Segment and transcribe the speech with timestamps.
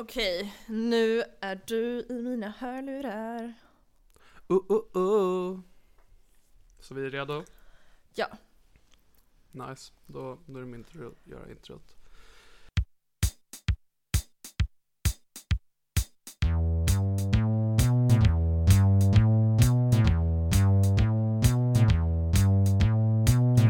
[0.00, 3.54] Okej, nu är du i mina hörlurar.
[4.50, 5.60] Uh, uh, uh.
[6.80, 7.44] Så vi är redo?
[8.14, 8.26] Ja.
[9.50, 9.92] Nice.
[10.06, 11.96] Då, då är det min tur att göra introt.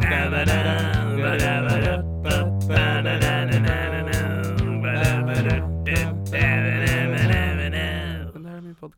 [0.00, 0.77] Det här är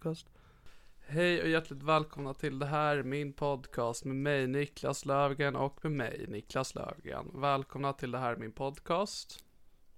[0.00, 0.30] podcast.
[1.06, 5.84] Hej och hjärtligt välkomna till det här är min podcast med mig Niklas Lövgren och
[5.84, 7.30] med mig Niklas Lövgren.
[7.34, 9.44] Välkomna till det här är min podcast.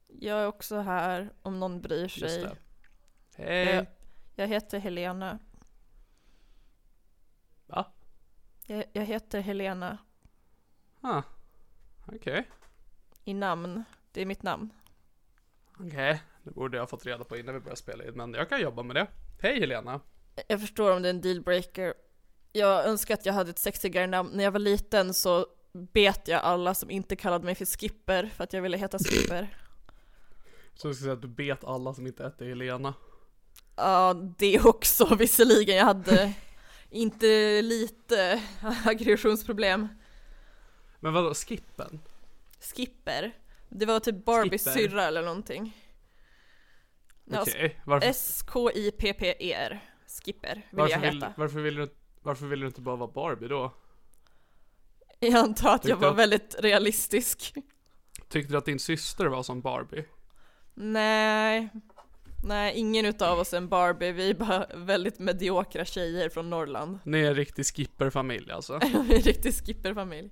[0.09, 2.47] Jag är också här om någon bryr sig.
[3.37, 3.67] Hej.
[3.75, 3.87] Jag,
[4.35, 5.39] jag heter Helena.
[7.67, 7.93] Va?
[8.67, 9.99] Jag, jag heter Helena
[11.01, 11.23] Ah.
[12.07, 12.49] Okej.
[13.25, 13.85] i namn.
[14.13, 14.71] Det är mitt namn.
[15.79, 16.23] Okej.
[16.43, 18.61] Det borde jag ha fått reda på innan vi började spela in, men jag kan
[18.61, 19.07] jobba med det.
[19.43, 20.01] Hej Helena.
[20.49, 21.95] Jag förstår om det är en dealbreaker.
[22.53, 24.31] Jag önskar att jag hade ett sexigare namn.
[24.35, 28.45] När jag var liten så bet jag alla som inte kallade mig för Skipper för
[28.45, 29.57] att jag ville heta Skipper.
[30.75, 32.95] Så jag ska säga att du bet alla som inte hette Helena.
[33.77, 35.77] Ja, det också visserligen.
[35.77, 36.33] Jag hade
[36.91, 38.43] inte lite
[38.85, 39.89] aggressionsproblem.
[41.01, 42.01] Men vadå, Skippen?
[42.61, 43.33] Skipper.
[43.69, 45.77] Det var typ Barbies syrra eller någonting.
[47.31, 49.81] Okej, varför, S-K-I-P-P-E-R.
[50.25, 51.33] Skipper vill varför, jag vill, heta.
[51.37, 53.73] varför, vill du, varför vill du inte bara vara Barbie då?
[55.21, 57.55] Jag antar att jag Tyckte var att- väldigt realistisk.
[58.29, 60.05] Tyckte du att din syster var som Barbie?
[60.75, 61.69] Nej.
[62.45, 64.13] Nej, ingen utav oss är en Barbie.
[64.13, 66.99] Vi är bara väldigt mediokra tjejer från Norrland.
[67.05, 68.79] Ni är en riktig skipperfamilj alltså.
[68.83, 70.31] Vi är en riktig skipperfamilj.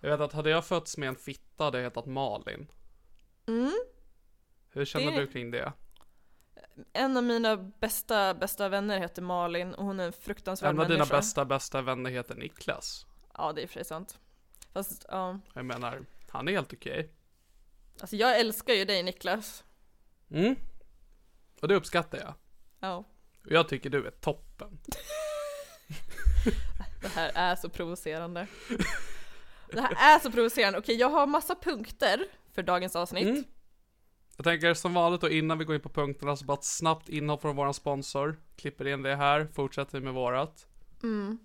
[0.00, 2.66] Jag vet att hade jag fötts med en fitta hade jag hetat Malin.
[3.48, 3.72] Mm.
[4.72, 5.72] Hur känner Det- du kring det?
[6.92, 10.86] En av mina bästa, bästa vänner heter Malin och hon är en fruktansvärd En av
[10.88, 11.16] dina människa.
[11.16, 13.06] bästa, bästa vänner heter Niklas.
[13.34, 14.18] Ja, det är för sig sant.
[14.72, 15.38] Fast, ja.
[15.54, 17.12] Jag menar, han är helt okej.
[18.00, 19.64] Alltså jag älskar ju dig Niklas.
[20.30, 20.56] Mm.
[21.60, 22.34] Och det uppskattar jag.
[22.80, 22.96] Ja.
[23.44, 24.78] Och jag tycker du är toppen.
[27.02, 28.46] Det här är så provocerande.
[29.72, 30.78] Det här är så provocerande.
[30.78, 32.24] Okej, jag har massa punkter
[32.54, 33.28] för dagens avsnitt.
[33.28, 33.44] Mm.
[34.36, 37.08] Jag tänker som vanligt då innan vi går in på punkterna så bara ett snabbt
[37.08, 38.36] inhopp från våran sponsor.
[38.56, 40.66] Klipper in det här, fortsätter med vårat.
[41.02, 41.38] Mm.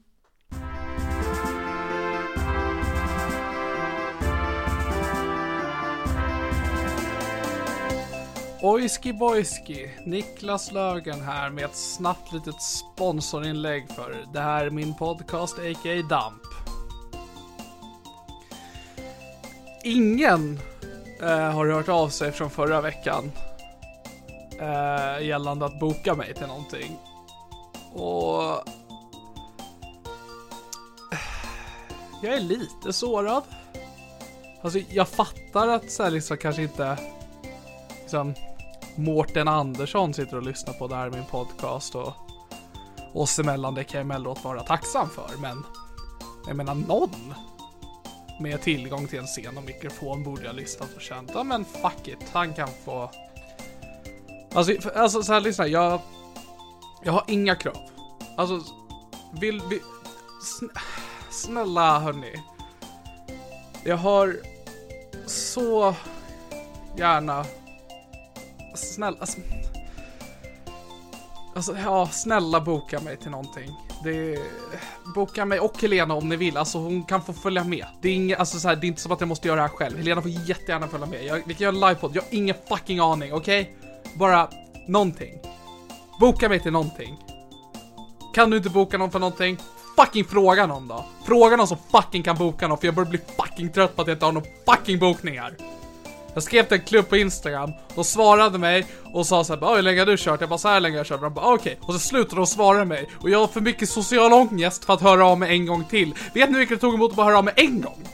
[8.62, 14.96] Ojski bojski, Niklas Lögen här med ett snabbt litet sponsorinlägg för det här är min
[14.96, 16.02] podcast a.k.a.
[16.10, 16.42] Damp.
[19.84, 20.60] Ingen
[21.22, 23.32] eh, har hört av sig från förra veckan
[24.60, 26.98] eh, gällande att boka mig till någonting.
[27.94, 28.44] Och
[31.12, 31.20] eh,
[32.22, 33.44] jag är lite sårad.
[34.62, 36.98] Alltså jag fattar att så här liksom kanske inte
[38.02, 38.34] liksom
[38.96, 42.14] Mårten Andersson sitter och lyssnar på det här i min podcast och
[43.14, 45.64] oss emellan det kan jag emellanåt vara tacksam för men
[46.48, 47.34] jag menar någon
[48.40, 52.08] med tillgång till en scen och mikrofon borde jag lyssnat och känt, ja men fuck
[52.08, 53.12] it, han kan få...
[54.54, 56.02] Alltså, för, alltså så här, lyssna, jag...
[57.04, 57.78] Jag har inga krav.
[58.38, 58.74] Alltså,
[59.40, 59.82] vill vi...
[60.44, 60.66] Sn
[61.30, 62.42] snälla hörni.
[63.84, 64.38] Jag har
[65.26, 65.96] så
[66.98, 67.46] gärna...
[68.76, 69.18] Snälla...
[69.20, 69.42] Alltså,
[71.56, 73.87] alltså, ja, snälla boka mig till någonting.
[74.04, 74.38] Det...
[75.16, 77.86] Boka mig och Helena om ni vill, alltså hon kan få följa med.
[78.02, 79.62] Det är inget, alltså så här, det är inte som att jag måste göra det
[79.62, 79.98] här själv.
[79.98, 81.26] Helena får jättegärna följa med.
[81.26, 83.62] Jag, vi kan göra en livepodd, jag har ingen fucking aning, okej?
[83.62, 84.14] Okay?
[84.18, 84.50] Bara
[84.88, 85.40] någonting.
[86.20, 87.18] Boka mig till någonting.
[88.34, 89.58] Kan du inte boka någon för någonting?
[89.98, 91.06] Fucking fråga någon då.
[91.26, 94.08] Fråga någon som fucking kan boka någon för jag börjar bli fucking trött på att
[94.08, 95.56] jag inte har några fucking bokningar.
[96.38, 100.02] Jag skrev till en klubb på Instagram, de svarade mig och sa såhär hur länge
[100.02, 100.42] har du kört?
[100.42, 101.22] Jag bara så här länge har jag kört.
[101.22, 101.78] De bara ah, okej.
[101.82, 101.88] Okay.
[101.88, 105.02] Och så slutade de svara mig och jag har för mycket social ångest för att
[105.02, 106.14] höra av mig en gång till.
[106.34, 108.08] Vet ni hur mycket det tog emot att bara höra av mig en gång?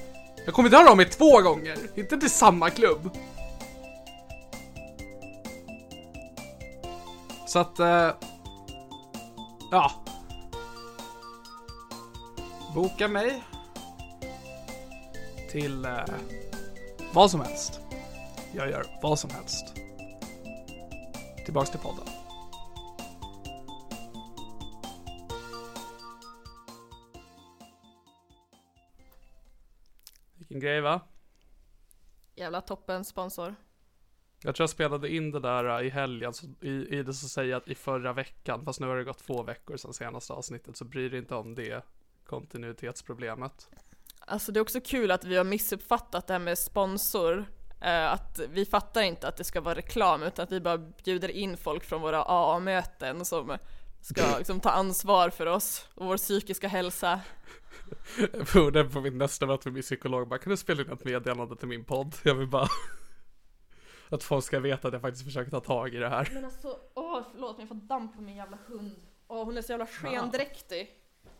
[0.46, 3.10] Jag kommer inte höra av mig två gånger, inte till samma klubb.
[7.48, 8.10] Så att, eh,
[9.72, 9.92] ja.
[12.76, 13.44] Boka mig
[15.52, 15.92] till eh,
[17.14, 17.83] vad som helst.
[18.56, 19.76] Jag gör vad som helst.
[21.46, 22.06] Tillbaks till podden.
[30.38, 31.02] Vilken grej va?
[32.36, 33.56] Jävla toppen sponsor.
[34.44, 37.28] Jag tror jag spelade in det där äh, i helgen, så i, i det så
[37.28, 40.34] säger jag att i förra veckan, fast nu har det gått två veckor sedan senaste
[40.34, 41.86] avsnittet, så bryr dig inte om det
[42.26, 43.70] kontinuitetsproblemet.
[44.20, 47.46] Alltså det är också kul att vi har missuppfattat det här med sponsor
[47.84, 51.58] att vi fattar inte att det ska vara reklam utan att vi bara bjuder in
[51.58, 53.58] folk från våra AA-möten som
[54.02, 57.22] ska liksom, ta ansvar för oss och vår psykiska hälsa.
[58.74, 61.56] Den på min nästa möte med min psykolog bara, kan du spela in ett meddelande
[61.56, 62.16] till min podd?
[62.24, 62.68] Jag vill bara
[64.10, 66.30] att folk ska veta att jag faktiskt försöker ta tag i det här.
[66.34, 68.96] Men alltså, åh förlåt men jag får damp på min jävla hund.
[69.28, 70.90] Åh hon är så jävla skendräktig.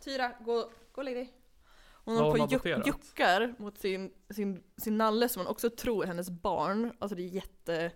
[0.04, 0.60] Tyra, gå,
[0.92, 1.43] gå och lägg dig.
[2.04, 6.08] Hon håller på och juckar mot sin, sin, sin nalle som hon också tror är
[6.08, 6.92] hennes barn.
[6.98, 7.92] Alltså det är jätte...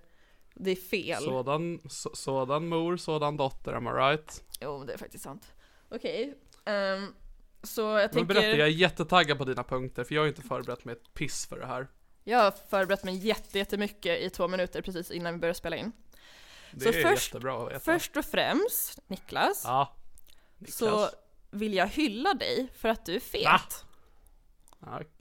[0.55, 1.23] Det är fel.
[1.23, 4.45] Sådan, så, sådan mor, sådan dotter, am I right?
[4.61, 5.53] Jo, det är faktiskt sant.
[5.89, 6.35] Okej.
[6.63, 6.75] Okay.
[6.75, 7.15] Um, ehm,
[7.63, 8.19] så jag tänker...
[8.19, 11.15] Men berätta, jag är jättetaggad på dina punkter för jag har inte förberett mig ett
[11.15, 11.89] piss för det här.
[12.25, 13.17] Jag har förberett mig
[13.53, 15.93] jättemycket i två minuter precis innan vi börjar spela in.
[16.73, 17.81] Det så är först, jättebra att veta.
[17.81, 19.63] Först och främst, Niklas.
[19.65, 19.97] Ja.
[20.59, 20.77] Niklas.
[20.77, 21.09] Så
[21.51, 23.45] vill jag hylla dig för att du är fet.
[23.45, 23.61] Va?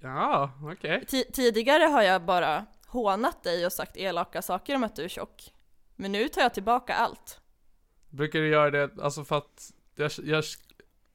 [0.01, 1.01] Ja, okej.
[1.01, 1.23] Okay.
[1.33, 5.53] Tidigare har jag bara hånat dig och sagt elaka saker om att du är tjock.
[5.95, 7.41] Men nu tar jag tillbaka allt.
[8.09, 10.43] Brukar du göra det, alltså för att jag, jag,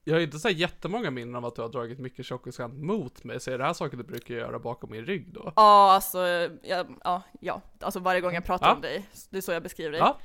[0.03, 3.39] jag har inte så jättemånga minnen av att du har dragit mycket tjockisskämt mot mig,
[3.39, 5.53] så är det här saker du brukar göra bakom min rygg då?
[5.55, 6.19] Ja, alltså,
[6.63, 7.61] ja, ja, ja.
[7.79, 8.75] alltså varje gång jag pratar ja.
[8.75, 9.99] om dig, det är så jag beskriver dig.
[9.99, 10.19] Ja.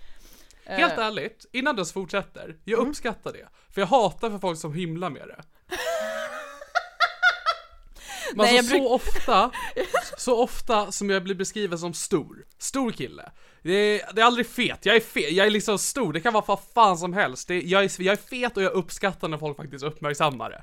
[0.64, 1.04] Helt uh.
[1.04, 2.90] ärligt, innan du fortsätter, jag mm.
[2.90, 3.48] uppskattar det.
[3.70, 5.42] För jag hatar för folk som hymlar med det.
[8.34, 9.50] Men Nej, alltså, så ofta,
[10.18, 13.30] så ofta som jag blir beskriven som stor, stor kille.
[13.62, 16.32] Det är, det är aldrig fet, jag är fet, jag är liksom stor, det kan
[16.32, 17.48] vara vad fan som helst.
[17.48, 20.62] Det, jag, är, jag är fet och jag uppskattar när folk faktiskt uppmärksammar det.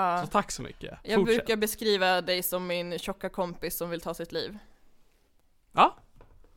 [0.00, 0.98] Uh, så tack så mycket.
[1.02, 1.36] Jag Fortsätt.
[1.36, 4.58] brukar beskriva dig som min tjocka kompis som vill ta sitt liv.
[5.72, 5.96] Ja.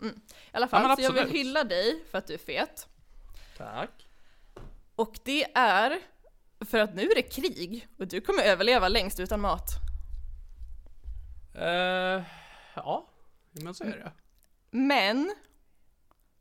[0.02, 0.16] Mm.
[0.16, 0.20] I
[0.52, 2.88] alla fall, ja, så jag vill hylla dig för att du är fet.
[3.58, 4.08] Tack.
[4.96, 6.00] Och det är
[6.66, 9.89] för att nu är det krig och du kommer överleva längst utan mat.
[11.60, 12.24] Uh,
[12.76, 13.10] ja,
[13.52, 14.12] men så är det.
[14.72, 15.36] Men,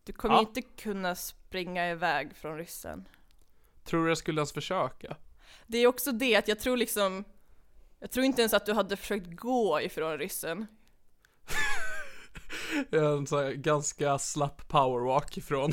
[0.04, 0.40] du kommer ja.
[0.40, 3.08] inte kunna springa iväg från ryssen.
[3.84, 5.16] Tror du jag skulle ens försöka?
[5.66, 7.24] Det är också det att jag tror liksom,
[7.98, 10.66] jag tror inte ens att du hade försökt gå ifrån ryssen.
[12.90, 15.72] en sån här ganska slapp powerwalk ifrån,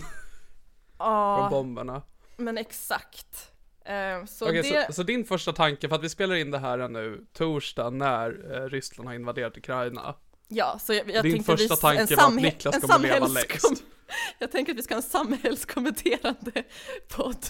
[0.97, 2.01] ah, från bomberna.
[2.37, 3.54] Men exakt.
[3.85, 4.85] Eh, så, okay, det...
[4.87, 8.55] så, så, din första tanke, för att vi spelar in det här nu torsdag när
[8.55, 10.15] eh, Ryssland har invaderat Ukraina.
[10.47, 13.83] Ja, så jag, jag Din första vi, tanke var att Niklas kommer leva längst.
[14.39, 16.63] Jag tänker att vi ska ha en samhällskommenterande
[17.07, 17.45] podd.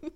[0.00, 0.10] ja,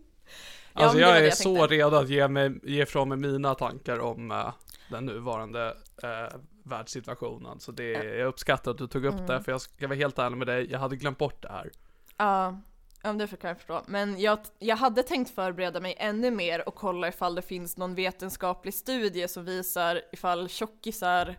[0.72, 4.30] alltså jag är jag så redo att ge, mig, ge ifrån mig mina tankar om
[4.30, 4.52] uh,
[4.90, 7.60] den nuvarande uh, världssituationen.
[7.60, 8.02] Så det, ja.
[8.04, 9.26] jag uppskattar att du tog upp mm.
[9.26, 11.70] det, för jag ska vara helt ärlig med dig, jag hade glömt bort det här.
[12.16, 12.60] Ja,
[13.08, 13.82] Ja, det kan jag förstå.
[13.86, 17.94] Men jag, jag hade tänkt förbereda mig ännu mer och kolla ifall det finns någon
[17.94, 21.36] vetenskaplig studie som visar ifall tjockisar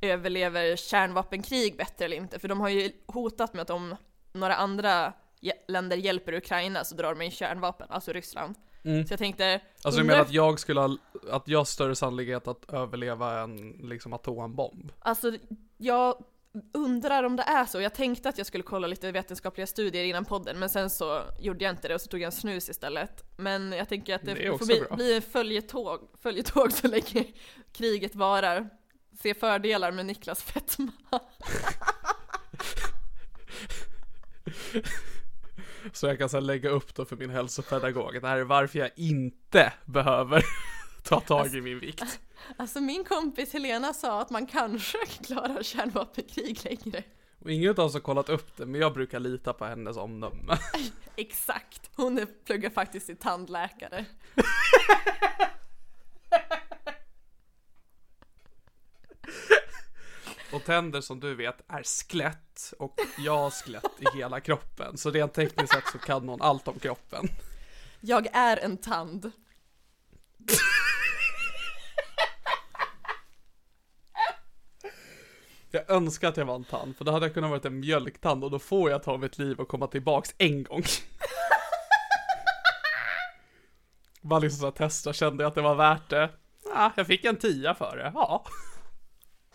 [0.00, 2.38] överlever kärnvapenkrig bättre eller inte.
[2.38, 3.96] För de har ju hotat med att om
[4.32, 5.12] några andra
[5.68, 8.54] länder hjälper Ukraina så drar de in kärnvapen, alltså Ryssland.
[8.84, 9.06] Mm.
[9.06, 9.60] Så jag tänkte...
[9.82, 10.96] Alltså du menar att jag skulle ha,
[11.30, 14.92] att jag har större sannolikhet att överleva en liksom atombomb?
[14.98, 15.32] Alltså,
[15.76, 16.24] jag
[16.74, 17.80] undrar om det är så.
[17.80, 21.64] Jag tänkte att jag skulle kolla lite vetenskapliga studier innan podden, men sen så gjorde
[21.64, 23.24] jag inte det och så tog jag en snus istället.
[23.36, 27.26] Men jag tänker att det, det får bli, bli en följetåg, följetåg så länge
[27.72, 28.68] kriget varar.
[29.22, 30.92] Se fördelar med Niklas fetma.
[35.92, 38.22] Så jag kan sen lägga upp då för min hälsopedagog.
[38.22, 40.44] Det här är varför jag inte behöver
[41.02, 42.20] ta tag alltså, i min vikt.
[42.56, 47.02] Alltså min kompis Helena sa att man kanske klarar kärnvapenkrig längre.
[47.38, 50.58] Och ingen av oss har kollat upp det, men jag brukar lita på hennes omdöme.
[51.16, 54.04] Exakt, hon pluggar faktiskt till tandläkare.
[60.52, 64.98] Och tänder som du vet är skelett och jag har skelett i hela kroppen.
[64.98, 67.28] Så rent tekniskt sett så kan någon allt om kroppen.
[68.00, 69.32] Jag är en tand.
[75.74, 78.44] Jag önskar att jag var en tand, för då hade jag kunnat vara en mjölktand
[78.44, 80.82] och då får jag ta mitt liv och komma tillbaks en gång.
[84.20, 86.30] Bara liksom så testa, kände jag att det var värt det.
[86.74, 88.44] Ja, jag fick en tia för det, ja.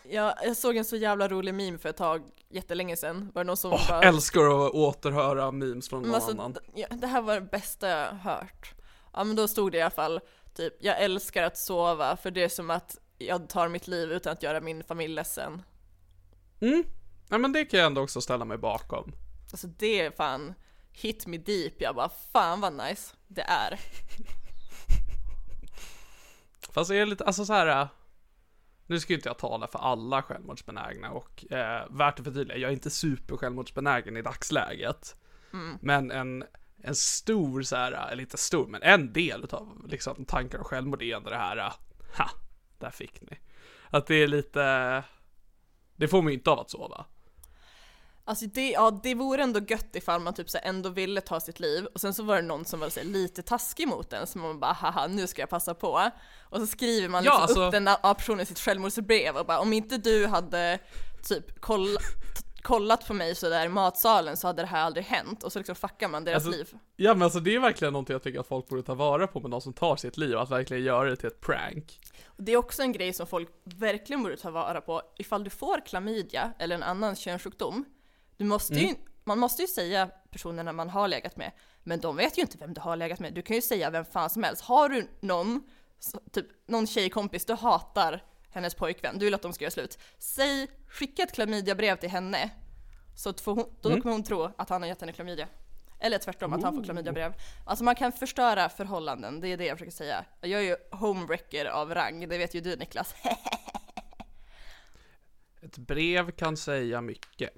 [0.03, 3.31] Ja, jag såg en så jävla rolig meme för ett tag, jättelänge sedan.
[3.33, 4.01] Var det någon som oh, bara...
[4.01, 6.55] Älskar att återhöra memes från någon alltså, annan.
[6.75, 8.73] Ja, det här var det bästa jag hört.
[9.13, 10.19] Ja men då stod det i alla fall,
[10.55, 14.33] typ, jag älskar att sova för det är som att jag tar mitt liv utan
[14.33, 15.61] att göra min familj ledsen.
[16.59, 16.83] Mm,
[17.29, 19.11] ja men det kan jag ändå också ställa mig bakom.
[19.51, 20.53] Alltså det är fan
[20.91, 23.79] hit me deep, jag bara fan vad nice det är.
[26.73, 27.87] Fast det är lite, alltså så här
[28.87, 32.73] nu ska inte jag tala för alla självmordsbenägna och eh, värt att förtydliga, jag är
[32.73, 35.15] inte super självmordsbenägen i dagsläget.
[35.53, 35.77] Mm.
[35.81, 36.43] Men en,
[36.83, 41.01] en stor så här, eller inte stor, men en del av liksom tankar om självmord
[41.01, 41.73] är ändå det här,
[42.17, 42.29] ha,
[42.79, 43.39] där fick ni.
[43.89, 45.03] Att det är lite,
[45.97, 47.05] det får man ju inte av att sova.
[48.25, 51.59] Alltså det, ja, det vore ändå gött ifall man typ så ändå ville ta sitt
[51.59, 54.39] liv och sen så var det någon som var så lite taskig mot en så
[54.39, 56.11] man bara haha nu ska jag passa på.
[56.41, 57.65] Och så skriver man liksom ja, alltså...
[57.65, 60.79] upp den här personen i sitt självmordsbrev och bara om inte du hade
[61.23, 62.03] typ kollat
[62.67, 65.75] kollat på mig sådär i matsalen så hade det här aldrig hänt och så liksom
[65.75, 66.77] fuckar man deras alltså, liv.
[66.95, 69.39] Ja men alltså det är verkligen någonting jag tycker att folk borde ta vara på
[69.39, 71.99] med någon som tar sitt liv, att verkligen göra det till ett prank.
[72.37, 75.85] Det är också en grej som folk verkligen borde ta vara på, ifall du får
[75.85, 77.85] klamydia eller en annan könssjukdom,
[78.37, 78.95] du måste ju, mm.
[79.23, 81.51] man måste ju säga personerna man har legat med,
[81.83, 83.33] men de vet ju inte vem du har legat med.
[83.33, 84.61] Du kan ju säga vem fan som helst.
[84.61, 85.63] Har du någon,
[86.31, 88.23] typ någon tjejkompis du hatar
[88.57, 89.99] hennes pojkvän, du vill att de ska göra slut.
[90.17, 92.49] Säg, skicka ett klamydiabrev till henne,
[93.15, 94.01] så att hon, då mm.
[94.01, 95.47] kommer hon tro att han har gett henne klamydia.
[95.99, 97.33] Eller tvärtom, att han får klamydiabrev.
[97.65, 100.25] Alltså man kan förstöra förhållanden, det är det jag försöker säga.
[100.41, 103.15] Jag är ju homewrecker av rang, det vet ju du Niklas.
[105.61, 107.49] Ett brev kan säga mycket.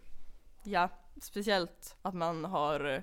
[0.63, 0.89] Ja,
[1.21, 3.01] speciellt att man har eh,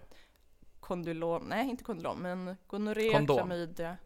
[0.80, 3.96] kondylom, nej inte kondylom, men gonorré, klamydia.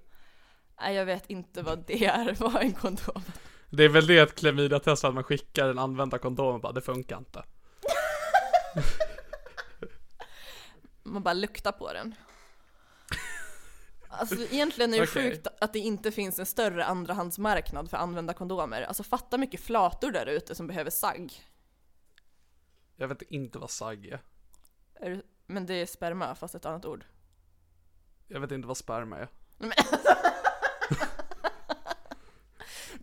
[0.81, 3.23] Nej jag vet inte vad det är, vad en kondom?
[3.71, 6.81] Det är väl det ett klamydia-test att man skickar en använda kondom och bara det
[6.81, 7.45] funkar inte.
[11.03, 12.15] man bara luktar på den.
[14.09, 15.31] Alltså egentligen är det okay.
[15.31, 18.83] sjukt att det inte finns en större andrahandsmarknad för använda kondomer.
[18.83, 21.43] Alltså fatta mycket flator där ute som behöver sagg.
[22.97, 24.21] Jag vet inte vad sagg är.
[24.95, 27.05] är men det är sperma fast ett annat ord.
[28.27, 29.29] Jag vet inte vad sperma är.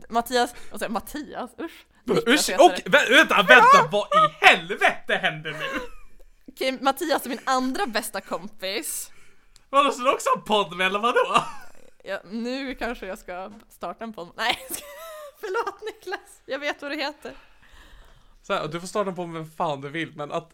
[0.10, 1.86] Mattias, och så Mattias, usch.
[2.10, 5.80] Usch, och vänta, vänta, vad i helvete händer nu?
[6.48, 9.12] Okej, Mattias är min andra bästa kompis.
[9.70, 11.44] Vadå, så du också har podd med eller vadå?
[12.04, 14.30] Ja, nu kanske jag ska starta en podd.
[14.36, 14.58] Nej,
[15.40, 17.34] förlåt Niklas, jag vet vad det heter.
[18.42, 20.52] Så här, du får starta på med vem fan du vill, men att,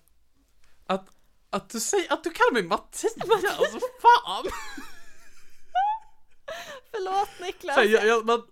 [0.88, 1.06] att,
[1.50, 4.46] att du säger, att du kallar mig Mattias, alltså fan!
[6.92, 7.76] Förlåt Niklas.
[7.76, 8.44] här, jag, jag, man,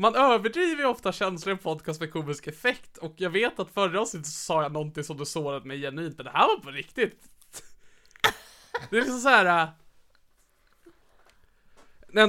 [0.00, 3.70] man överdriver ju ofta känslor i en podcast med komisk effekt och jag vet att
[3.70, 6.56] förra avsnittet så sa jag någonting som du sårade mig genuint, men det här var
[6.56, 7.24] på riktigt.
[8.90, 9.62] Det är liksom såhär...
[9.62, 9.68] Äh,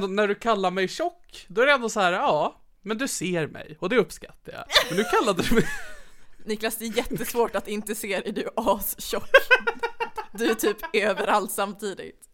[0.08, 3.48] när du kallar mig tjock, då är det ändå så här, ja, men du ser
[3.48, 4.64] mig och det uppskattar jag.
[4.90, 5.68] Men nu kallade du mig
[6.46, 9.30] Niklas, det är jättesvårt att inte se dig, du är astjock.
[10.34, 12.30] Du är typ överallt samtidigt.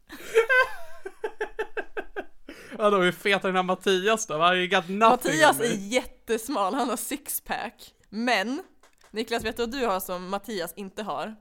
[2.78, 4.54] Vadå, hur fet är den här Mattias då?
[4.56, 7.94] I got Mattias är jättesmal, han har sixpack.
[8.10, 8.64] Men,
[9.12, 11.36] Niklas vet du vad du har som Mattias inte har?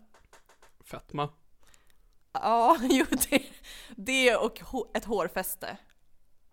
[0.85, 1.29] Fetma.
[2.33, 3.43] Ja, jo det,
[3.97, 4.61] det och
[4.95, 5.77] ett hårfäste.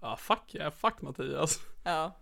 [0.02, 1.60] Ja, fuck yeah, fuck Mattias.
[1.84, 2.20] Ja.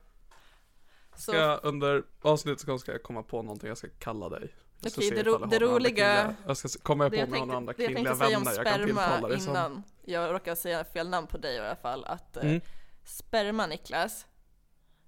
[1.16, 1.32] Så.
[1.32, 4.56] Ska jag under avsnittet ska jag komma på någonting jag ska kalla dig.
[4.86, 6.36] Okej, det, ro, det roliga...
[6.48, 9.52] Jag ska komma på med några andra kvinnliga vänner jag kan tilltala dig som.
[9.52, 12.62] innan jag råkade säga fel namn på dig i alla fall, att eh, mm.
[13.04, 14.28] sperma Niklas,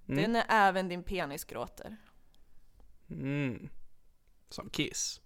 [0.08, 0.16] mm.
[0.16, 1.96] det är när även din penis gråter.
[3.10, 3.68] Mm.
[4.48, 5.20] Som Kiss.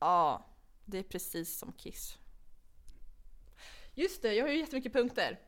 [0.00, 0.46] Ja,
[0.84, 2.18] det är precis som Kiss.
[3.94, 5.40] Just det, jag har ju jättemycket punkter.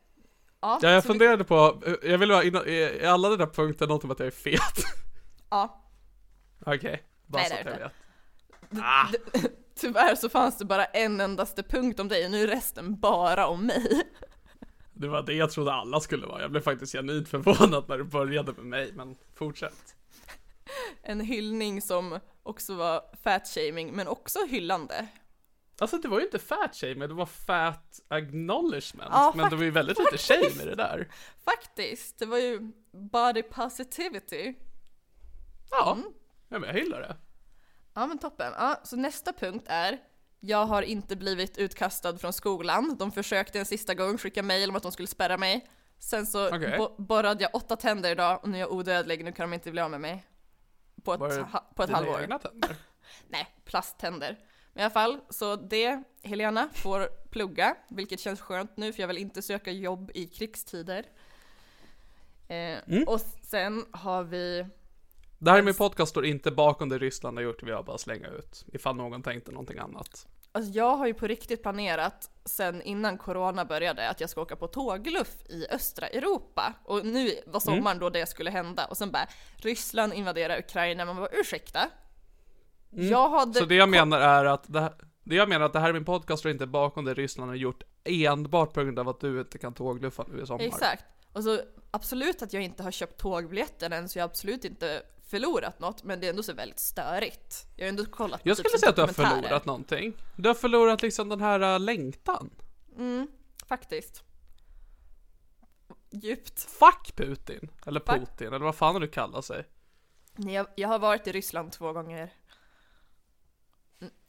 [0.59, 1.43] Ja, ja jag funderade vi...
[1.43, 4.83] på, jag vill vara innan, är alla dina punkter något om att jag är fet?
[5.49, 5.83] Ja.
[6.59, 7.91] Okej, okay, bara Nej, så att jag vet.
[8.83, 9.07] Ah.
[9.75, 13.47] Tyvärr så fanns det bara en endaste punkt om dig, och nu är resten bara
[13.47, 14.03] om mig.
[14.99, 16.41] Det var det jag trodde alla skulle vara.
[16.41, 19.95] Jag blev faktiskt genuint förvånad när du började med mig, men fortsätt.
[21.03, 25.07] En hyllning som också var fat-shaming, men också hyllande.
[25.79, 29.09] Alltså det var ju inte fat shaming, det var fat acknowledgement.
[29.13, 31.07] Ja, men det var ju väldigt lite shame i det där.
[31.45, 34.53] Faktiskt, det var ju body positivity.
[35.71, 36.13] Ja, mm.
[36.47, 37.15] Ja men jag gillar det.
[37.93, 38.53] Ja men toppen.
[38.57, 39.99] Ja, så nästa punkt är
[40.39, 42.95] jag har inte blivit utkastad från skolan.
[42.97, 45.67] De försökte en sista gång skicka mejl om att de skulle spärra mig.
[45.99, 46.79] Sen så okay.
[46.97, 49.81] borrade jag åtta tänder idag och nu är jag odödlig, nu kan de inte bli
[49.81, 50.25] av med mig.
[51.03, 52.21] På ett, på ett halvår.
[52.21, 52.75] egna tänder?
[53.27, 54.39] Nej, plasttänder.
[54.73, 59.07] Men i alla fall, så det, Helena får plugga, vilket känns skönt nu för jag
[59.07, 61.05] vill inte söka jobb i krigstider.
[62.47, 63.03] Eh, mm.
[63.07, 64.65] Och sen har vi...
[65.39, 68.27] Det här med podcast står inte bakom det Ryssland har gjort, vi har bara slänga
[68.27, 68.65] ut.
[68.73, 70.27] Ifall någon tänkte någonting annat.
[70.51, 74.55] Alltså jag har ju på riktigt planerat sen innan corona började att jag ska åka
[74.55, 76.73] på tågluff i östra Europa.
[76.83, 77.59] Och nu var mm.
[77.59, 77.99] sommaren mm.
[77.99, 78.85] då det skulle hända.
[78.85, 81.05] Och sen bara Ryssland invaderar Ukraina.
[81.05, 81.89] Man bara ursäkta?
[82.93, 83.07] Mm.
[83.09, 83.53] Jag hade...
[83.53, 85.93] Så det jag menar är att det, här, det jag menar att det här är
[85.93, 89.39] min podcast och inte bakom det Ryssland har gjort enbart på grund av att du
[89.39, 90.63] inte kan tågluffa nu i sommar.
[90.63, 91.05] Exakt.
[91.33, 91.59] Och så
[91.91, 96.03] absolut att jag inte har köpt tågbiljetten än så jag har absolut inte förlorat något
[96.03, 97.65] men det är ändå så väldigt störigt.
[97.75, 100.13] Jag har ändå kollat Jag typ skulle säga att du har förlorat någonting.
[100.35, 102.49] Du har förlorat liksom den här uh, längtan.
[102.97, 103.27] Mm,
[103.67, 104.23] faktiskt.
[106.09, 106.59] Djupt.
[106.59, 107.71] Fuck Putin!
[107.85, 109.65] Eller Putin, eller vad fan du kallar sig.
[110.37, 112.33] Jag, jag har varit i Ryssland två gånger.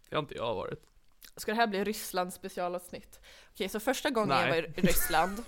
[0.08, 0.84] Det har inte jag varit.
[1.36, 3.20] Ska det här bli Ryssland specialavsnitt?
[3.52, 4.48] Okej, så första gången Nej.
[4.48, 5.44] jag var i Ryssland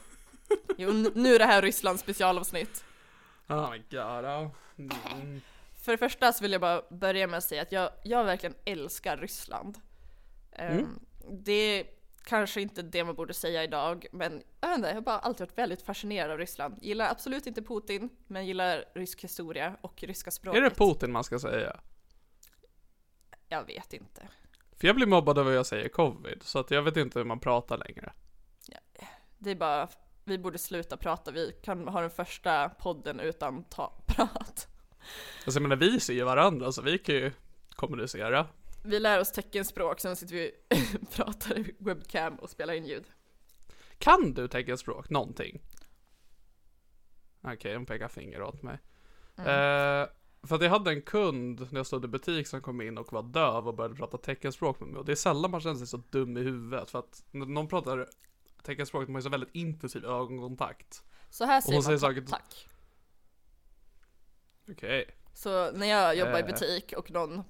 [0.77, 2.85] Jo, nu är det här Ryssland specialavsnitt.
[3.51, 4.51] Oh my god.
[4.79, 5.41] Mm.
[5.75, 8.55] För det första så vill jag bara börja med att säga att jag, jag verkligen
[8.65, 9.79] älskar Ryssland.
[10.53, 11.01] Ehm, mm.
[11.31, 11.87] det är
[12.25, 15.47] kanske inte det man borde säga idag, men jag vet inte, jag har bara alltid
[15.47, 16.79] varit väldigt fascinerad av Ryssland.
[16.83, 20.59] Gillar absolut inte Putin, men gillar rysk historia och ryska språket.
[20.59, 21.81] Är det Putin man ska säga?
[23.49, 24.29] Jag vet inte.
[24.77, 27.27] För jag blir mobbad över vad jag säger covid, så att jag vet inte hur
[27.27, 28.13] man pratar längre.
[28.67, 28.79] Ja,
[29.39, 29.89] det är bara,
[30.31, 34.69] vi borde sluta prata, vi kan ha den första podden utan ta prat.
[35.45, 37.33] Alltså jag menar vi ser ju varandra så vi kan ju
[37.71, 38.47] kommunicera.
[38.85, 40.53] Vi lär oss teckenspråk, sen sitter vi
[41.01, 43.05] och pratar i webcam och spelar in ljud.
[43.99, 45.11] Kan du teckenspråk?
[45.11, 45.61] Någonting?
[47.41, 48.79] Okej, okay, de pekar finger åt mig.
[49.37, 49.49] Mm.
[49.49, 50.09] Uh,
[50.43, 53.13] för att jag hade en kund när jag stod i butik som kom in och
[53.13, 54.99] var döv och började prata teckenspråk med mig.
[54.99, 56.91] Och det är sällan man känner sig så dum i huvudet.
[56.91, 58.09] För att när någon pratar
[58.65, 61.03] de har ju så väldigt intensiv ögonkontakt.
[61.31, 62.69] Så här säger man säger tack.
[64.71, 65.03] Okej.
[65.03, 65.15] Okay.
[65.35, 66.47] Så när jag jobbar i eh.
[66.47, 67.45] butik och någon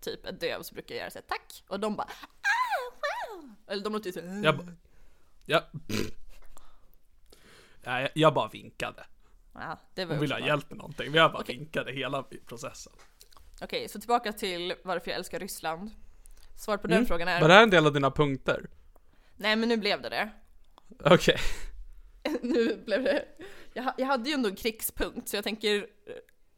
[0.00, 1.64] typ är döv så brukar jag göra såhär tack.
[1.68, 2.92] Och de bara ah,
[3.34, 3.54] wow.
[3.66, 4.44] Eller de låter ju såhär.
[4.44, 4.68] Jag,
[5.46, 5.64] ja.
[7.82, 9.06] jag, jag bara vinkade.
[9.54, 11.12] Ja, det var Hon ville ha hjälp med någonting.
[11.12, 11.56] Vi har bara okay.
[11.56, 12.92] vinkade hela processen.
[13.54, 15.90] Okej, okay, så tillbaka till varför jag älskar Ryssland.
[16.56, 17.06] Svar på den mm.
[17.06, 17.40] frågan är...
[17.40, 18.70] Var det här en del av dina punkter?
[19.38, 20.30] Nej, men nu blev det det.
[21.04, 21.36] Okej.
[22.24, 22.38] Okay.
[22.42, 23.24] nu blev det...
[23.72, 25.86] Jag, jag hade ju ändå en krigspunkt, så jag tänker...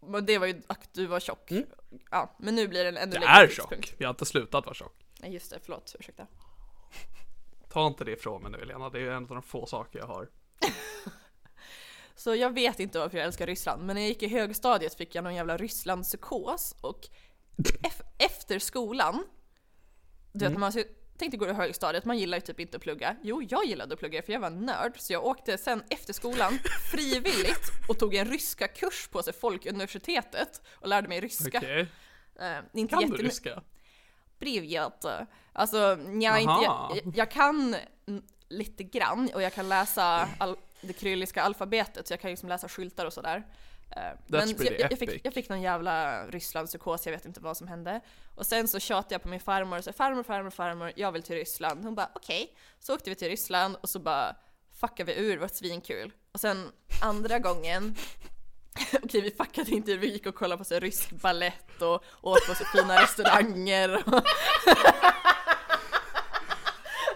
[0.06, 1.50] Men det var ju att du var tjock.
[1.50, 1.66] Mm.
[2.10, 3.94] Ja, men nu blir det en ännu längre Jag är tjock.
[3.98, 5.04] Jag har inte slutat vara tjock.
[5.20, 5.58] Nej, just det.
[5.62, 5.96] Förlåt.
[5.98, 6.26] Ursäkta.
[7.68, 8.90] Ta inte det ifrån mig nu, Elena.
[8.90, 10.28] Det är en av de få saker jag har.
[12.14, 15.14] Så jag vet inte varför jag älskar Ryssland, men när jag gick i högstadiet fick
[15.14, 17.08] jag någon jävla Rysslandspsykos och
[18.18, 19.24] efter skolan,
[20.32, 20.60] du vet mm.
[20.60, 20.72] man
[21.20, 23.16] tänkte gå i högstadiet, man gillar ju typ inte att plugga.
[23.22, 26.58] Jo, jag gillade att plugga för jag var nörd, så jag åkte sen efter skolan
[26.90, 31.58] frivilligt och tog en ryska kurs på sig Folkuniversitetet och lärde mig ryska.
[31.58, 31.80] Okay.
[31.80, 33.62] Uh, eh, inte kan du ryska?
[34.38, 35.04] Privet.
[35.52, 37.76] Alltså, jag, inte, jag, jag kan
[38.48, 42.68] lite grann och jag kan läsa all, det kyrilliska alfabetet så jag kan liksom läsa
[42.68, 43.46] skyltar och sådär.
[44.26, 48.00] Men jag, jag, fick, jag fick någon jävla Rysslandspsykos, jag vet inte vad som hände.
[48.34, 51.22] Och sen så tjatade jag på min farmor och sa farmor, farmor, farmor, jag vill
[51.22, 51.84] till Ryssland.
[51.84, 52.42] Hon bara okej.
[52.42, 52.54] Okay.
[52.78, 54.36] Så åkte vi till Ryssland och så bara
[54.80, 56.12] fuckade vi ur, det var svinkul.
[56.32, 56.72] Och sen
[57.02, 57.96] andra gången
[59.02, 62.54] Okej vi fuckade inte vi gick och kollade på så rysk ballett och åt på
[62.54, 64.02] så fina restauranger.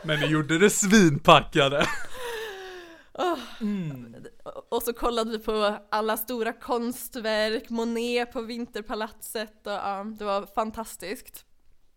[0.06, 1.86] Men ni gjorde det svinpackade.
[3.60, 4.16] Mm.
[4.68, 10.46] Och så kollade vi på alla stora konstverk, Monet på Vinterpalatset och ja, det var
[10.54, 11.44] fantastiskt.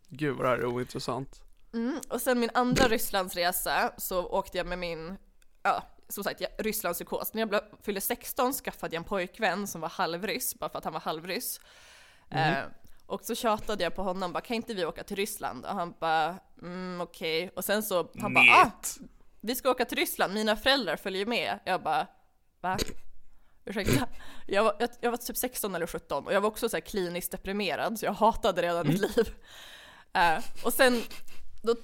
[0.09, 1.41] Gud vad det här är ointressant.
[1.73, 1.99] Mm.
[2.09, 5.17] Och sen min andra Rysslandsresa så åkte jag med min,
[5.63, 7.33] ja som sagt, Rysslandspsykos.
[7.33, 10.93] När jag fyllde 16 skaffade jag en pojkvän som var halvryss, bara för att han
[10.93, 11.59] var halvryss.
[12.29, 12.53] Mm.
[12.53, 12.63] Eh,
[13.05, 15.65] och så tjatade jag på honom, bara kan inte vi åka till Ryssland?
[15.65, 17.43] Och han bara, mm okej.
[17.43, 17.55] Okay.
[17.55, 18.71] Och sen så, han bara, ah,
[19.41, 21.59] vi ska åka till Ryssland, mina föräldrar följer med.
[21.65, 22.07] Jag bara,
[22.61, 22.77] va?
[23.65, 24.07] Ursäkta?
[24.47, 26.81] Jag var, jag, jag var typ 16 eller 17 och jag var också så här
[26.81, 28.93] kliniskt deprimerad så jag hatade redan mm.
[28.93, 29.35] mitt liv.
[30.17, 31.03] Uh, och sen,
[31.61, 31.75] då,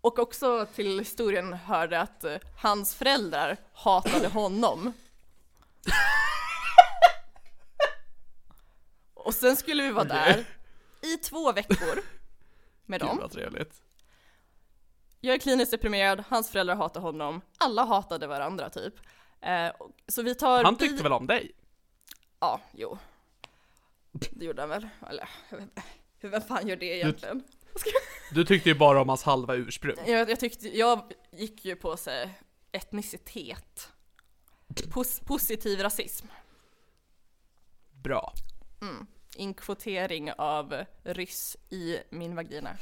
[0.00, 4.92] och också till historien hörde att uh, hans föräldrar hatade honom.
[9.14, 10.44] och sen skulle vi vara där
[11.02, 12.02] i två veckor
[12.86, 13.10] med dem.
[13.10, 13.82] Gud vad trevligt.
[15.24, 18.94] Jag är kliniskt deprimerad, hans föräldrar hatar honom, alla hatade varandra typ.
[19.40, 19.72] Eh,
[20.08, 21.52] så vi tar Han tyckte väl om dig?
[22.40, 22.98] Ja, jo.
[24.12, 24.88] Det gjorde han väl.
[25.10, 25.28] Eller,
[26.18, 27.42] hur, vem fan gör det egentligen?
[27.72, 29.96] Du, du tyckte ju bara om hans halva ursprung.
[30.06, 32.38] Jag, jag tyckte, jag gick ju på sig
[32.72, 33.88] etnicitet.
[34.90, 36.26] Pos, positiv rasism.
[37.92, 38.32] Bra.
[38.80, 39.06] Mm.
[39.36, 42.76] Inkvotering av ryss i min vagina.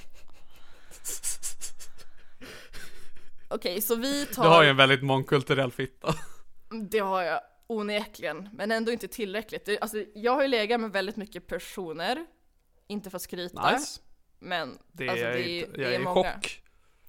[3.50, 4.42] Okej, så vi tar...
[4.42, 6.14] Du har ju en väldigt mångkulturell fitta.
[6.90, 9.64] Det har jag onekligen, men ändå inte tillräckligt.
[9.64, 12.26] Det, alltså, jag har ju legat med väldigt mycket personer,
[12.86, 14.00] inte för att skryta, nice.
[14.38, 16.32] men det alltså, är, det, är, är många.
[16.32, 16.62] Chock.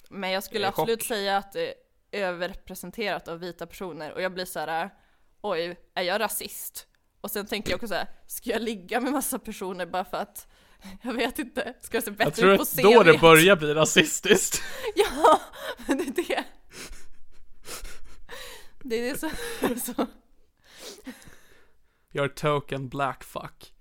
[0.09, 1.07] Men jag skulle jag absolut chock.
[1.07, 1.73] säga att det är
[2.11, 4.89] överrepresenterat av vita personer och jag blir så här:
[5.41, 6.87] oj, är jag rasist?
[7.21, 10.17] Och sen tänker jag också så här, ska jag ligga med massa personer bara för
[10.17, 10.47] att
[11.01, 12.79] jag vet inte, ska jag se bättre ut på CV?
[12.79, 14.61] Jag tror att då det börjar bli rasistiskt.
[14.95, 15.41] ja,
[15.87, 16.43] men det är det.
[18.83, 19.29] Det är det som...
[19.95, 20.07] så.
[22.13, 23.73] You're token black fuck.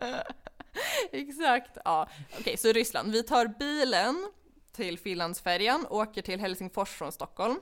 [1.12, 2.08] Exakt, ja.
[2.30, 3.12] Okej, okay, så Ryssland.
[3.12, 4.32] Vi tar bilen
[4.72, 7.60] till Finlandsfärjan, åker till Helsingfors från Stockholm.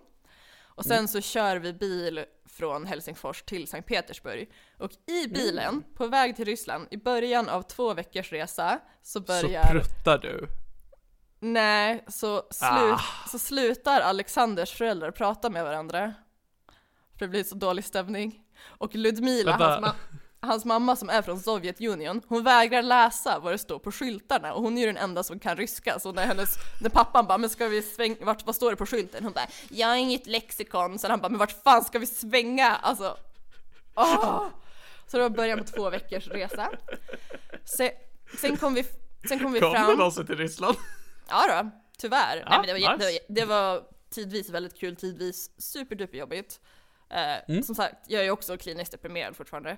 [0.57, 1.09] Och sen mm.
[1.09, 4.51] så kör vi bil från Helsingfors till Sankt Petersburg.
[4.79, 5.85] Och i bilen, mm.
[5.97, 9.63] på väg till Ryssland, i början av två veckors resa, så börjar...
[9.63, 10.49] Så pruttar du?
[11.41, 13.01] Nej, så, slut, ah.
[13.31, 16.15] så slutar Alexanders föräldrar prata med varandra.
[17.19, 18.43] För det blir så dålig stämning.
[18.63, 19.95] Och Ludmila, hans, ma
[20.45, 24.63] hans, mamma som är från Sovjetunionen, hon vägrar läsa vad det står på skyltarna och
[24.63, 25.99] hon är ju den enda som kan ryska.
[25.99, 28.87] Så när, hennes, när pappan bara, men ska vi svänga, vart, vad står det på
[28.87, 29.25] skylten?
[29.25, 30.99] Hon bara, jag har inget lexikon.
[30.99, 32.77] Så han bara, men vart fan ska vi svänga?
[32.77, 33.17] Alltså,
[33.95, 34.47] åh!
[35.07, 36.71] Så det var början på två veckors resa.
[37.65, 37.91] Sen,
[38.41, 38.85] sen kom vi,
[39.29, 39.85] sen kom vi kom fram.
[39.85, 40.77] Kom det någonsin till Ryssland?
[41.29, 42.37] Ja då, tyvärr.
[42.37, 43.11] Ja, Nej, men det, var, nice.
[43.29, 46.61] det, det var tidvis väldigt kul, tidvis superduper jobbigt.
[47.11, 47.63] Eh, mm.
[47.63, 49.77] Som sagt, jag är ju också kliniskt deprimerad fortfarande.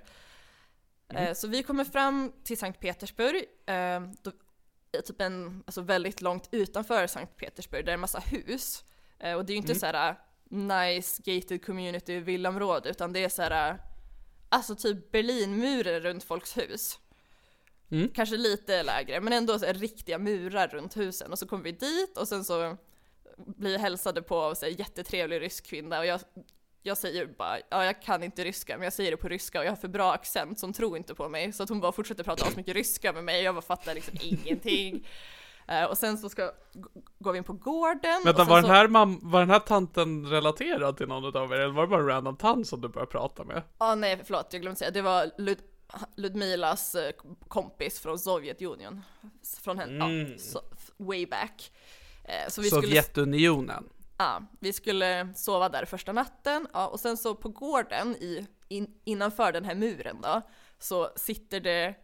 [1.09, 1.23] Mm.
[1.23, 4.31] Eh, så vi kommer fram till Sankt Petersburg, eh, då,
[5.05, 8.83] typ en, alltså väldigt långt utanför Sankt Petersburg, där det är en massa hus.
[9.19, 9.79] Eh, och det är ju inte mm.
[9.79, 10.15] såhär
[10.49, 13.77] nice gated community villaområde, utan det är såhär,
[14.49, 16.99] alltså typ Berlinmuren runt folks hus.
[17.91, 18.09] Mm.
[18.09, 21.31] Kanske lite lägre, men ändå så riktiga murar runt husen.
[21.31, 22.77] Och så kommer vi dit och sen så
[23.37, 26.19] blir hälsade på av en jättetrevlig rysk kvinna och jag
[26.87, 29.65] jag säger bara, ja jag kan inte ryska men jag säger det på ryska och
[29.65, 32.23] jag har för bra accent som tror inte på mig så att hon bara fortsätter
[32.23, 35.07] prata så mycket ryska med mig och jag bara fattar liksom ingenting.
[35.71, 36.51] Uh, och sen så ska,
[37.19, 38.21] går vi in på gården.
[38.25, 41.55] Vänta, var, den här mam, var den här tanten relaterad till någon av er?
[41.55, 43.55] Eller var det bara en random tant som du började prata med?
[43.55, 44.91] Ja, ah, nej förlåt, jag glömde säga.
[44.91, 45.57] Det var Lud
[46.15, 47.01] Ludmilas uh,
[47.47, 49.01] kompis från Sovjetunionen.
[49.63, 50.31] Från henne, mm.
[50.31, 50.59] ja, so,
[50.97, 51.71] way back.
[52.23, 53.83] Uh, så vi Sovjetunionen?
[53.83, 58.47] Skulle, Ja, vi skulle sova där första natten ja, och sen så på gården i,
[58.67, 60.41] in, innanför den här muren då
[60.79, 61.95] så sitter det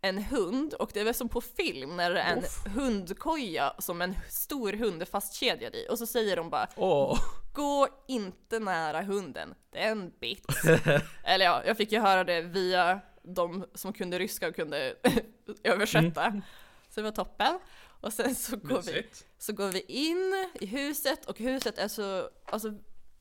[0.00, 2.66] en hund och det är väl som på film när det är en Uff.
[2.76, 7.18] hundkoja som en stor hund är fastkedjad i och så säger de bara oh.
[7.54, 10.46] Gå inte nära hunden, det är en bit.
[11.24, 14.94] Eller ja, jag fick ju höra det via de som kunde ryska och kunde
[15.64, 16.24] översätta.
[16.24, 16.42] Mm.
[16.88, 17.58] Så det var toppen.
[18.00, 19.06] Och sen så går, vi,
[19.38, 22.74] så går vi in i huset och huset är så, alltså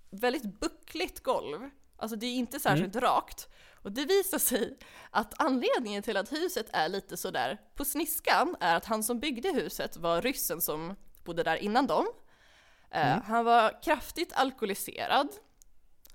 [0.10, 1.70] väldigt buckligt golv.
[1.98, 3.10] Alltså det är inte särskilt mm.
[3.10, 3.50] rakt.
[3.82, 4.78] Och det visar sig
[5.12, 9.50] att anledningen till att huset är lite sådär på sniskan är att han som byggde
[9.50, 12.06] huset var ryssen som bodde där innan dem.
[12.92, 13.24] Eh, mm.
[13.26, 15.28] Han var kraftigt alkoholiserad.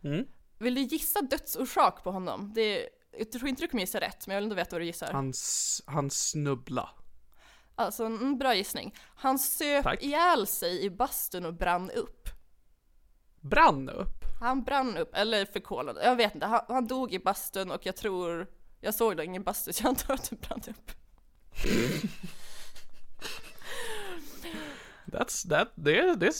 [0.04, 0.26] Mm.
[0.58, 2.52] Vill du gissa dödsorsak på honom?
[2.54, 4.86] Det, jag tror inte du kommer gissa rätt, men jag vill ändå veta vad du
[4.86, 5.12] gissar.
[5.12, 5.32] Han,
[5.86, 6.90] han snubbla.
[7.74, 8.94] Alltså en bra gissning.
[9.14, 10.02] Han söp Tack.
[10.02, 12.28] ihjäl sig i bastun och brann upp.
[13.40, 14.24] Brann upp?
[14.40, 16.46] Han brann upp, eller förkolade, jag vet inte.
[16.46, 18.46] Han, han, dog i bastun och jag tror,
[18.80, 20.90] jag såg då ingen bastu så jag antar att det brann upp.
[25.06, 26.34] That's, that, det, det är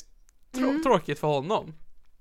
[0.53, 0.83] trå mm.
[0.83, 1.75] tråkigt för honom.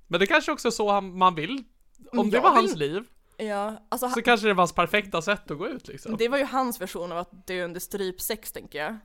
[0.07, 1.63] Men det kanske också är så han, man vill.
[2.11, 2.65] Om det var vill...
[2.65, 3.03] hans liv.
[3.37, 4.23] Ja, alltså så han...
[4.23, 6.17] kanske det var hans perfekta sätt att gå ut liksom.
[6.17, 8.97] Det var ju hans version av att dö under strypsex tänker jag.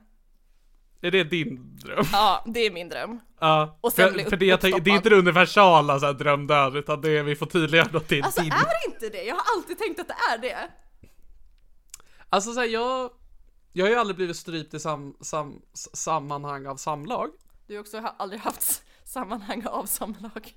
[1.01, 2.05] Är det din dröm?
[2.11, 3.19] Ja, det är min dröm.
[3.39, 6.13] Ja, och sen för, för det, jag tänk, det är inte det universala så här,
[6.13, 8.51] drömdöd, utan det är, vi får tydliggöra att det är alltså, din.
[8.51, 9.23] Alltså är det inte det?
[9.23, 10.69] Jag har alltid tänkt att det är det.
[12.29, 13.11] Alltså så här, jag,
[13.73, 17.29] jag har ju aldrig blivit strypt i sam, sam, sammanhang av samlag.
[17.67, 20.53] Du har också aldrig haft sammanhang av samlag.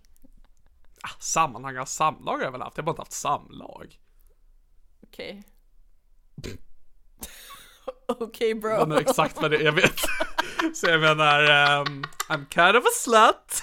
[1.03, 3.99] Ah, sammanhang av samlag har jag väl haft, jag har bara inte haft samlag.
[5.03, 5.43] Okej.
[6.37, 6.53] Okay.
[8.07, 8.71] Okej okay, bro.
[8.71, 10.01] Jag vet exakt vad det är, jag vet.
[10.75, 13.63] Så jag menar, um, I'm kind of a slut.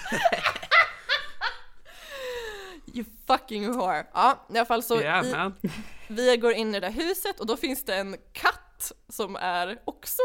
[2.93, 4.06] you fucking whore.
[4.13, 5.69] Ja, i alla fall så yeah, i,
[6.08, 8.68] vi går in i det där huset och då finns det en katt
[9.09, 10.21] som är också,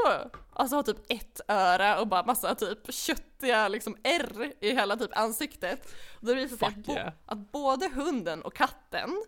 [0.52, 5.18] alltså har typ ett öra och bara massa typ köttiga liksom ärr i hela typ
[5.18, 5.94] ansiktet.
[6.20, 9.24] Och det visar sig att, bo, att både hunden och katten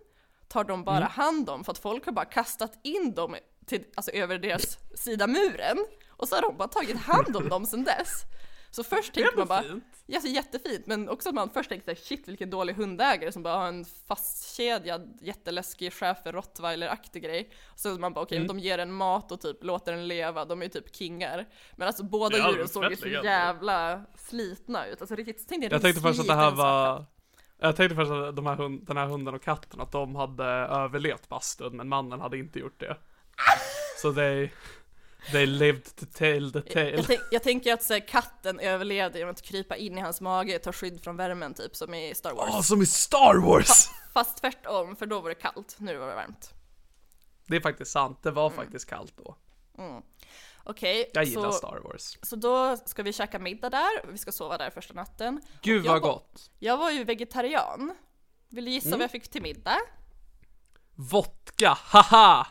[0.49, 1.11] tar de bara mm.
[1.11, 3.37] hand om för att folk har bara kastat in dem
[3.67, 7.67] till, alltså över deras sida muren och så har de bara tagit hand om dem
[7.67, 8.23] sen dess.
[8.77, 9.65] Så först tänker man bara,
[10.07, 13.43] ja så jättefint, men också att man först tänker såhär, shit vilken dålig hundägare som
[13.43, 17.51] bara har en fastkedjad jätteläskig schäfer rottweiler-aktig grej.
[17.75, 18.49] Så man bara okej, okay, mm.
[18.49, 21.47] de ger en mat och typ låter den leva, de är typ kingar.
[21.77, 25.83] Men alltså båda djuren såg ju så jävla slitna ut, alltså riktigt, tänkte jag, jag
[25.83, 27.05] tänkte först att det här var
[27.59, 30.45] jag tänkte först att de här hund, den här hunden och katten, att de hade
[30.45, 32.97] överlevt bastun, men mannen hade inte gjort det.
[34.03, 34.51] Så they,
[35.33, 36.91] they lived to tell the tale.
[36.91, 40.21] Jag, tänk, jag tänker att så här, katten överlevde genom att krypa in i hans
[40.21, 42.51] mage, ta skydd från värmen typ, som i Star Wars.
[42.53, 43.67] Ja, som i Star Wars!
[43.67, 46.55] Fa fast tvärtom, för då var det kallt, nu var det varmt.
[47.47, 48.57] Det är faktiskt sant, det var mm.
[48.57, 49.37] faktiskt kallt då.
[49.79, 50.03] Mm.
[50.65, 52.19] Okej, okay, Jag gillar så, Star Wars.
[52.23, 55.41] Så då ska vi käka middag där, vi ska sova där första natten.
[55.63, 56.51] Gud vad gott!
[56.59, 57.95] Jag var ju vegetarian.
[58.49, 58.99] Vill du gissa mm.
[58.99, 59.79] vad jag fick till middag?
[60.95, 62.47] Vodka, haha!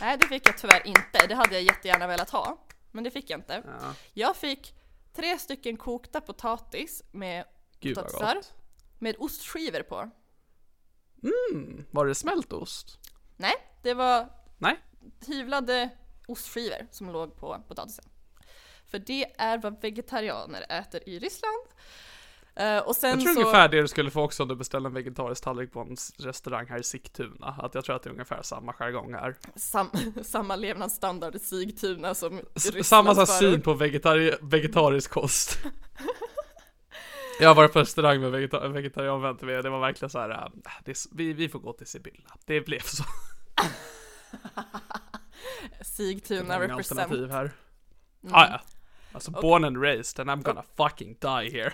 [0.00, 1.26] Nej, det fick jag tyvärr inte.
[1.28, 2.58] Det hade jag jättegärna velat ha.
[2.90, 3.62] Men det fick jag inte.
[3.66, 3.94] Ja.
[4.12, 4.74] Jag fick
[5.12, 7.44] tre stycken kokta potatis med
[7.80, 8.38] Gud, potatisar
[8.98, 10.10] med ostskivor på.
[11.22, 12.98] Mm, var det smältost?
[13.36, 14.78] Nej, det var Nej.
[15.26, 15.90] hyvlade
[16.28, 18.04] ostskivor som låg på potatisen.
[18.90, 21.66] För det är vad vegetarianer äter i Ryssland.
[22.60, 23.40] Uh, och sen jag tror så...
[23.40, 26.66] ungefär det du skulle få också om du beställer en vegetarisk tallrik på en restaurang
[26.68, 27.54] här i Sigtuna.
[27.58, 29.36] Att jag tror att det är ungefär samma jargong här.
[29.56, 29.90] Sam,
[30.22, 35.58] samma levnadsstandard i Sigtuna som i Ryssland Samma så syn på vegetari vegetarisk kost.
[37.40, 40.72] jag har varit på restaurang med vegeta vegetarianvänner med det var verkligen så här, äh,
[40.84, 42.30] det, vi, vi får gå till Sibylla.
[42.44, 43.04] Det blev så.
[45.84, 47.32] Sigtuna represent.
[47.32, 47.50] här.
[48.22, 48.34] Mm.
[48.34, 48.60] Ah, ja.
[49.12, 49.42] Alltså okay.
[49.42, 51.72] born and raised and I'm gonna fucking die here.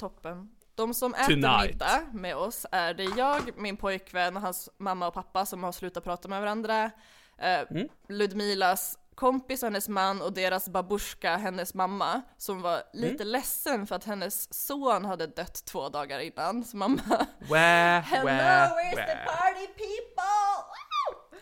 [0.00, 0.50] Toppen.
[0.74, 1.70] De som äter Tonight.
[1.70, 6.04] middag med oss är det jag, min pojkvän, hans mamma och pappa som har slutat
[6.04, 6.90] prata med varandra.
[7.38, 7.88] Eh, mm.
[8.08, 13.28] Ludmilas kompis och hennes man och deras babushka, hennes mamma, som var lite mm.
[13.28, 16.64] ledsen för att hennes son hade dött två dagar innan.
[16.64, 19.06] Så mamma, wah, Hello, wah, where's wah.
[19.06, 20.60] the party people?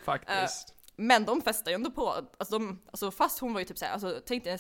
[0.04, 0.70] Faktiskt.
[0.70, 2.08] Uh, men de festar ju ändå på.
[2.10, 4.58] Alltså, de, alltså fast hon var ju typ såhär, alltså, tänk dig en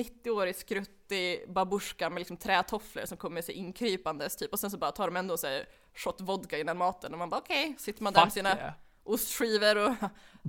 [0.00, 4.92] 90-årig skruttig babushka med liksom trätofflor som kommer sig inkrypandes typ och sen så bara
[4.92, 7.78] tar de ändå såhär shot vodka innan maten och man bara okej, okay.
[7.78, 8.72] sitter man där med sina yeah.
[9.02, 9.94] ostskivor och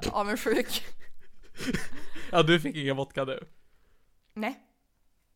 [0.12, 0.86] avundsjuk.
[2.32, 3.40] ja, du fick ingen vodka du?
[4.34, 4.66] Nej.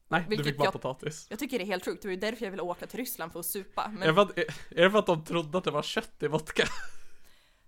[0.07, 1.27] Nej, Vilket du fick bara jag, potatis.
[1.29, 3.31] Jag tycker det är helt sjukt, det var ju därför jag ville åka till Ryssland
[3.31, 3.91] för att supa.
[3.93, 4.03] Men...
[4.03, 4.37] Är, det för att,
[4.71, 6.63] är det för att de trodde att det var kött i vodka?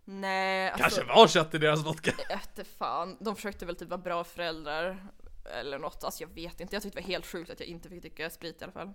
[0.05, 2.13] Nej, alltså, Kanske var kött i deras vodka.
[2.29, 3.17] Jag fan.
[3.19, 5.07] De försökte väl typ vara bra föräldrar.
[5.45, 6.75] Eller något, alltså jag vet inte.
[6.75, 8.93] Jag tyckte det var helt sjukt att jag inte fick dricka sprit i alla fall.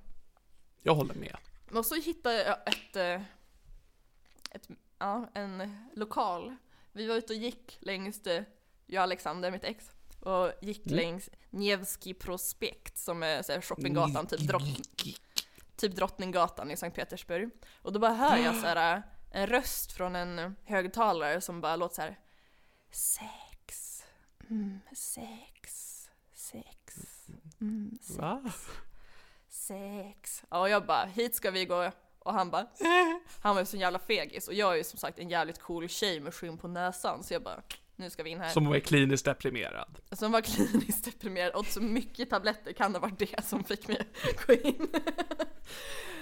[0.83, 1.37] Jag håller med.
[1.73, 3.23] Och så hittade jag ett, eh,
[4.51, 4.69] ett
[4.99, 6.57] ja, en lokal.
[6.93, 8.23] Vi var ute och gick längs,
[8.87, 10.97] jag och Alexander, mitt ex, och gick mm.
[10.97, 14.63] längs Nevski prospekt som är så här, shoppinggatan, typ, drott,
[15.77, 17.51] typ Drottninggatan i Sankt Petersburg.
[17.83, 21.95] Och då bara hör jag så här en röst från en högtalare som bara låter
[21.95, 22.19] så här.
[22.91, 24.05] Sex,
[24.51, 26.97] mm, sex, sex,
[27.61, 28.19] mm, sex.
[28.19, 28.43] Va?
[29.49, 30.45] Sex.
[30.51, 31.93] Ja, och jag bara, hit ska vi gå.
[32.19, 32.67] Och han bara,
[33.41, 34.49] han var ju så jävla fegis.
[34.49, 37.23] Och jag är ju som sagt en jävligt cool tjej med skinn på näsan.
[37.23, 37.63] Så jag bara,
[37.97, 38.49] nu ska vi in här.
[38.49, 39.99] Som var kliniskt deprimerad.
[40.13, 41.55] Som var kliniskt deprimerad.
[41.55, 44.89] Åt så mycket tabletter kan det ha varit det som fick mig att gå in.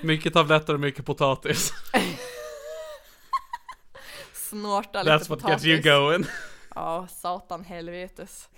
[0.02, 1.72] Mycket tabletter och mycket potatis.
[4.50, 5.64] Snorta lite That's what potatis.
[5.64, 6.24] gets you going.
[6.74, 8.48] Ja, satan helvetes.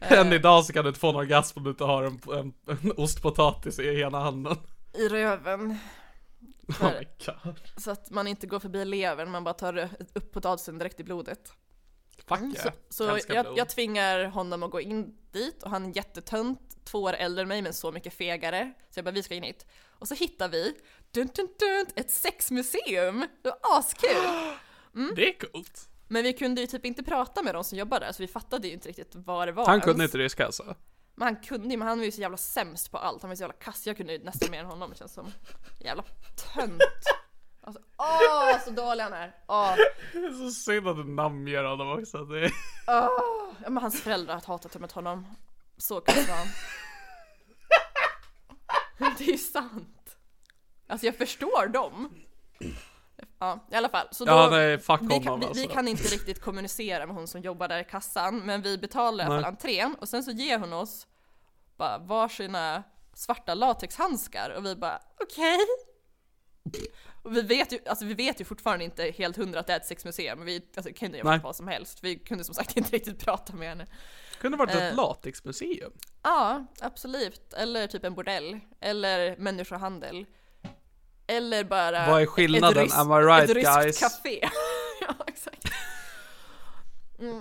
[0.00, 2.54] Än idag så kan du inte få en orgasm om du inte har en, en,
[2.66, 4.56] en ostpotatis i ena handen.
[4.92, 5.78] I röven.
[6.68, 7.60] Oh För, my god.
[7.76, 11.52] så att man inte går förbi levern, man bara tar upp potatisen direkt i blodet.
[12.28, 12.72] Fuck Mm, yeah.
[12.88, 17.02] Så, så jag, jag tvingar honom att gå in dit och han är jättetönt, två
[17.02, 18.72] år äldre än mig men så mycket fegare.
[18.90, 19.66] Så jag bara, vi ska in hit.
[19.98, 20.74] Och så hittar vi,
[21.14, 23.26] dun, dun, dun, ett sexmuseum!
[23.42, 24.24] Det var askul!
[25.16, 25.88] Det är coolt.
[26.08, 28.66] Men vi kunde ju typ inte prata med de som jobbar där så vi fattade
[28.68, 30.10] ju inte riktigt vad det var Han kunde ens.
[30.14, 30.74] inte ryska alltså.
[31.14, 33.22] Men han kunde ju, men han var ju så jävla sämst på allt.
[33.22, 33.86] Han var ju så jävla kass.
[33.86, 35.32] Jag kunde ju nästan mer än honom det känns som.
[35.80, 36.02] Jävla
[36.54, 36.82] tönt.
[37.60, 39.34] Alltså, åh så dålig han är.
[39.48, 39.74] Åh,
[40.12, 42.24] Det är så synd att du namnger honom också.
[42.24, 42.52] Det är...
[42.86, 43.52] åh.
[43.62, 45.26] Ja, men hans föräldrar hatat med honom.
[45.76, 46.46] Så kass var han.
[49.18, 50.03] Det är ju sant.
[50.86, 52.10] Alltså jag förstår dem.
[53.38, 54.08] Ja, i alla fall.
[54.10, 55.62] Så då, Ja nej, fuck vi, kan, vi, alltså.
[55.62, 59.24] vi kan inte riktigt kommunicera med hon som jobbar där i kassan, men vi betalar
[59.24, 59.42] i alla Nej.
[59.44, 61.06] fall entrén och sen så ger hon oss
[61.76, 62.82] bara varsina
[63.14, 65.58] svarta latexhandskar och vi bara okej.
[67.22, 69.76] Och vi vet ju, alltså vi vet ju fortfarande inte helt hundra att det är
[69.76, 71.98] ett sexmuseum, men vi alltså, kunde ju varit vad som helst.
[72.04, 73.86] Vi kunde som sagt inte riktigt prata med henne.
[74.40, 74.86] Kunde varit Eh.
[74.86, 75.92] ett latexmuseum.
[76.22, 77.52] Ja, absolut.
[77.52, 78.60] Eller typ en bordell.
[78.80, 80.26] Eller människohandel.
[81.26, 82.76] Eller bara Vad är skillnaden?
[82.76, 84.00] Ett ryskt, Am I right, ett ryskt guys?
[84.00, 84.40] café.
[85.00, 85.64] ja, exakt.
[87.18, 87.40] Mm.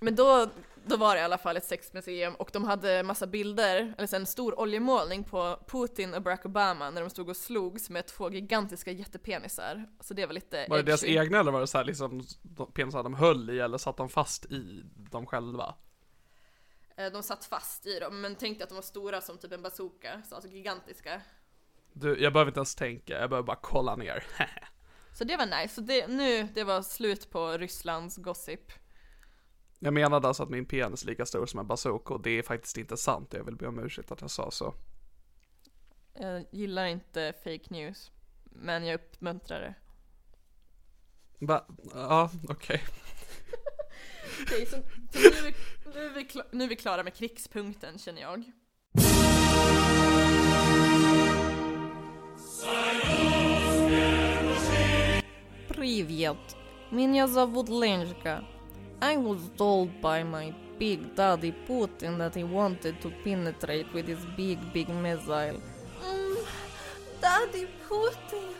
[0.00, 0.50] Men då,
[0.86, 4.26] då var det i alla fall ett sexmuseum och de hade massa bilder, eller en
[4.26, 8.90] stor oljemålning på Putin och Barack Obama när de stod och slogs med två gigantiska
[8.90, 9.86] jättepenisar.
[10.00, 12.22] Så det var lite Var det deras egna eller var det så här liksom
[12.74, 15.74] penisar de höll i eller satt de fast i dem själva?
[16.96, 19.62] Eh, De satt fast i dem, men tänkte att de var stora som typ en
[19.62, 21.20] bazooka, så alltså gigantiska.
[21.96, 24.24] Du, jag behöver inte ens tänka, jag behöver bara kolla ner.
[25.12, 28.72] Så det var nice, så det, nu, det var slut på Rysslands gossip.
[29.78, 32.42] jag menade alltså att min penis är lika stor som en bazooka och det är
[32.42, 33.32] faktiskt inte sant.
[33.32, 34.74] Jag vill be om ursäkt att jag sa så.
[36.14, 38.10] Jag gillar inte fake news,
[38.44, 39.74] men jag uppmuntrar det.
[41.46, 41.66] Va?
[41.94, 42.82] Ja, okej.
[44.42, 44.76] Okej, så,
[45.12, 45.54] så nu, är vi,
[45.94, 48.44] nu, är vi nu är vi klara med krigspunkten känner jag.
[55.73, 56.37] Привет.
[56.91, 58.43] Меня зовут Леночка.
[59.01, 64.25] I was told by my big daddy Putin that he wanted to penetrate with his
[64.35, 65.61] big, big missile.
[66.03, 66.45] Mm,
[67.21, 68.53] daddy Putin.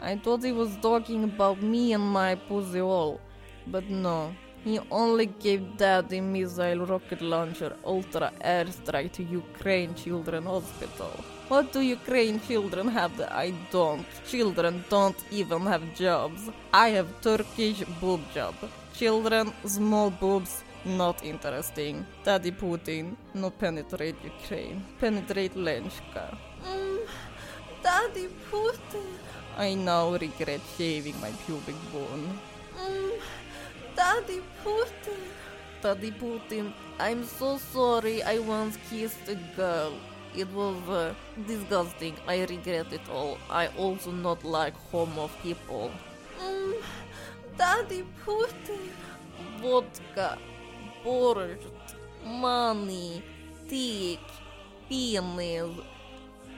[0.00, 3.20] I thought he was talking about me and my pussy hole.
[3.66, 11.12] But no, he only gave Daddy missile rocket launcher ultra airstrike to Ukraine Children Hospital.
[11.49, 14.05] What do Ukraine children have that I don't?
[14.29, 16.41] Children don't even have jobs.
[16.71, 18.53] I have Turkish boob job.
[18.93, 22.05] Children, small boobs, not interesting.
[22.23, 24.85] Daddy Putin, no penetrate Ukraine.
[24.99, 26.37] Penetrate Lenska.
[26.69, 26.99] Mm,
[27.81, 29.09] Daddy Putin.
[29.57, 32.29] I now regret shaving my pubic bone.
[32.77, 33.17] Mm,
[33.95, 35.21] Daddy Putin.
[35.81, 39.93] Daddy Putin, I'm so sorry I once kissed a girl.
[40.35, 41.13] It was uh,
[41.47, 42.15] disgusting.
[42.27, 43.37] I regret it all.
[43.49, 45.91] I also not like homo people.
[46.41, 46.75] Mm,
[47.57, 48.89] Daddy Putin.
[49.61, 50.37] Vodka,
[51.03, 53.21] borscht, money,
[53.67, 54.19] dick,
[54.87, 55.75] penis,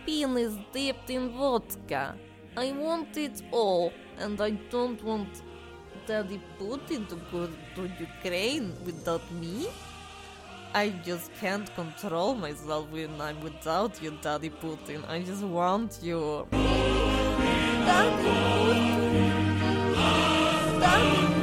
[0.06, 2.16] penis dipped in vodka.
[2.56, 5.42] I want it all, and I don't want
[6.06, 9.68] Daddy Putin to go to Ukraine without me.
[10.74, 15.08] I just can't control myself when I'm without you, Daddy Putin.
[15.10, 16.48] I just want you.
[16.52, 19.02] Daddy Putin.
[20.80, 21.41] Daddy Putin.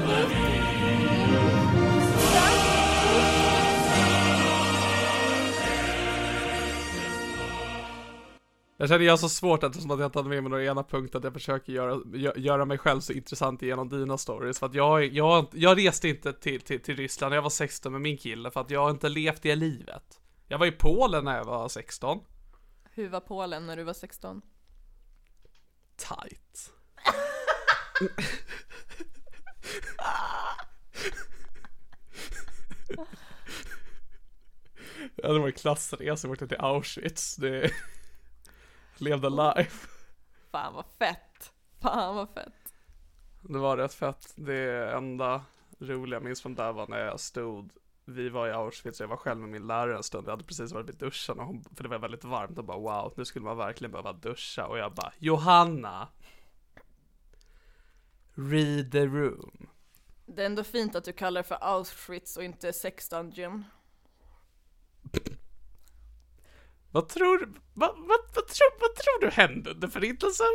[8.81, 10.83] Jag känner jag har så svårt eftersom att jag inte hade med mig några ena
[10.83, 14.59] punkt att jag försöker göra, gö- göra mig själv så intressant genom dina stories.
[14.59, 17.93] För att jag, jag, jag reste inte till, till, till Ryssland när jag var 16
[17.93, 20.21] med min kille för att jag har inte levt det livet.
[20.47, 22.21] Jag var i Polen när jag var 16.
[22.91, 24.43] Hur var Polen när du var 16?
[25.97, 26.73] Tight.
[35.17, 37.37] Ja, det var en klassresa, åkte till Auschwitz.
[37.37, 37.71] Det...
[38.99, 39.89] Levde life.
[40.51, 41.53] Fan vad fett.
[41.81, 42.73] Fan vad fett.
[43.43, 44.33] Det var rätt fett.
[44.37, 45.43] Det enda
[45.79, 47.73] roliga jag minns från där var när jag stod
[48.09, 50.27] vi var i Auschwitz och jag var själv med min lärare en stund.
[50.27, 52.79] Jag hade precis varit vid duschen och hon, för det var väldigt varmt och bara
[52.79, 56.09] wow, nu skulle man verkligen behöva duscha och jag bara Johanna
[58.35, 59.69] Read the room.
[60.27, 63.09] Det är ändå fint att du kallar det för Auschwitz och inte Sex
[66.93, 70.47] Vad tror, vad, vad, vad, tror, vad tror du hände under förintelsen?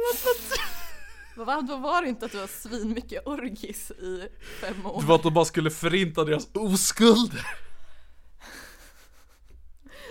[1.36, 4.28] Vad, vad, då var det inte att du var svinmycket orgis i
[4.62, 5.02] fem år?
[5.02, 7.46] Det var att de bara skulle förinta deras oskulder.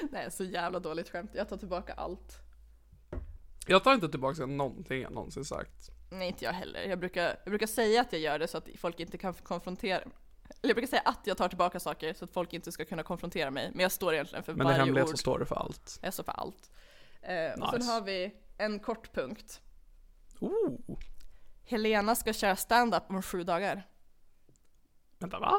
[0.10, 1.30] Nej, så jävla dåligt skämt.
[1.34, 2.38] Jag tar tillbaka allt.
[3.66, 5.90] Jag tar inte tillbaka någonting jag någonsin sagt.
[6.10, 6.80] Nej, inte jag heller.
[6.80, 9.98] Jag brukar, jag brukar säga att jag gör det så att folk inte kan konfrontera
[9.98, 10.12] Eller
[10.60, 13.50] jag brukar säga att jag tar tillbaka saker så att folk inte ska kunna konfrontera
[13.50, 13.70] mig.
[13.70, 14.78] Men jag står egentligen för Men varje ord.
[14.78, 15.98] Men i hemlighet så står du för allt.
[16.02, 16.70] Jag står för allt.
[17.22, 17.62] Eh, nice.
[17.62, 19.60] Och sen har vi en kort punkt.
[20.40, 20.98] Ooh.
[21.64, 23.86] Helena ska köra stand-up om sju dagar.
[25.18, 25.54] Vänta, va?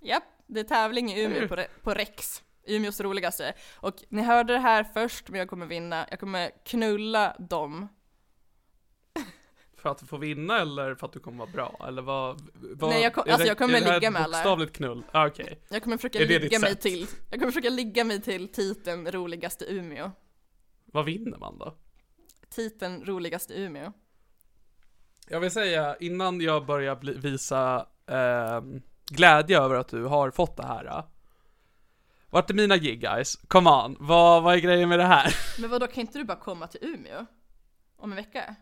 [0.00, 2.42] Japp, det är tävling i Umeå på, på Rex.
[2.64, 3.54] Umeås roligaste.
[3.74, 6.06] Och ni hörde det här först, men jag kommer vinna.
[6.10, 7.88] Jag kommer knulla dem.
[9.82, 11.84] För att du får vinna eller för att du kommer vara bra?
[11.88, 12.50] Eller vad?
[12.54, 14.36] vad Nej, jag, kom, alltså jag kommer ligga med alla.
[14.36, 15.04] bokstavligt knull?
[15.12, 15.44] Ah, Okej.
[15.44, 15.56] Okay.
[15.68, 16.80] Jag kommer försöka ligga mig sätt?
[16.80, 20.10] till, jag kommer försöka ligga mig till titeln roligaste Umeå.
[20.84, 21.76] Vad vinner man då?
[22.50, 23.92] Titeln roligaste Umeå.
[25.28, 28.60] Jag vill säga, innan jag börjar bli, visa eh,
[29.10, 31.04] glädje över att du har fått det här.
[32.30, 33.36] Vart är mina gig guys?
[33.48, 35.34] Come on, vad, vad är grejen med det här?
[35.60, 37.26] Men vad då kan inte du bara komma till Umeå?
[37.96, 38.56] Om en vecka?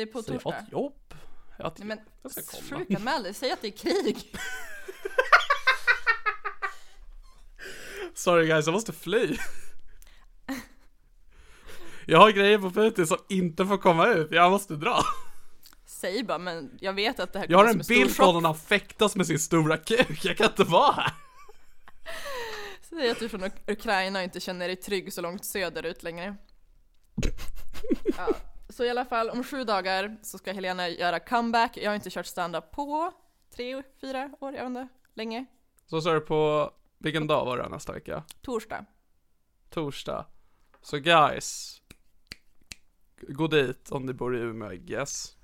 [0.00, 0.58] Det är på så torsdag.
[0.58, 1.14] Ett jobb.
[1.58, 2.78] Ett, Nej men, jag ska komma.
[2.78, 4.16] sjukanmäl dig, säg att det är krig.
[8.14, 9.36] Sorry guys, jag måste fly.
[12.06, 15.02] Jag har grejer på Putin som inte får komma ut, jag måste dra.
[15.86, 18.58] Säg bara, men jag vet att det här Jag har en bild från när han
[18.58, 21.12] fäktas med sin stora kuk, jag kan inte vara här.
[22.82, 26.36] Säg att du från Ukraina inte känner dig trygg så långt söderut längre.
[28.16, 28.36] Ja,
[28.80, 31.76] så i alla fall, om sju dagar så ska Helena göra comeback.
[31.76, 33.12] Jag har inte kört stand-up på
[33.50, 35.46] tre, fyra år, jag vet inte, länge.
[35.86, 38.24] Så sa du på, vilken dag var det nästa vecka?
[38.42, 38.84] Torsdag.
[39.70, 40.26] Torsdag.
[40.82, 41.82] Så guys,
[43.28, 45.36] gå dit om ni bor i Umeå, I guess.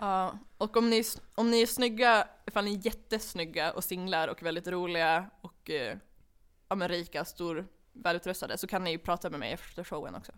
[0.00, 4.42] Ja, och om ni, om ni är snygga, ifall ni är jättesnygga och singlar och
[4.42, 5.98] väldigt roliga och eh,
[6.68, 10.32] ja, men rika, stor, välutrustade så kan ni ju prata med mig efter showen också.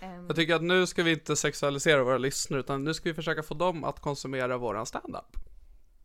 [0.00, 3.42] Jag tycker att nu ska vi inte sexualisera våra lyssnare utan nu ska vi försöka
[3.42, 5.36] få dem att konsumera våran standup.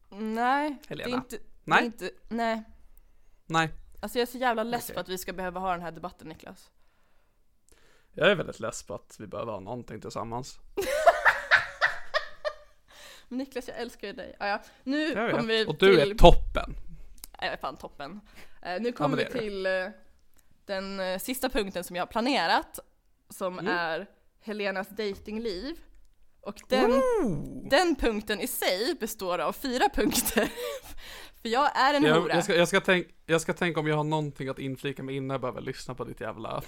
[0.09, 1.09] Nej, Helena.
[1.09, 1.81] det är inte, nej.
[1.81, 2.63] Är inte, nej.
[3.45, 3.69] Nej.
[4.01, 4.93] Alltså jag är så jävla less okay.
[4.93, 6.71] på att vi ska behöva ha den här debatten Niklas.
[8.11, 10.59] Jag är väldigt less på att vi behöver ha någonting tillsammans.
[13.27, 14.35] Niklas, jag älskar ju dig.
[14.39, 14.61] Ah, ja.
[14.83, 16.11] Nu kommer vi Och du till...
[16.11, 16.75] är toppen.
[17.41, 18.21] Jag är fan toppen.
[18.65, 19.89] Uh, nu kommer ja, vi till uh,
[20.65, 22.79] den uh, sista punkten som jag har planerat.
[23.37, 23.67] Som mm.
[23.67, 24.07] är
[24.41, 25.79] Helenas datingliv.
[26.41, 27.01] Och den,
[27.69, 30.45] den punkten i sig består av fyra punkter.
[31.41, 32.33] För jag är en jag, hora.
[32.33, 35.15] Jag ska, jag, ska tänk, jag ska tänka om jag har någonting att inflika mig
[35.15, 36.61] innan jag behöver lyssna på ditt jävla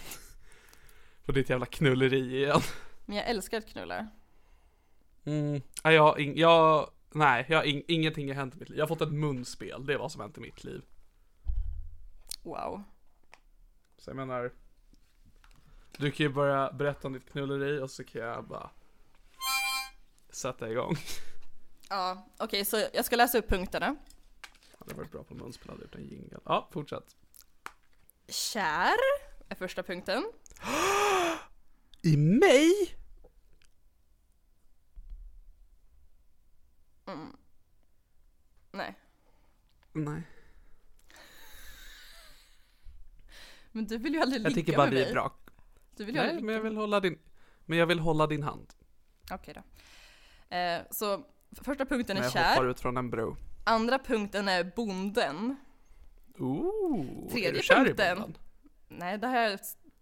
[1.26, 2.62] på ditt jävla knulleri igen.
[3.06, 4.08] Men jag älskar att knulla.
[5.26, 8.78] Mm, jag har in, jag, nej, jag har in, ingenting har hänt i mitt liv.
[8.78, 10.82] Jag har fått ett munspel, det är vad som hänt i mitt liv.
[12.44, 12.84] Wow.
[13.98, 14.52] Så jag menar,
[15.98, 18.70] du kan ju börja berätta om ditt knulleri och så kan jag bara
[20.30, 20.96] sätta igång.
[21.90, 23.96] Ja, okej, okay, så jag ska läsa upp punkterna.
[24.86, 26.40] Det varit bra på munspel, hade gjort en jingel.
[26.46, 27.16] Ja, fortsätt.
[28.28, 28.96] Kär
[29.50, 30.24] är första punkten.
[32.02, 32.72] I mig?
[37.06, 37.38] Mm.
[38.72, 39.00] Nej.
[39.94, 40.22] Nej.
[43.72, 44.60] Men du vill ju aldrig ligga med mig.
[44.60, 45.36] Jag tycker bara vi är bra.
[45.98, 47.20] Du vill Nej, men jag vill hålla din,
[47.66, 48.74] men jag vill hålla din hand.
[49.32, 49.62] Okej då.
[50.56, 52.42] Eh, så första punkten är jag kär.
[52.42, 53.36] Jag hoppar ut från en bro.
[53.64, 55.56] Andra punkten är bonden.
[56.38, 58.18] Ooh, Tredje är du kär punkten.
[58.18, 58.42] I bonden?
[58.88, 59.60] Nej, det här är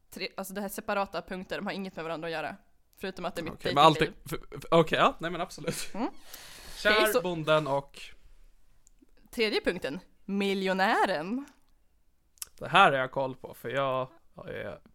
[0.09, 2.55] tre, alltså det här är separata punkter, de har inget med varandra att göra.
[2.97, 4.13] Förutom att det är mitt okay, dejtingliv.
[4.25, 5.91] Okej, okay, ja, nej men absolut.
[5.93, 6.09] Mm.
[6.77, 8.01] Kär, okay, så, bonden och...
[9.31, 11.45] Tredje punkten, miljonären.
[12.59, 14.07] Det här har jag koll på, för jag är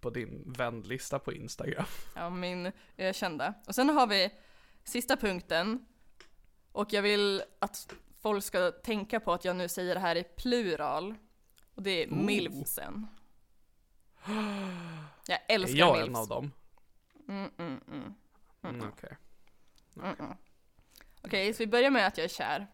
[0.01, 1.85] på din vänlista på Instagram.
[2.15, 2.73] Ja, min
[3.13, 3.55] kända.
[3.67, 4.31] Och sen har vi
[4.85, 5.87] sista punkten,
[6.73, 10.25] Och jag vill att folk ska tänka på att jag nu säger det här i
[10.25, 11.15] plural.
[11.75, 12.17] Och det är Ooh.
[12.25, 13.07] milfsen.
[15.27, 16.09] Jag älskar Är jag milfs.
[16.09, 16.53] en av dem?
[17.29, 18.15] Mm, mm, mm.
[18.63, 19.17] Mm, Okej.
[19.97, 20.37] Mm, mm.
[21.23, 22.67] Okej, så vi börjar med att jag är kär.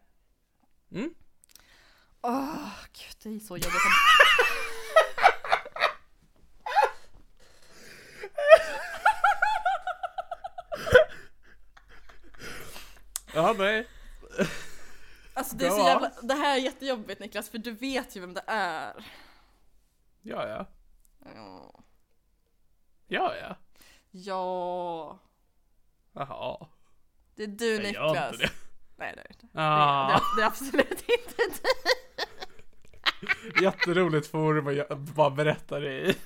[0.91, 1.14] Mm.
[2.21, 3.73] Åh, gud det är så jobbigt.
[13.37, 13.87] Ja, nej.
[15.34, 15.87] Alltså det är så Bra.
[15.89, 19.07] jävla, det här är jättejobbigt Niklas, för du vet ju vem det är.
[20.22, 20.66] Ja, ja.
[21.34, 21.74] Ja.
[23.07, 23.57] Ja, ja.
[24.11, 25.18] Ja,
[26.12, 26.66] Jaha.
[27.34, 28.32] det är du Jag gör Niklas.
[28.32, 28.53] inte det.
[28.97, 29.47] Nej det är det inte.
[29.61, 31.43] Ah, Det, är, det är absolut inte
[33.57, 33.62] du.
[33.64, 36.16] jätteroligt forum att bara berätta det i.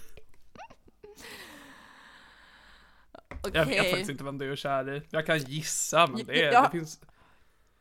[3.12, 3.29] Okej.
[3.52, 5.02] Jag vet faktiskt inte vem du är kär i.
[5.10, 6.62] Jag kan gissa, men det, är, Ja.
[6.62, 7.00] det finns...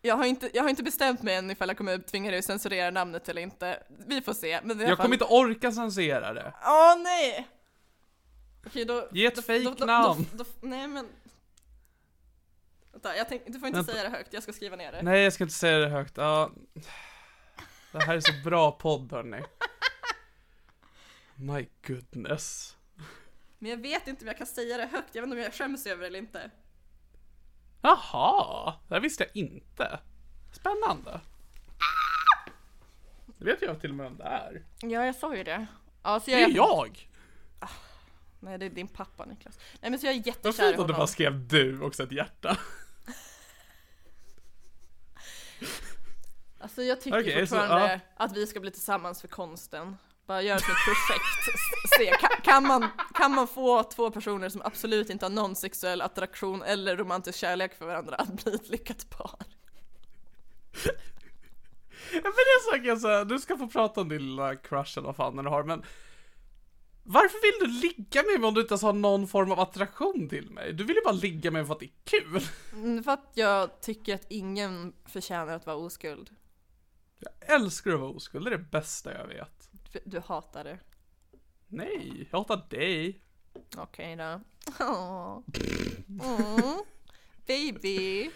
[0.01, 2.45] Jag har, inte, jag har inte bestämt mig än ifall jag kommer tvinga dig att
[2.45, 3.83] censurera namnet eller inte.
[4.07, 4.59] Vi får se.
[4.63, 6.53] Men i Jag fall- kommer inte orka censurera det.
[6.65, 7.47] Åh nej!
[8.65, 9.07] Okej då...
[9.11, 10.25] Ge ett då, fake då, då, namn.
[10.31, 11.07] Då, då, nej men...
[12.91, 13.91] Vänta, jag tänk, du får inte Vänta.
[13.91, 15.01] säga det högt, jag ska skriva ner det.
[15.01, 16.17] Nej, jag ska inte säga det högt.
[16.17, 16.51] Ja.
[17.91, 19.41] Det här är så bra podd, hörni.
[21.35, 22.75] My goodness.
[23.59, 25.53] Men jag vet inte om jag kan säga det högt, jag vet inte om jag
[25.53, 26.51] skäms över det eller inte.
[27.81, 29.99] Jaha, det visste jag inte.
[30.51, 31.21] Spännande.
[33.37, 34.63] Det vet jag till och med vem det är.
[34.81, 35.65] Ja, jag sa ju det.
[36.03, 37.09] Ja, så Det jag är jag!
[38.39, 39.59] Nej, det är din pappa Niklas.
[39.81, 40.97] Nej men så jag är Vad jättekär i fint att du honom.
[40.97, 42.57] bara skrev du också ett hjärta.
[46.59, 49.97] Alltså jag tycker Okej, så, fortfarande att vi ska bli tillsammans för konsten.
[50.29, 51.59] Bara göra som ett projekt.
[51.97, 56.01] Se, kan, kan, man, kan man få två personer som absolut inte har någon sexuell
[56.01, 59.39] attraktion eller romantisk kärlek för varandra att bli ett lyckat par?
[62.13, 65.05] Ja, men det är så säga, du ska få prata om din lilla crush eller
[65.05, 65.83] vad fan du har, men
[67.03, 70.29] varför vill du ligga med mig om du inte ens har någon form av attraktion
[70.29, 70.73] till mig?
[70.73, 72.41] Du vill ju bara ligga med mig för att det är kul.
[72.73, 76.29] Mm, För att jag tycker att ingen förtjänar att vara oskuld.
[77.19, 79.58] Jag älskar att vara oskuld, det är det bästa jag vet.
[80.03, 80.79] Du, hatar det.
[81.67, 83.21] Nej, jag hatar dig.
[83.77, 84.41] Okej då.
[84.79, 85.39] Åh.
[86.09, 86.77] Mm.
[87.47, 88.31] Baby.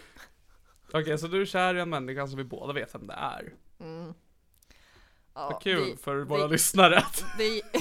[0.92, 3.52] Okej, så du är kär i en människa som vi båda vet vem det är.
[5.34, 6.98] Ja, Vad kul det- för våra det- lyssnare.
[6.98, 7.62] att- Det är,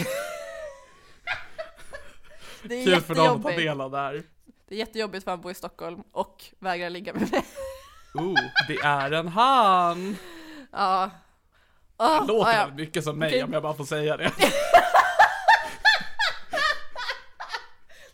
[2.68, 4.24] det är Kul för dem att ta del av det här.
[4.68, 7.46] Det är jättejobbigt för han bor i Stockholm och vägrar ligga med mig.
[8.14, 10.16] Oh, det är en han!
[10.72, 11.12] Ja.
[12.04, 13.44] Oh, Låter ja, väldigt mycket som mig Okej.
[13.44, 14.32] om jag bara får säga det.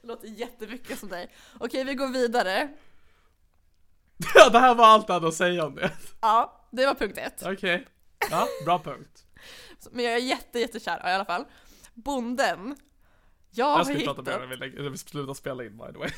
[0.02, 1.32] Det låter jättemycket som dig.
[1.60, 2.70] Okej, vi går vidare.
[4.36, 5.92] Ja, det här var allt jag hade att säga om det.
[6.22, 7.44] Ja, det var punkt ett.
[7.46, 7.88] Okej.
[8.32, 9.26] Ja, bra punkt.
[9.92, 11.46] Men jag är jätte, jättekär ja, i alla fall.
[11.94, 12.76] Bonden.
[13.52, 16.10] Jag Jag har, ska prata hittat, mer när vi, slutar spela in by the way.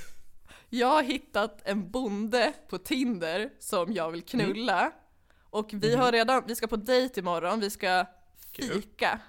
[0.70, 4.92] jag har hittat en bonde på Tinder som jag vill knulla.
[5.52, 8.06] Och vi har redan, vi ska på dejt imorgon, vi ska
[8.56, 9.20] fika.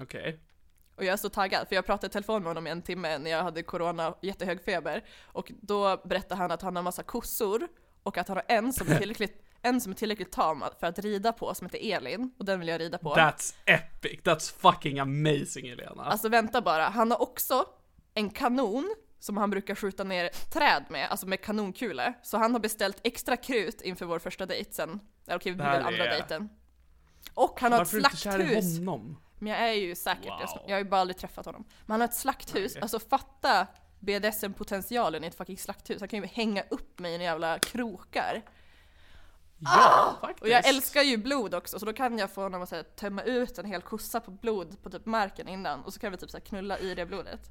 [0.00, 0.40] Okej.
[0.96, 3.18] Och jag är så taggad, för jag pratade i telefon med honom i en timme
[3.18, 5.04] när jag hade corona och jättehög feber.
[5.24, 7.68] Och då berättade han att han har massa kossor
[8.02, 10.98] och att han har en som är tillräckligt, en som är tillräckligt tam för att
[10.98, 12.34] rida på som heter Elin.
[12.38, 13.14] Och den vill jag rida på.
[13.14, 16.04] That's epic, that's fucking amazing Elena.
[16.04, 17.66] Alltså vänta bara, han har också
[18.14, 22.14] en kanon som han brukar skjuta ner träd med, alltså med kanonkule.
[22.22, 25.00] Så han har beställt extra krut inför vår första dejt sen.
[25.26, 26.48] Eller okej, det här andra är- dejten.
[27.34, 28.78] Och han har Varför är ett du inte kär i slakthus.
[28.78, 29.16] honom?
[29.38, 30.40] Men jag är ju säkert, Wow.
[30.40, 31.64] jag, jag har ju bara aldrig träffat honom.
[31.86, 32.82] Men han har ett slakthus, Okej.
[32.82, 33.66] alltså fatta
[34.00, 36.00] BDSM-potentialen i ett fucking slakthus.
[36.00, 38.42] Han kan ju hänga upp mig i några jävla krokar.
[39.58, 40.42] Ja, faktiskt.
[40.42, 42.82] Och jag älskar ju blod också, så då kan jag få honom att så här,
[42.82, 45.80] tömma ut en hel kossa på blod på typ marken innan.
[45.84, 47.50] Och så kan vi typ så här, knulla i det blodet.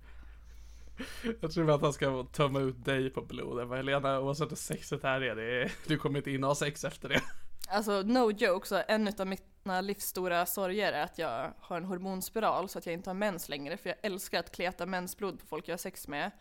[1.41, 3.67] Jag tror att han ska tömma ut dig på blod.
[3.67, 6.55] Men Helena, oavsett hur sexet här är, det är, du kommer inte in och ha
[6.55, 7.21] sex efter det.
[7.69, 12.69] Alltså no joke, så en av mina livsstora sorger är att jag har en hormonspiral
[12.69, 13.77] så att jag inte har mens längre.
[13.77, 16.31] För jag älskar att kleta mensblod på folk jag har sex med.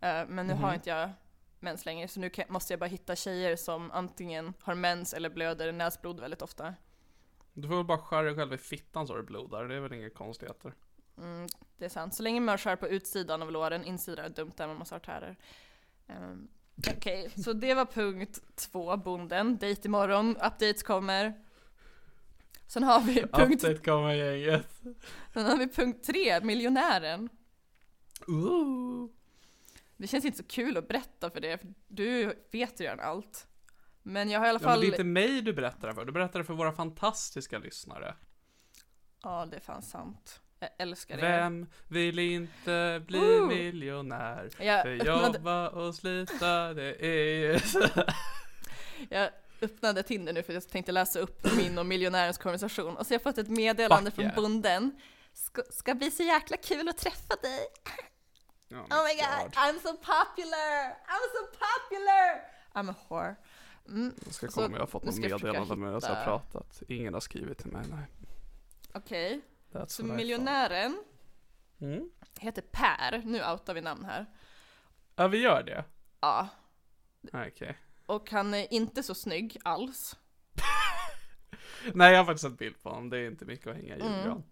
[0.00, 1.10] Eh, men nu har inte jag
[1.60, 5.72] mens längre så nu måste jag bara hitta tjejer som antingen har mens eller blöder
[5.72, 6.74] näsblod väldigt ofta.
[7.52, 9.80] Du får väl bara skära dig själv i fittan så har du blodar, det är
[9.80, 10.74] väl inga konstigheter.
[11.20, 11.46] Mm,
[11.78, 12.14] det är sant.
[12.14, 14.96] Så länge man skär på utsidan av låren, insidan är dumt där man måste ha
[14.96, 15.36] artärer.
[16.06, 16.48] Um,
[16.96, 19.58] Okej, så det var punkt två, bonden.
[19.58, 21.34] Dejt imorgon, updates kommer.
[22.66, 24.80] Sen har vi punkt, Update kommer gänget.
[25.32, 27.28] sen har vi punkt tre, miljonären.
[28.26, 29.10] Ooh.
[29.96, 33.46] Det känns inte så kul att berätta för det, för du vet ju redan allt.
[34.02, 34.80] Men jag har i alla Ja, men fall...
[34.80, 38.14] det är inte mig du berättar för, du berättar för våra fantastiska lyssnare.
[39.22, 40.40] Ja, det är fan sant.
[40.60, 41.22] Jag älskar det.
[41.22, 43.46] Vem vill inte bli Woo!
[43.46, 44.50] miljonär?
[44.58, 47.58] Jag För öppnade, jobba och slita, det är ju
[49.10, 49.30] jag
[49.62, 53.14] öppnade Tinder nu för jag tänkte läsa upp min och miljonärens konversation och så har
[53.14, 54.36] jag fått ett meddelande Fuck från yeah.
[54.36, 55.00] bonden.
[55.32, 57.66] Ska, ska bli så jäkla kul att träffa dig.
[58.70, 60.96] Oh Oh my god, I'm so popular!
[61.06, 62.40] I'm so popular!
[62.72, 63.36] I'm a whore.
[63.88, 66.82] Mm, Jag ska kolla om jag har fått något meddelande medan jag har pratat.
[66.88, 68.06] Ingen har skrivit till mig, nej.
[68.92, 69.40] Okej,
[69.70, 71.04] That's så miljonären.
[71.80, 72.10] Mm.
[72.40, 74.26] heter Per, nu outar vi namn här.
[75.16, 75.84] Ja, vi gör det.
[76.20, 76.48] Ja,
[77.32, 77.78] Okej.
[78.06, 80.16] och han är inte så snygg alls.
[81.94, 83.10] Nej, jag har faktiskt sett bild på honom.
[83.10, 84.42] Det är inte mycket att hänga i Mm.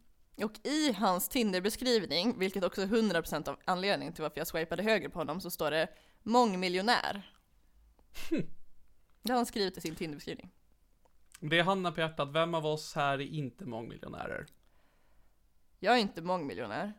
[0.44, 5.08] Och i hans Tinder-beskrivning, vilket också är 100% av anledningen till varför jag swipade höger
[5.08, 5.88] på honom, så står det
[6.22, 7.32] mångmiljonär.
[9.22, 10.50] Det har han skrivit i sin Tinder-beskrivning.
[11.40, 14.46] Det är handen på hjärtat, vem av oss här är inte mångmiljonärer?
[15.78, 16.92] Jag är inte mångmiljonär.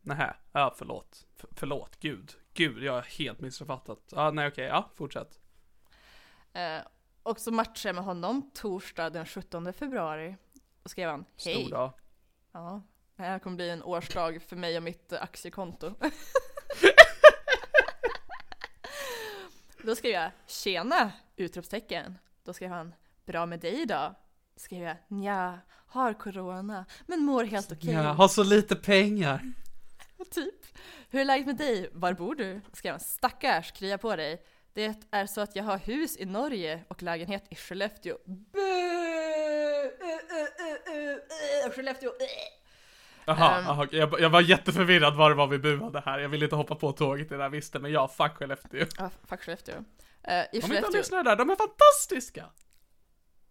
[0.00, 1.26] Nähä, ja förlåt.
[1.38, 2.32] F- förlåt, gud.
[2.54, 3.98] Gud, jag har helt missuppfattat.
[4.10, 5.38] Ja, nej okej, ja, fortsätt.
[6.52, 6.78] Eh,
[7.22, 10.36] och så matchade jag med honom torsdag den 17 februari.
[10.82, 11.54] Och skrev han hej.
[11.54, 11.92] Stor dag.
[12.52, 12.82] Ja,
[13.16, 15.94] det här kommer bli en årsdag för mig och mitt eh, aktiekonto.
[19.84, 21.12] Då skrev jag tjena!
[21.36, 22.18] Utropstecken.
[22.44, 24.14] Då skrev han bra med dig idag?
[24.60, 27.92] Skrev jag nja, har corona men mår helt okej.
[27.92, 29.52] Jag har så lite pengar.
[30.30, 30.54] Typ.
[31.10, 31.90] Hur är läget med dig?
[31.92, 32.60] Var bor du?
[32.72, 34.42] Skrev han stackars, krya på dig.
[34.72, 38.14] Det är så att jag har hus i Norge och lägenhet i Skellefteå.
[38.14, 38.66] Uh, uh,
[40.36, 42.08] uh, uh, uh, Skellefteå!
[42.08, 42.14] Uh.
[43.24, 43.66] Jaha, Ehm.
[43.66, 43.98] aha, okej.
[43.98, 46.18] jag, jag var jätteförvirrad vad det var vi buade här.
[46.18, 48.86] Jag ville inte hoppa på tåget det där visste, men ja, fuck Skellefteå.
[48.98, 49.74] Ja, fuck Skellefteå.
[50.22, 52.46] Eh, I Om inte Skellefteå, lyssnar där, de är fantastiska!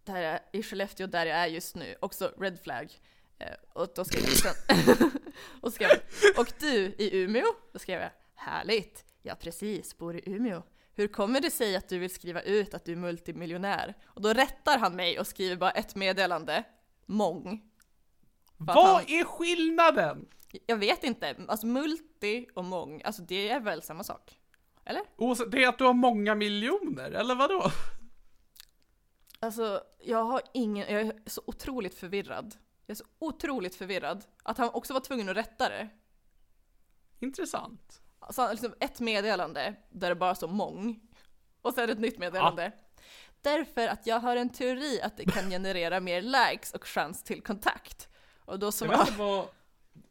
[0.04, 2.93] Där är, I Skellefteå där jag är just nu, också red flag.
[3.39, 5.12] Eh, och då skrev jag sen,
[5.62, 6.00] och skrev jag,
[6.39, 7.45] och du i Umeå?
[7.74, 10.64] Då skrev jag, härligt, ja precis, bor i Umeå.
[10.93, 13.93] Hur kommer det sig att du vill skriva ut att du är multimiljonär?
[14.06, 16.64] Och då rättar han mig och skriver bara ett meddelande,
[17.06, 17.62] mång.
[18.58, 20.28] Vad han- är skillnaden?
[20.66, 24.39] Jag vet inte, alltså multi och mång, alltså det är väl samma sak?
[24.86, 25.02] Eller?
[25.52, 27.72] Det är att du har många miljoner, eller vadå?
[29.40, 32.56] Alltså, jag har ingen, jag är så otroligt förvirrad.
[32.86, 35.90] Jag är så otroligt förvirrad att han också var tvungen att rätta det.
[37.20, 38.02] Intressant.
[38.20, 41.00] Alltså, liksom ett meddelande där det bara står mång.
[41.62, 42.72] Och sen ett nytt meddelande.
[43.42, 47.42] Därför att jag har en teori att det kan generera mer likes och chans till
[47.42, 48.10] kontakt.
[48.46, 49.48] Och då Jag, som vet inte vad,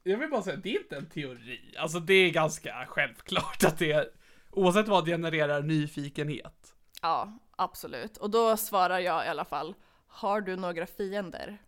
[0.02, 1.74] jag vill bara säga, det är inte en teori.
[1.78, 4.14] Alltså det är ganska självklart att det
[4.50, 6.57] oavsett vad genererar nyfikenhet.
[7.02, 8.16] Ja, absolut.
[8.16, 9.74] Och då svarar jag i alla fall,
[10.06, 11.58] har du några fiender?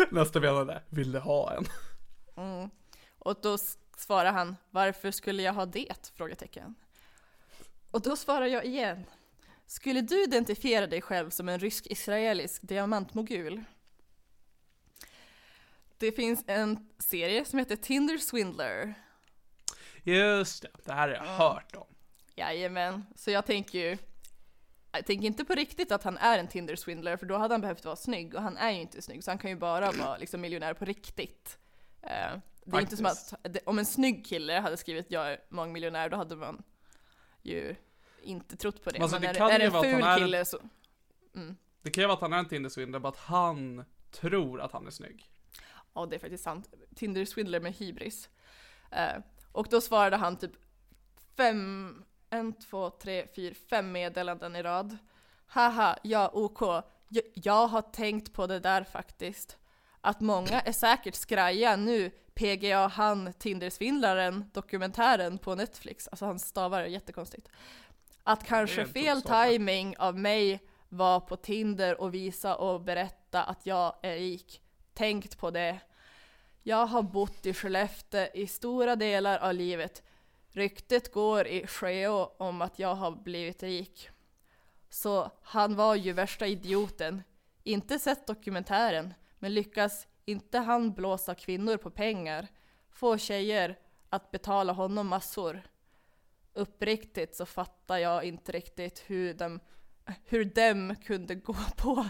[0.10, 1.66] Nästa meddelande, vill du ha en?
[3.18, 3.58] Och då
[3.96, 6.12] svarar han, varför skulle jag ha det?
[6.14, 6.74] Frågetecken.
[7.90, 9.04] Och då svarar jag igen.
[9.66, 13.64] Skulle du identifiera dig själv som en rysk-israelisk diamantmogul?
[15.98, 18.94] Det finns en serie som heter Tinder Swindler.
[20.02, 21.86] Just det, det här har jag hört om.
[22.34, 23.98] Jajamän, så jag tänker ju
[24.92, 27.60] jag tänker inte på riktigt att han är en Tinder swindler för då hade han
[27.60, 30.16] behövt vara snygg och han är ju inte snygg så han kan ju bara vara
[30.16, 31.58] liksom miljonär på riktigt.
[32.02, 32.08] Eh,
[32.64, 33.32] det är inte som Faktiskt.
[33.32, 36.62] att om en snygg kille hade skrivit jag är mångmiljonär då hade man
[37.42, 37.76] ju
[38.22, 38.98] inte trott på det.
[38.98, 40.58] Alltså, Men det är, är det en ful är en- kille så...
[41.82, 44.86] Det kan ju vara att han är en Tinder-svindlare, bara att han tror att han
[44.86, 45.30] är snygg.
[45.94, 46.68] Ja, det är faktiskt sant.
[46.94, 48.28] Tinder swindler med hybris.
[48.90, 49.22] Eh,
[49.52, 50.52] och då svarade han typ
[51.36, 54.98] fem, en, två, tre, fyra, fem meddelanden i rad.
[55.46, 56.60] Haha, ja OK.
[57.08, 59.56] Jag, jag har tänkt på det där faktiskt.
[60.00, 66.08] Att många är säkert skraja nu, PGA han, Tindersvindlaren, dokumentären på Netflix.
[66.08, 67.48] Alltså han stavar jättekonstigt.
[68.22, 73.94] Att kanske fel timing av mig var på Tinder och visa och berätta att jag
[74.02, 74.62] är rik.
[74.94, 75.80] Tänkt på det.
[76.64, 80.02] Jag har bott i Skellefteå i stora delar av livet.
[80.48, 84.08] Ryktet går i Skeå om att jag har blivit rik.
[84.88, 87.22] Så han var ju värsta idioten.
[87.62, 92.48] Inte sett dokumentären, men lyckas inte han blåsa kvinnor på pengar,
[92.90, 95.62] få tjejer att betala honom massor.
[96.52, 99.60] Uppriktigt så fattar jag inte riktigt hur dem,
[100.24, 102.06] hur dem kunde gå på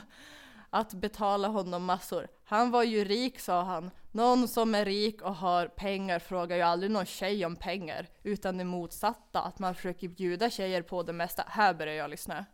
[0.74, 2.28] att betala honom massor.
[2.44, 3.90] Han var ju rik sa han.
[4.10, 8.06] Någon som är rik och har pengar frågar ju aldrig någon tjej om pengar.
[8.22, 11.44] Utan det motsatta, att man försöker bjuda tjejer på det mesta.
[11.48, 12.44] Här börjar jag lyssna.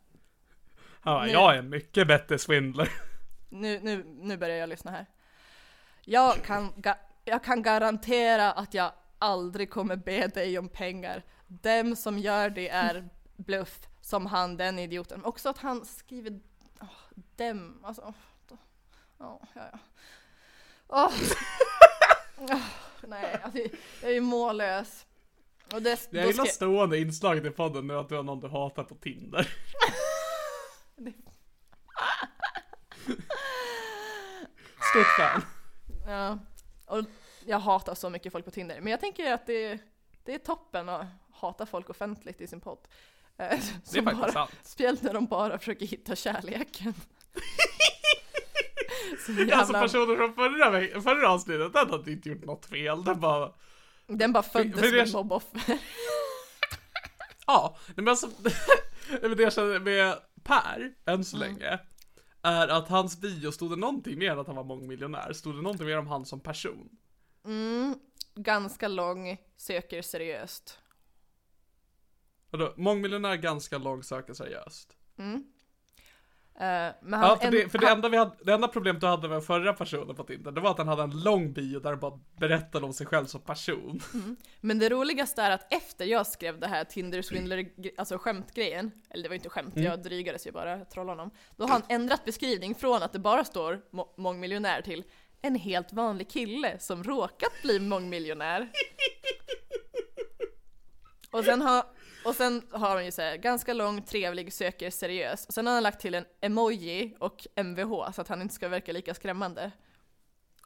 [1.02, 2.88] Ja, jag är en mycket bättre svindler.
[3.48, 5.06] Nu, nu, nu börjar jag lyssna här.
[6.04, 6.72] Jag kan,
[7.24, 11.22] jag kan garantera att jag aldrig kommer be dig om pengar.
[11.46, 15.24] Dem som gör det är bluff, som han den idioten.
[15.24, 16.40] Också att han skriver
[17.39, 18.14] dem, alltså.
[19.18, 19.78] Oh, ja, ja.
[20.89, 21.12] Oh.
[22.36, 22.64] oh,
[23.09, 23.59] nej, alltså,
[24.03, 25.07] jag är mållös.
[25.72, 26.53] Och det, jag gillar ska...
[26.53, 29.49] stående inslaget i podden nu att du har någon du hatar på Tinder.
[34.91, 35.43] Stort fan.
[36.07, 36.39] Ja,
[36.86, 37.05] och
[37.45, 38.80] jag hatar så mycket folk på Tinder.
[38.80, 39.78] Men jag tänker att det,
[40.24, 42.89] det är toppen att hata folk offentligt i sin podd.
[43.36, 43.49] Eh,
[43.93, 44.51] det är faktiskt bara, sant.
[44.62, 46.95] Speciellt när de bara försöker hitta kärleken.
[49.38, 49.56] jävla...
[49.56, 53.04] Alltså personen från förra, förra avsnittet, den hade inte gjort något fel.
[53.04, 53.52] Den bara...
[54.06, 55.78] Den bara föddes som ett mobboffer.
[57.46, 58.26] ja, men alltså,
[59.36, 61.48] det jag känner med Per, än så mm.
[61.48, 61.78] länge,
[62.42, 65.32] är att hans bio stod det någonting mer än att han var mångmiljonär.
[65.32, 66.88] Stod det någonting mer om han som person?
[67.44, 67.94] Mm,
[68.34, 70.78] ganska lång, söker seriöst.
[72.50, 74.96] Vadå, mångmiljonär, ganska lång, söker seriöst?
[75.18, 75.44] Mm.
[76.61, 76.64] Uh,
[77.02, 79.28] men han, ja, för, det, för det, enda vi hade, det enda problemet du hade
[79.28, 82.00] med förra personen på Tinder, det var att han hade en lång bio där han
[82.00, 84.00] bara berättade om sig själv som person.
[84.14, 84.36] Mm.
[84.61, 89.22] Men det roligaste är att efter jag skrev det här Tinder swindler, alltså skämtgrejen, eller
[89.22, 89.86] det var inte skämt, mm.
[89.86, 91.36] jag drygades ju bara, trollade honom.
[91.56, 95.04] Då har han ändrat beskrivning från att det bara står må mångmiljonär till
[95.42, 98.68] en helt vanlig kille som råkat bli mångmiljonär.
[101.30, 101.84] Och sen har,
[102.28, 105.46] och sen har han ju såhär, ganska lång, trevlig, söker, seriös.
[105.46, 108.68] Och sen har han lagt till en emoji och mvh så att han inte ska
[108.68, 109.72] verka lika skrämmande.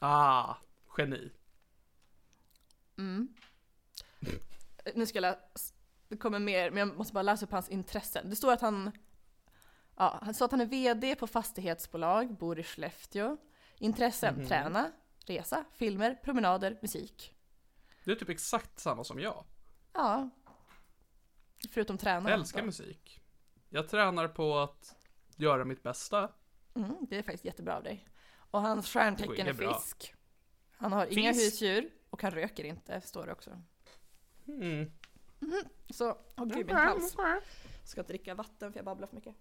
[0.00, 0.54] Ah,
[0.98, 1.32] geni.
[2.98, 3.34] Mm.
[4.94, 5.74] Nu ska jag läsa,
[6.08, 8.30] det kommer mer, men jag måste bara läsa upp hans intressen.
[8.30, 8.92] Det står att han,
[9.96, 13.36] ja, han sa att han är VD på fastighetsbolag, bor i Skellefteå.
[13.78, 14.46] Intressen, mm.
[14.46, 14.92] träna,
[15.26, 17.34] resa, filmer, promenader, musik.
[18.04, 19.44] Det är typ exakt samma som jag.
[19.92, 20.30] Ja,
[21.70, 22.30] Förutom träna.
[22.30, 23.20] Jag älskar musik.
[23.68, 24.96] Jag tränar på att
[25.36, 26.30] göra mitt bästa.
[26.74, 28.08] Mm, det är faktiskt jättebra av dig.
[28.50, 30.14] Och hans stjärntecken är fisk.
[30.72, 31.18] Han har fisk.
[31.18, 33.50] inga husdjur och han röker inte, står det också.
[34.46, 34.92] Mm.
[35.42, 35.64] Mm.
[35.90, 37.16] Så, åh gud min hals.
[37.84, 39.34] Ska dricka vatten för jag babblar för mycket.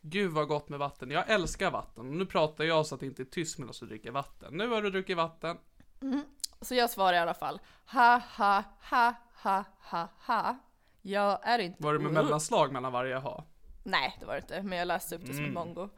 [0.00, 1.10] Gud vad gott med vatten.
[1.10, 2.18] Jag älskar vatten.
[2.18, 4.56] Nu pratar jag så att det inte är tyst medan du dricker vatten.
[4.56, 5.58] Nu har du druckit vatten.
[6.02, 6.24] Mm.
[6.60, 7.60] Så jag svarar i alla fall.
[7.86, 10.58] Ha ha ha ha ha ha.
[11.02, 13.46] Jag är inte Var det med mellanslag mellan varje ha?
[13.82, 15.54] Nej, det var det inte, men jag läste upp det som mm.
[15.54, 15.88] mongo.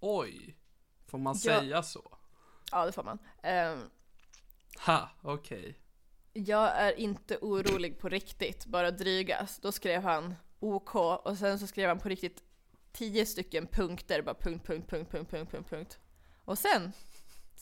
[0.00, 0.56] Oj,
[1.06, 1.58] får man jag...
[1.60, 2.18] säga så?
[2.70, 3.18] Ja, det får man.
[3.42, 3.90] Um,
[4.86, 5.58] ha, okej.
[5.58, 5.74] Okay.
[6.32, 9.58] Jag är inte orolig på riktigt, bara drygas.
[9.58, 12.42] Då skrev han OK och sen så skrev han på riktigt
[12.92, 15.98] tio stycken punkter, bara punkt, punkt, punkt, punkt, punkt, punkt, punkt.
[16.44, 16.92] Och sen,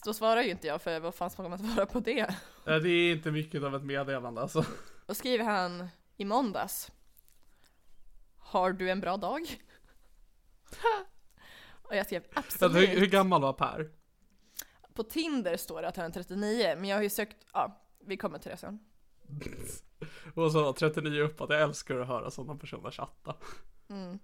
[0.05, 2.35] då svarar ju inte jag för vad fan ska man svara på det?
[2.65, 4.65] Det är inte mycket av ett meddelande alltså.
[5.05, 5.87] Och skriver han
[6.17, 6.91] i måndags.
[8.37, 9.41] Har du en bra dag?
[11.83, 12.89] och jag skrev absolut.
[12.89, 13.91] Hur, hur gammal var Per?
[14.93, 18.17] På Tinder står det att han är 39, men jag har ju sökt, ja, vi
[18.17, 18.79] kommer till det sen.
[20.35, 23.35] och så 39 uppåt, jag älskar att höra sådana personer chatta.
[23.89, 24.19] Mm.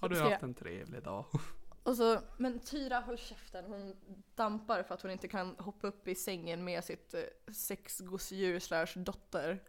[0.00, 1.24] Har du haft en trevlig dag?
[1.86, 3.96] Och så, men Tyra håll käften, hon
[4.34, 7.20] dampar för att hon inte kan hoppa upp i sängen med sitt eh,
[7.52, 9.62] sexgosedjur slash dotter.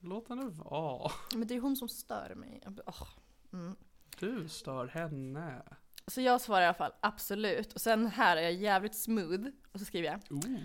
[0.00, 1.12] Låt henne vara.
[1.34, 2.62] Men det är hon som stör mig.
[2.86, 3.08] Oh.
[3.52, 3.76] Mm.
[4.18, 5.62] Du stör henne.
[6.06, 7.72] Så jag svarar i alla fall absolut.
[7.72, 9.46] Och sen här är jag jävligt smooth.
[9.72, 10.20] Och så skriver jag.
[10.30, 10.60] Ooh.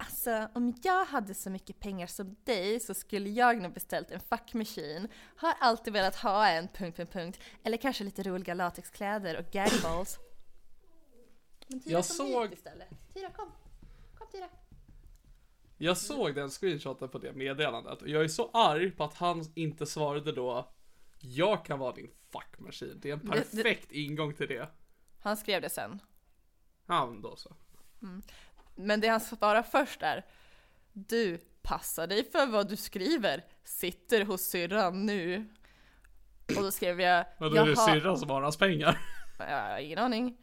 [0.00, 4.20] Alltså, om jag hade så mycket pengar som dig så skulle jag nog beställt en
[4.20, 5.08] fuck machine.
[5.36, 6.68] Har alltid velat ha en...
[6.68, 7.40] Punkt, punkt, punkt.
[7.64, 10.18] Eller kanske lite roliga latexkläder och gagballs.
[11.68, 12.42] Men Tyra, jag kom såg...
[12.42, 12.88] hit istället.
[13.14, 13.48] Tyra, kom.
[14.18, 14.48] Kom Tyra.
[15.76, 19.52] Jag såg den screenshoten på det meddelandet och jag är så arg på att han
[19.54, 20.72] inte svarade då
[21.18, 23.00] Jag kan vara din fuck machine.
[23.00, 24.00] Det är en perfekt det, det...
[24.00, 24.68] ingång till det.
[25.18, 26.02] Han skrev det sen.
[26.86, 27.56] Ja, men då så.
[28.02, 28.22] Mm.
[28.86, 30.24] Men det han svarar först är
[30.92, 33.44] Du, passa dig för vad du skriver.
[33.64, 35.48] Sitter hos syrran nu.
[36.56, 38.98] Och då skrev jag Men då är det syrran som har hans pengar?
[39.38, 40.36] Har ingen aning.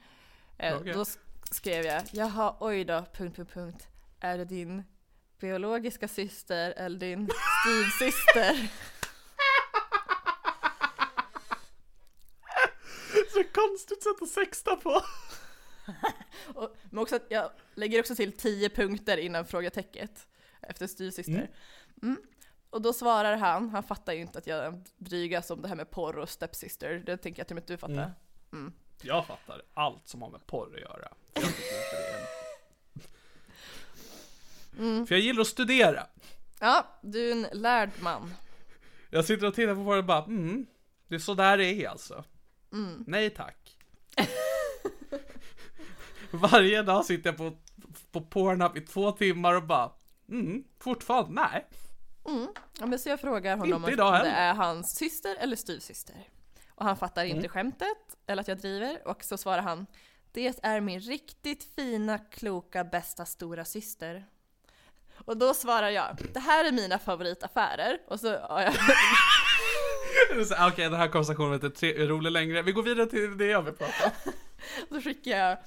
[0.58, 0.94] Eh, okay.
[0.94, 1.06] Då
[1.52, 3.88] skrev jag Jaha, oj då, punkt, punkt, punkt.
[4.20, 4.84] Är det din
[5.40, 7.30] biologiska syster eller din
[7.62, 8.72] styvsyster?
[13.34, 15.02] Så konstigt sätt att sexta på.
[16.54, 20.28] och, men också att jag lägger också till tio punkter innan frågetecket
[20.62, 21.34] efter styvsyster.
[21.34, 21.48] Mm.
[22.02, 22.18] Mm.
[22.70, 25.90] Och då svarar han, han fattar ju inte att jag drygas om det här med
[25.90, 27.04] porr och stepsister.
[27.06, 27.94] Det tänker jag till och med att du fattar.
[27.94, 28.12] Mm.
[28.52, 28.74] mm.
[29.02, 31.14] Jag fattar allt som har med porr att göra.
[31.34, 32.28] Jag det är
[34.80, 35.08] Mm.
[35.08, 36.08] För jag gillar att studera.
[36.60, 38.34] Ja, du är en lärd man.
[39.10, 40.66] Jag sitter och tittar på porr och bara, mm,
[41.08, 42.24] det är så där det är alltså.
[42.74, 43.04] Mm.
[43.08, 43.57] Nej tack.
[46.32, 47.52] Varje dag sitter jag på,
[48.12, 49.92] på Pornhub i två timmar och bara,
[50.30, 51.68] mm, fortfarande nej.
[52.28, 52.48] Mm.
[52.80, 56.28] Ja, men så jag frågar honom om det är hans syster eller styvsyster.
[56.70, 57.50] Och han fattar inte mm.
[57.50, 59.86] skämtet, eller att jag driver, och så svarar han
[60.32, 64.26] Det är min riktigt fina, kloka, bästa stora syster.
[65.26, 68.00] Och då svarar jag, det här är mina favoritaffärer.
[68.08, 68.74] Och så har jag...
[70.32, 72.62] Okej, okay, den här konversationen är inte rolig längre.
[72.62, 74.32] Vi går vidare till det jag vill prata om.
[74.90, 75.58] Så skickar jag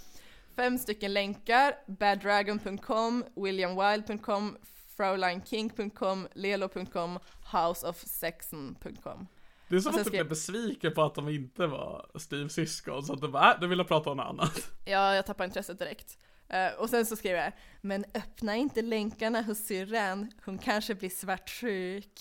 [0.60, 4.56] fem stycken länkar, baddragon.com, williamwild.com,
[4.96, 9.26] fraulineking.com, lelo.com, houseofsexen.com.
[9.68, 13.20] Det är som att du blev besviken på att de inte var styvsyskon, så att
[13.20, 14.70] du bara, äh, du ville prata om något annat.
[14.84, 16.18] Ja, jag tappade intresset direkt.
[16.54, 21.10] Uh, och sen så skrev jag, men öppna inte länkarna hos syrran, hon kanske blir
[21.10, 22.20] svartsjuk.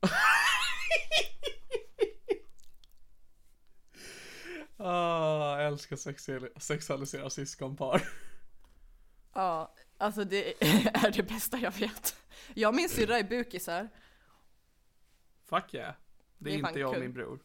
[4.82, 5.96] Ah, jag älskar
[6.60, 8.02] sexualisera syskonpar.
[9.32, 10.62] Ja, alltså det
[11.04, 12.16] är det bästa jag vet.
[12.54, 13.88] Jag och min syrra är bukisar.
[15.44, 15.94] Fuck yeah.
[16.38, 17.38] Det är, det är inte jag och min bror.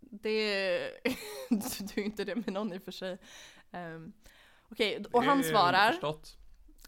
[0.00, 0.90] Det är...
[1.94, 3.18] du är inte det med någon i och för sig.
[3.70, 4.12] Um,
[4.70, 5.98] Okej, okay, och han svarar.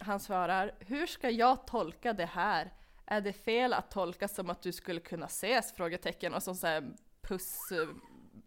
[0.01, 2.73] Han svarar, hur ska jag tolka det här?
[3.07, 5.73] Är det fel att tolka som att du skulle kunna ses?
[5.73, 6.93] Frågetecken och så, så här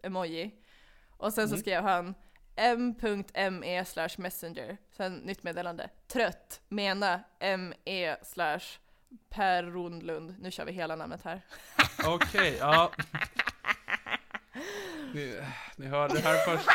[0.04, 0.50] puss-emoji.
[1.08, 1.60] Och sen så mm.
[1.60, 2.14] skrev han
[2.56, 4.76] m.me slash messenger.
[4.96, 5.90] Sen nytt meddelande.
[6.08, 6.60] Trött.
[6.68, 8.64] Mena me slash
[9.28, 10.34] Per Rondlund.
[10.40, 11.40] Nu kör vi hela namnet här.
[12.06, 12.92] Okej, ja.
[15.14, 15.40] Ni,
[15.76, 16.68] ni hörde det här först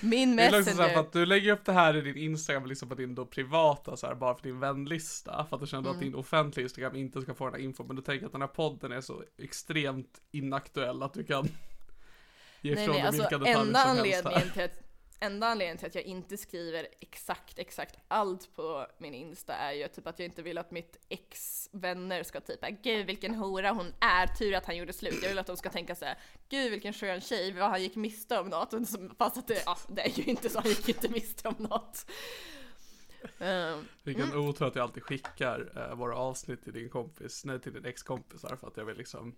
[0.00, 0.50] Min messenger.
[0.50, 2.94] Det är också så att du lägger upp det här i din Instagram liksom på
[2.94, 5.46] din då privata så här, bara för din vänlista.
[5.48, 5.92] För att du känner mm.
[5.94, 7.84] att din offentliga Instagram inte ska få den här info.
[7.84, 11.48] Men du tänker att den här podden är så extremt inaktuell att du kan
[12.60, 14.50] ge ifrån dig alltså, vilka detaljer enda som helst här.
[14.52, 14.87] Till att,
[15.20, 19.88] enda anledningen till att jag inte skriver exakt, exakt allt på min Insta är ju
[19.88, 23.94] typ att jag inte vill att mitt ex vänner ska typ gud vilken hora hon
[24.00, 25.18] är, tur att han gjorde slut.
[25.22, 28.38] Jag vill att de ska tänka såhär, gud vilken skön tjej, vad han gick miste
[28.38, 28.74] om något.
[29.18, 32.06] Fast att det, ja, det är ju inte så, han gick inte miste om något.
[33.38, 34.48] Um, Vilken mm.
[34.48, 38.56] otur att jag alltid skickar uh, våra avsnitt till din kompis, nej till din ex-kompisar
[38.56, 39.34] för att jag vill liksom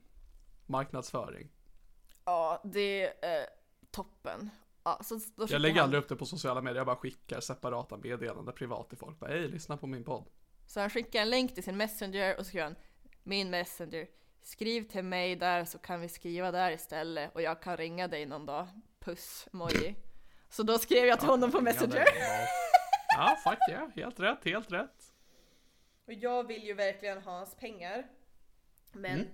[0.67, 1.51] marknadsföring.
[2.25, 3.47] Ja, det är uh,
[3.91, 4.51] toppen.
[4.85, 5.85] Ja, så jag lägger han...
[5.85, 9.19] aldrig upp det på sociala medier, jag bara skickar separata meddelanden privat till folk.
[9.19, 10.29] Bara, hej, lyssna på min podd.
[10.67, 12.77] Så han skickar en länk till sin messenger och så skriver han
[13.23, 14.07] min messenger.
[14.43, 18.27] Skriv till mig där så kan vi skriva där istället och jag kan ringa dig
[18.27, 18.69] någon dag.
[19.01, 19.95] Puss, emoji.
[20.49, 22.05] Så då skrev jag till ja, honom på messenger.
[23.17, 23.91] Ja, fuck ja, yeah.
[23.91, 25.15] helt rätt, helt rätt.
[26.07, 28.07] Och jag vill ju verkligen ha hans pengar.
[28.93, 29.29] Men mm.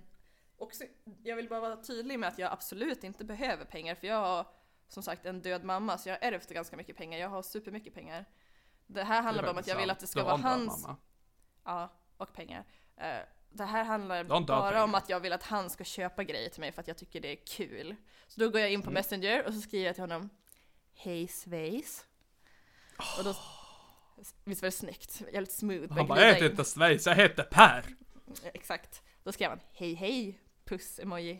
[0.57, 0.83] också,
[1.23, 4.45] jag vill bara vara tydlig med att jag absolut inte behöver pengar för jag har
[4.87, 7.19] som sagt en död mamma så jag har ärvt ganska mycket pengar.
[7.19, 8.25] Jag har supermycket pengar.
[8.87, 10.83] Det här handlar bara om att jag vill att det ska vara hans...
[10.83, 10.97] Mamma.
[11.63, 12.65] Ja, och pengar.
[12.97, 16.61] Uh, det här handlar bara om att jag vill att han ska köpa grejer till
[16.61, 17.95] mig för att jag tycker det är kul.
[18.27, 18.93] Så då går jag in på mm.
[18.93, 20.29] Messenger och så skriver jag till honom
[20.93, 22.05] Hej Svejs.
[22.99, 23.19] Oh.
[23.19, 23.35] Och då,
[24.43, 25.21] visst var det snyggt?
[25.33, 25.93] Jävligt smooth.
[25.93, 27.85] Han bara, jag heter inte Svejs, jag heter Per.
[28.53, 29.03] Exakt.
[29.23, 31.39] Då skrev han Hej hej, puss-emoji.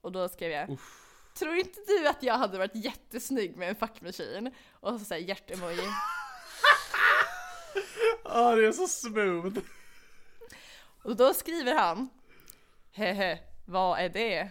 [0.00, 1.07] Och då skrev jag Uff.
[1.38, 4.54] Tror inte du att jag hade varit jättesnygg med en fuckmaskin?
[4.72, 5.88] Och så säger hjärtemoji.
[8.24, 9.58] Ja, oh, det är så smooth.
[11.02, 12.08] Och då skriver han
[12.92, 14.50] Hehe, vad är det?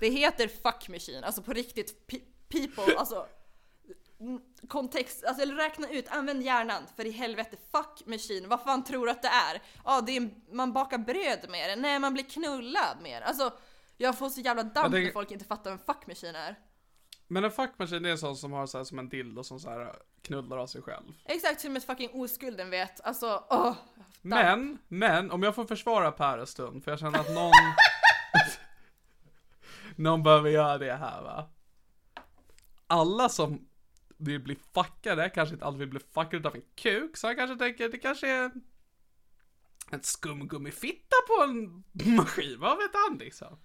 [0.00, 2.06] Det heter fuck machine, alltså på riktigt
[2.48, 3.26] people, alltså
[4.68, 9.06] kontext, alltså eller räkna ut, använd hjärnan för i helvete, fuck machine, vad fan tror
[9.06, 9.54] du att det är?
[9.54, 13.26] Ja, ah, det är, man bakar bröd med det, nej man blir knullad med det,
[13.26, 13.52] alltså
[13.98, 16.58] jag får så jävla damp när folk inte fattar vad en fuckmaskin är.
[17.26, 19.70] Men en fuckmaskin är en sån som har så här, som en dildo som så
[19.70, 21.04] här knullar av sig själv.
[21.24, 23.00] Exakt som ett fucking oskulden vet.
[23.00, 23.74] Alltså, åh.
[24.22, 27.52] Men, men, om jag får försvara Per en stund, för jag känner att någon...
[29.96, 31.48] någon behöver göra det här va.
[32.86, 33.68] Alla som
[34.16, 37.56] vill bli fuckade, kanske inte alltid vill bli fuckade av en kuk, så jag kanske
[37.56, 38.50] tänker det kanske är
[39.90, 41.84] en skumgummifitta på en
[42.16, 43.58] maskin, vad vet han liksom?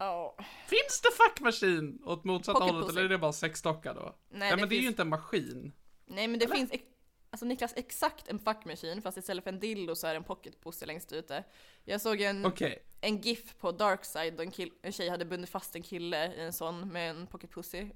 [0.00, 0.36] Ja.
[0.66, 4.16] Finns det fuckmaskin åt motsatta hållet eller är det bara sexdocka då?
[4.30, 5.72] Nej, ja, det men det är ju finns- inte en maskin.
[6.06, 6.84] Nej men det finns, ex-
[7.30, 10.24] alltså Niklas, exakt en fuck machine fast istället för en dildo så är det en
[10.24, 11.44] pocket pussy längst ute.
[11.84, 12.82] Jag såg en, Okej.
[13.00, 16.40] en GIF på Darkside då en, kill, en tjej hade bundit fast en kille i
[16.40, 17.90] en sån med en pocket pussy.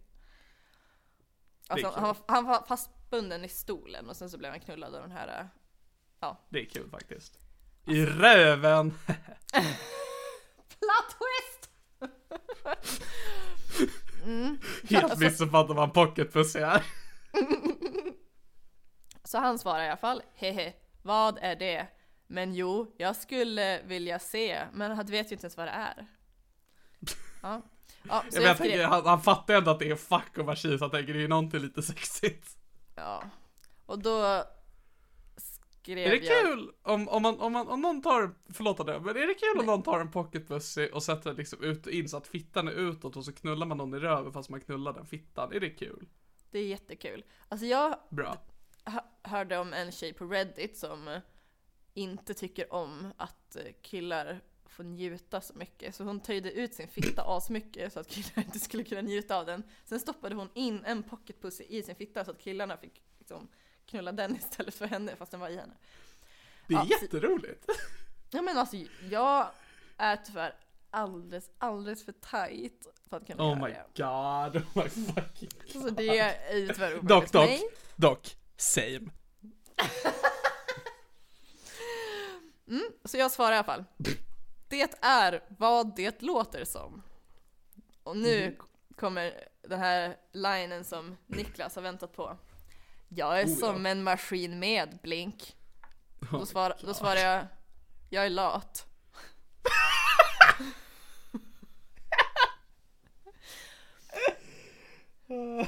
[1.68, 5.02] Alltså han var, han var fastbunden i stolen och sen så blev han knullad av
[5.02, 5.48] den här
[6.22, 7.38] äh, Det är kul faktiskt.
[7.86, 8.90] I röven!
[10.78, 11.63] Plot twist!
[14.88, 16.84] Helt alltså- missuppfattat vad en pocketpussy är.
[19.24, 20.72] Så han svarar i alla fall, hehe,
[21.02, 21.86] vad är det?
[22.26, 26.06] Men jo, jag skulle vilja se, men han vet ju inte ens vad det är.
[27.42, 27.62] Ja,
[28.02, 30.78] ja så Jag, jag skrev, han, han fattar ändå att det är fuck och maskin
[30.78, 32.56] så han tänker det är ju någonting lite sexigt.
[32.94, 33.22] ja.
[33.86, 34.44] Och då
[35.84, 39.00] skrev Är det jag, kul om, om, man, om, man, om någon tar, förlåt det,
[39.00, 42.08] men är det kul om någon tar en pocketpussy och sätter liksom ut och in
[42.08, 44.92] så att fittan är utåt och så knullar man någon i röven fast man knullar
[44.92, 45.52] den fittan?
[45.52, 46.06] Är det kul?
[46.50, 47.24] det är jättekul.
[47.48, 48.36] Alltså jag Bra.
[48.84, 51.20] hö- hörde om en tjej på Reddit som
[51.94, 55.94] inte tycker om att killar får njuta så mycket.
[55.94, 59.46] Så hon töjde ut sin fitta asmycket så att killar inte skulle kunna njuta av
[59.46, 59.62] den.
[59.84, 63.48] Sen stoppade hon in en pocketpussy i sin fitta så att killarna fick liksom
[63.86, 65.74] knulla den istället för henne fast den var i henne.
[66.68, 67.70] Det är Ja, så- jätteroligt.
[68.30, 68.76] Ja men alltså
[69.10, 69.50] jag
[69.96, 70.54] är tyvärr
[70.90, 73.84] alldeles, alldeles för tight för att kunna Oh göra my det.
[74.02, 75.82] god, oh my fucking god.
[75.82, 77.62] Så det är ju tyvärr Dock, dock, mig.
[77.96, 79.00] dock, same.
[83.04, 83.84] Så jag svarar i alla fall.
[84.68, 87.02] Det är vad det låter som.
[88.02, 88.56] Och nu Mhm.
[88.96, 92.36] kommer den här linen som Niklas har väntat på.
[93.08, 93.56] Jag är Oh, ja.
[93.56, 95.56] som en maskin med blink.
[96.22, 97.46] Oh Då, svar, då svarar jag,
[98.10, 98.86] jag är lat.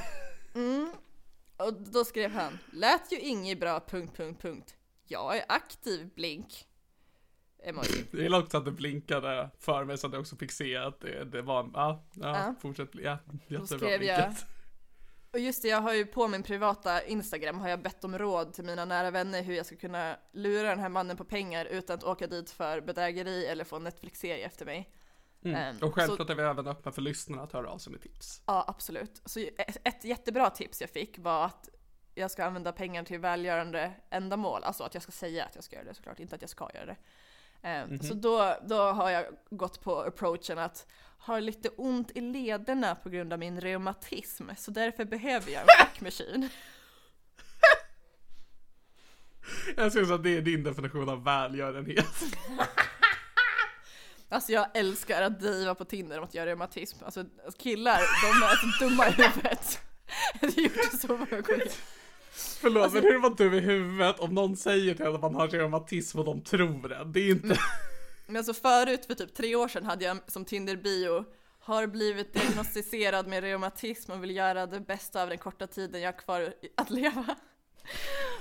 [0.55, 0.93] Mm.
[1.57, 4.74] Och då skrev han, lät ju inget bra, punkt, punkt, punkt.
[5.07, 6.66] Jag är aktiv, blink.
[7.64, 8.05] Emoji.
[8.11, 11.01] Jag gillar också att det blinkade för mig så att jag också fick se att
[11.01, 12.55] det, det var ja, ja, Ja.
[12.61, 13.18] fortsätt, ja,
[13.49, 14.47] jättebra skrev jag- blinket.
[15.32, 18.52] Och just det, jag har ju på min privata Instagram har jag bett om råd
[18.52, 21.94] till mina nära vänner hur jag ska kunna lura den här mannen på pengar utan
[21.94, 24.92] att åka dit för bedrägeri eller få en Netflix-serie efter mig.
[25.44, 25.56] Mm.
[25.56, 28.42] Ehm, Och självklart är vi även öppna för lyssnarna att höra av sig med tips.
[28.46, 29.22] Ja, absolut.
[29.24, 31.68] Så ett ett jättebra tips jag fick var att
[32.14, 34.64] jag ska använda pengar till välgörande ändamål.
[34.64, 36.70] Alltså att jag ska säga att jag ska göra det såklart, inte att jag ska
[36.74, 36.96] göra det.
[37.66, 40.86] Eh, Så då, då har jag gått på approachen att
[41.18, 45.68] har lite ont i lederna på grund av min reumatism, så därför behöver jag en
[45.86, 46.48] fuckmaskin.
[49.76, 52.06] Jag säga att det är din definition av välgörenhet.
[54.28, 57.04] Alltså jag älskar att driva på Tinder om att jag har reumatism.
[57.04, 57.24] Alltså
[57.58, 59.80] killar, de är så dumma i huvudet.
[60.40, 60.48] Det
[60.98, 61.72] så många gånger.
[62.37, 65.34] Förlåt, Alltså- men hur var du i huvudet om någon säger till en att man
[65.34, 67.05] har reumatism och de tror det?
[67.05, 67.59] Det är inte...
[68.26, 71.24] Men alltså förut, för typ tre år sedan, hade jag som Tinder-bio
[71.61, 76.12] har blivit diagnostiserad med reumatism och vill göra det bästa av den korta tiden jag
[76.12, 77.24] har kvar att leva.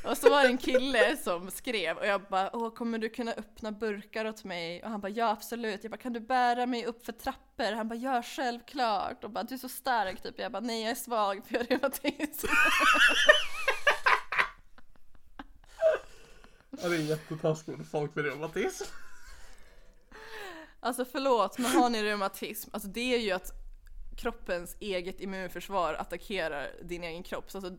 [0.03, 3.31] Och så var det en kille som skrev och jag bara Åh, kommer du kunna
[3.31, 4.83] öppna burkar åt mig?
[4.83, 5.83] Och han bara ja absolut.
[5.83, 7.71] Jag bara kan du bära mig upp för trappor?
[7.75, 9.23] Han bara ja självklart.
[9.23, 10.39] Och bara du är så stark typ.
[10.39, 12.47] Jag bara nej jag är svag för jag har reumatism.
[16.81, 18.85] Ja, det är jättetaskigt med folk med reumatism.
[20.79, 23.51] Alltså förlåt, men har ni reumatism, alltså det är ju att
[24.17, 27.51] kroppens eget immunförsvar attackerar din egen kropp.
[27.51, 27.77] Så alltså,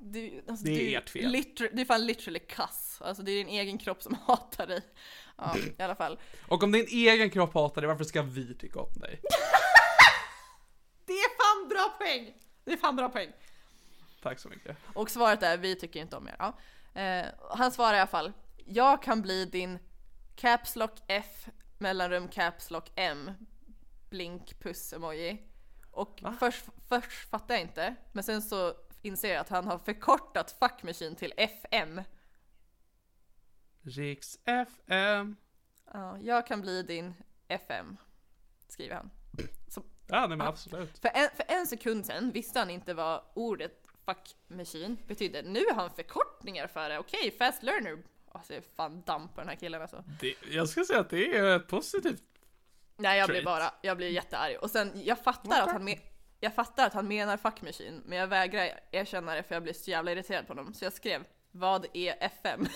[0.00, 1.30] du, alltså, Det är du, ert fel.
[1.30, 2.98] Liter, det är fan literally kass.
[3.00, 4.82] Alltså det är din egen kropp som hatar dig.
[5.36, 6.18] Ja, i alla fall.
[6.48, 9.20] Och om din egen kropp hatar dig, varför ska vi tycka om dig?
[11.06, 12.34] Det är fan bra poäng!
[12.64, 13.32] Det är fan bra poäng.
[14.22, 14.76] Tack så mycket.
[14.94, 16.36] Och svaret är, vi tycker inte om er.
[16.38, 16.58] Ja.
[16.96, 19.78] Eh, han svarar i alla fall, jag kan bli din
[20.36, 23.30] Caps Lock F mellanrum Caps Lock M
[24.10, 25.42] blink puss emoji.
[25.90, 30.56] Och först, först fattar jag inte, men sen så inser jag att han har förkortat
[30.60, 32.02] fuck machine till FM.
[33.82, 35.36] Riks FM.
[35.92, 37.14] Ja, jag kan bli din
[37.48, 37.96] FM,
[38.68, 39.10] skriver han.
[39.68, 40.98] Så Ja, nej men absolut.
[40.98, 45.42] för, en, för en sekund sen visste han inte vad ordet fuck machine betydde.
[45.42, 46.98] Nu har han förkortningar för det.
[46.98, 47.98] Okej, fast learner.
[48.32, 50.04] Alltså är fan damp på den här killen alltså.
[50.20, 52.22] Det, jag skulle säga att det är ett positivt.
[52.96, 54.56] Nej jag blir bara, jag blir jättearg.
[54.62, 55.98] Och sen, jag fattar att han men,
[56.40, 59.72] jag fattar att han menar fuck machine, men jag vägrar erkänna det för jag blir
[59.72, 60.74] så jävla irriterad på honom.
[60.74, 62.66] Så jag skrev, vad är FM?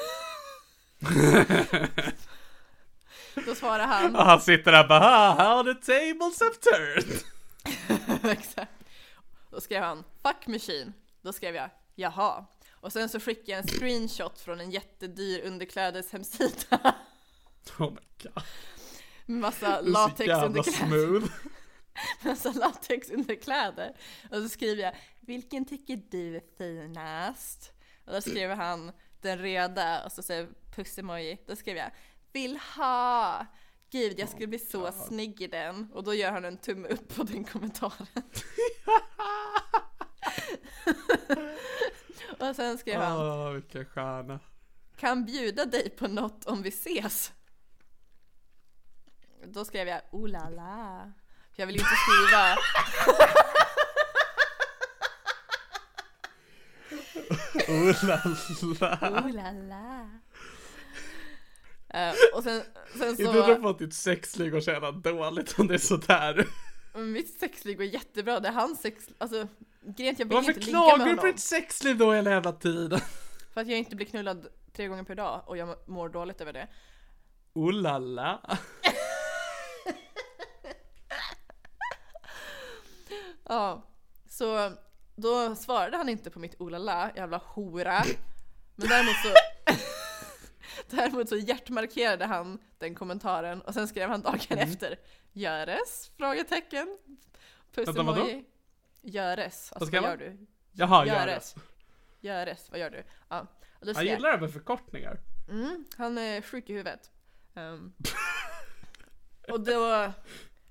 [3.46, 4.16] Då svarar han.
[4.16, 7.22] Och han sitter där bara how the tables have turned.
[8.38, 8.72] Exakt.
[9.50, 10.92] Då skrev han Fuck machine.
[11.22, 12.46] Då skrev jag jaha.
[12.70, 16.94] Och sen så skickade jag en screenshot från en jättedyr underklädeshemsida.
[17.78, 18.42] Oh my god.
[19.26, 20.86] Massa Du är så latex jävla underkläder.
[20.86, 21.32] smooth.
[22.22, 23.96] Massa latex underkläder.
[24.30, 27.72] Och så skriver jag Vilken tycker du är finast?
[28.04, 31.38] Och då skriver han den reda och så säger puss-emoji.
[31.46, 31.90] Då skrev jag
[32.32, 33.46] Vill ha!
[33.90, 35.92] Gud jag skulle bli så snygg i den.
[35.92, 38.06] Och då gör han en tumme upp på den kommentaren.
[42.48, 44.40] och sen skrev han Åh, vilken stjärna.
[44.96, 47.32] Kan bjuda dig på något om vi ses.
[49.44, 51.12] Då skrev jag oh la la.
[51.54, 52.56] För jag vill inte skriva
[57.68, 58.20] Oh la
[58.80, 59.20] la.
[59.20, 60.10] oh la la.
[61.94, 62.62] Eh, och sen,
[62.98, 66.46] sen Inte du så, fått ditt sexliv att känna dåligt om det är sådär.
[66.94, 69.48] mitt sexliv går jättebra, det är hans sex, alltså
[69.80, 71.16] grejen jag vill Varför inte ligga med klagar du honom.
[71.18, 73.00] på ditt sexliv då hela jävla tiden?
[73.54, 76.52] För att jag inte blir knullad tre gånger per dag och jag mår dåligt över
[76.52, 76.68] det.
[77.54, 78.40] Oh la la.
[83.48, 83.82] Ja,
[84.28, 84.72] så
[85.16, 88.02] då svarade han inte på mitt olala, jävla hora.
[88.76, 89.34] Men däremot så
[90.96, 94.68] Däremot så hjärtmarkerade han den kommentaren och sen skrev han dagen Mm.
[94.70, 94.96] efter
[95.32, 96.10] Göres?
[96.18, 96.98] Frågetecken.
[97.74, 98.26] Puss Vänta, vadå?
[99.02, 100.46] Göres, alltså vad gör du?
[100.72, 101.06] Jaha.
[101.06, 101.54] Göres.
[102.20, 103.04] Göres, vad gör du?
[103.28, 103.46] Ja.
[103.80, 105.20] Och Jag gillar det med förkortningar.
[105.48, 107.10] mm, han är sjuk i huvudet.
[107.54, 107.92] Ehm,
[109.48, 110.12] och då,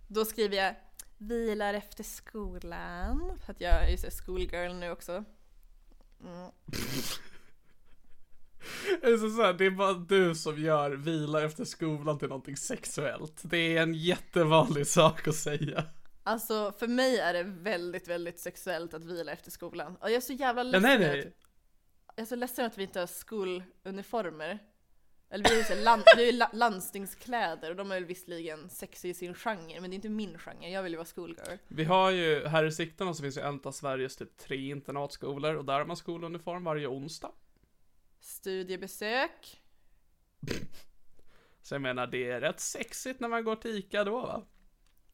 [0.08, 0.76] då skriver jag
[1.18, 5.24] Vilar efter skolan, för att jag är ju schoolgirl nu också.
[6.24, 6.52] Mm.
[9.02, 12.28] Det är, så så här, det är bara du som gör vila efter skolan till
[12.28, 13.42] någonting sexuellt.
[13.44, 15.84] Det är en jättevanlig sak att säga.
[16.30, 19.96] Alltså för mig är det väldigt, väldigt sexuellt att vila efter skolan.
[19.96, 21.34] Och jag är så jävla ledsen nej, att- nej.
[22.16, 24.60] Jag är så ledsen att vi inte har skoluniformer.
[25.30, 29.14] Eller vi har ju land, vi har landstingskläder och de är väl visserligen sexy i
[29.14, 30.70] sin genre, men det är inte min genre.
[30.70, 31.58] Jag vill ju vara schoolgirl.
[31.68, 35.56] Vi har ju, här i Sigtuna så finns ju en av Sveriges typ tre internatskolor
[35.56, 37.32] och där har man skoluniform varje onsdag.
[38.20, 39.62] Studiebesök.
[41.62, 44.44] Så jag menar, det är rätt sexigt när man går till ICA då va?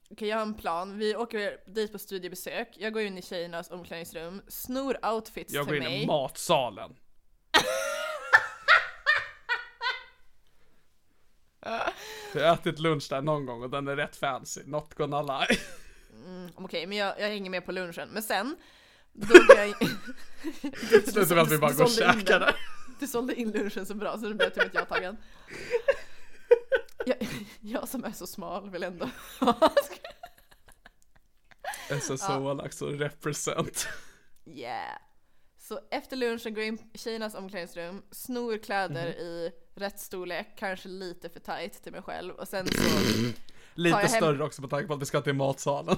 [0.10, 0.98] Okej, jag har en plan.
[0.98, 2.70] Vi åker dit på studiebesök.
[2.78, 6.04] Jag går in i tjejernas omklädningsrum, snor outfits Jag går till in mig.
[6.04, 6.96] i matsalen.
[12.34, 15.58] Jag har ätit lunch där någon gång och den är rätt fancy, not gonna lie.
[16.26, 18.10] Mm, Okej, men jag, jag hänger med på lunchen.
[18.14, 18.56] Men sen,
[19.14, 19.98] då går jag in...
[20.92, 22.56] Det slutar med att vi bara går och käkar där.
[23.00, 25.18] Du sålde in lunchen så bra så det blev typ ett ja tagen.
[27.06, 27.18] Jag,
[27.62, 29.10] jag som är så smal vill ändå
[32.02, 33.88] SSO alltså represent.
[34.46, 34.98] Yeah.
[35.58, 39.14] Så efter lunchen går jag in i tjejernas omklädningsrum, snor kläder Mhm.
[39.20, 42.82] i rätt storlek, kanske lite för tight till mig själv och sen så,
[43.74, 45.98] Lite hem- större också med tanke på att vi ska till matsalen.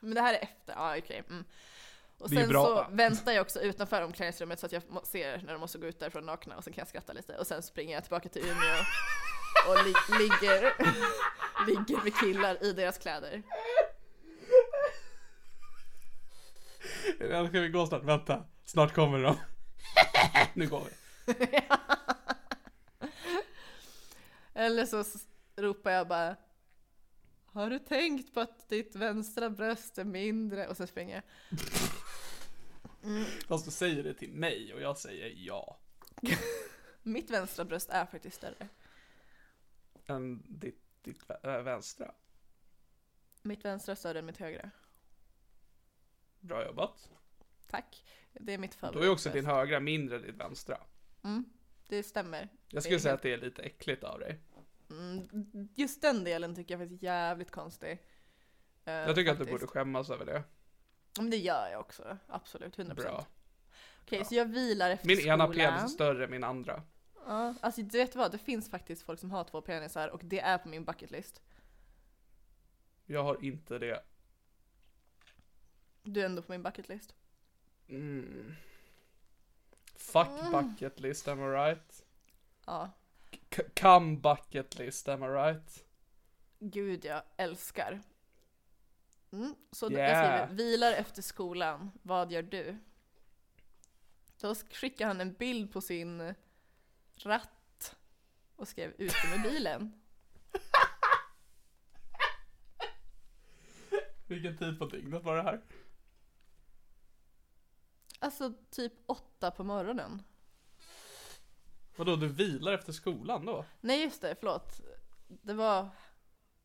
[0.00, 1.22] men det här är efter, ja okej.
[1.28, 1.44] mm.
[2.18, 2.64] Och sen bra.
[2.64, 6.00] så väntar jag också utanför omklädningsrummet så att jag ser när de måste gå ut
[6.00, 8.76] därifrån nakna och sen kan jag skratta lite och sen springer jag tillbaka till Umeå
[9.68, 10.62] och li ligger,
[11.66, 13.42] ligger med killar i deras kläder.
[17.20, 18.04] Eller ska vi gå snart?
[18.04, 19.36] Vänta, snart kommer de.
[20.54, 20.92] nu går vi.
[24.54, 25.04] Eller så
[25.56, 26.36] ropar jag bara
[27.44, 30.66] Har du tänkt på att ditt vänstra bröst är mindre?
[30.66, 31.24] Och sen springer jag.
[33.48, 35.78] Fast du säger det till mig och jag säger ja.
[37.02, 38.68] Mitt vänstra bröst är faktiskt större.
[40.08, 42.14] Än ditt, ditt vä- vänstra.
[43.42, 44.70] Mitt vänstra är större än mitt högra.
[46.40, 47.10] Bra jobbat.
[47.66, 48.04] Tack.
[48.32, 49.04] Det är mitt Då favorit.
[49.04, 50.80] är också din högra mindre än ditt vänstra.
[51.24, 51.44] Mm,
[51.88, 52.48] det stämmer.
[52.68, 54.38] Jag skulle säga att det är lite äckligt av dig.
[54.90, 55.28] Mm,
[55.74, 57.90] just den delen tycker jag faktiskt är jävligt konstig.
[58.84, 59.60] Eh, Jag tycker att du faktiskt.
[59.60, 60.42] borde skämmas över det.
[61.18, 62.18] Men det gör jag också.
[62.26, 62.94] Absolut, 100%.
[62.94, 63.26] Bra.
[64.02, 65.54] Okej, så jag vilar efter Min ena skolan.
[65.54, 66.82] penis är större än min andra.
[67.28, 68.32] Ja, alltså du vet vad?
[68.32, 71.42] Det finns faktiskt folk som har två penisar och det är på min bucketlist.
[73.06, 74.02] Jag har inte det.
[76.02, 77.14] Du är ändå på min bucketlist.
[77.88, 78.54] Mm.
[79.94, 82.04] Fuck bucket list, am I right?
[82.66, 82.90] Ja.
[83.56, 85.84] K- come bucket list, am I right?
[86.58, 88.00] Gud, jag älskar.
[89.32, 90.46] Mm, så jag Yeah.
[90.46, 92.76] skriver, vilar efter skolan, vad gör du?
[94.40, 96.34] Då skickar han en bild på sin
[97.26, 97.96] ratt
[98.56, 99.92] och skrev ute med bilen.
[104.26, 105.60] Vilken tid på dygnet var det här?
[108.18, 110.22] Alltså typ åtta på morgonen.
[111.96, 113.64] Vadå, du vilar efter skolan då?
[113.80, 114.80] Nej just det, förlåt.
[115.26, 115.88] Det var,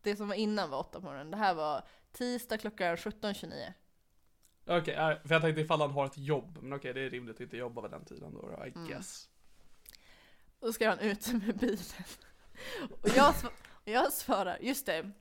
[0.01, 1.31] det som var innan var åtta på morgonen.
[1.31, 3.73] Det här var tisdag klockan 17.29.
[4.65, 7.09] Okej, okay, för jag tänkte ifall han har ett jobb, men okej okay, det är
[7.09, 8.87] rimligt att inte jobba vid den tiden då, I mm.
[8.87, 9.29] guess.
[10.63, 11.77] Och då ska han ut med bilen.
[13.01, 13.47] Och jag, sv
[13.85, 15.11] jag svarar, just det,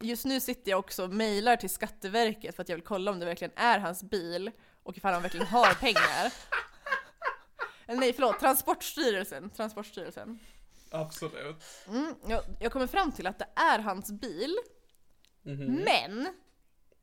[0.00, 3.18] just nu sitter jag också och mejlar till Skatteverket för att jag vill kolla om
[3.18, 4.50] det verkligen är hans bil
[4.82, 6.32] och ifall han verkligen har pengar.
[7.86, 9.50] Eller nej, förlåt, Transportstyrelsen.
[9.50, 10.38] Transportstyrelsen.
[10.90, 11.64] Absolut.
[11.88, 14.56] Mm, jag, jag kommer fram till att det är hans bil,
[15.44, 15.84] mm -hmm.
[15.84, 16.34] men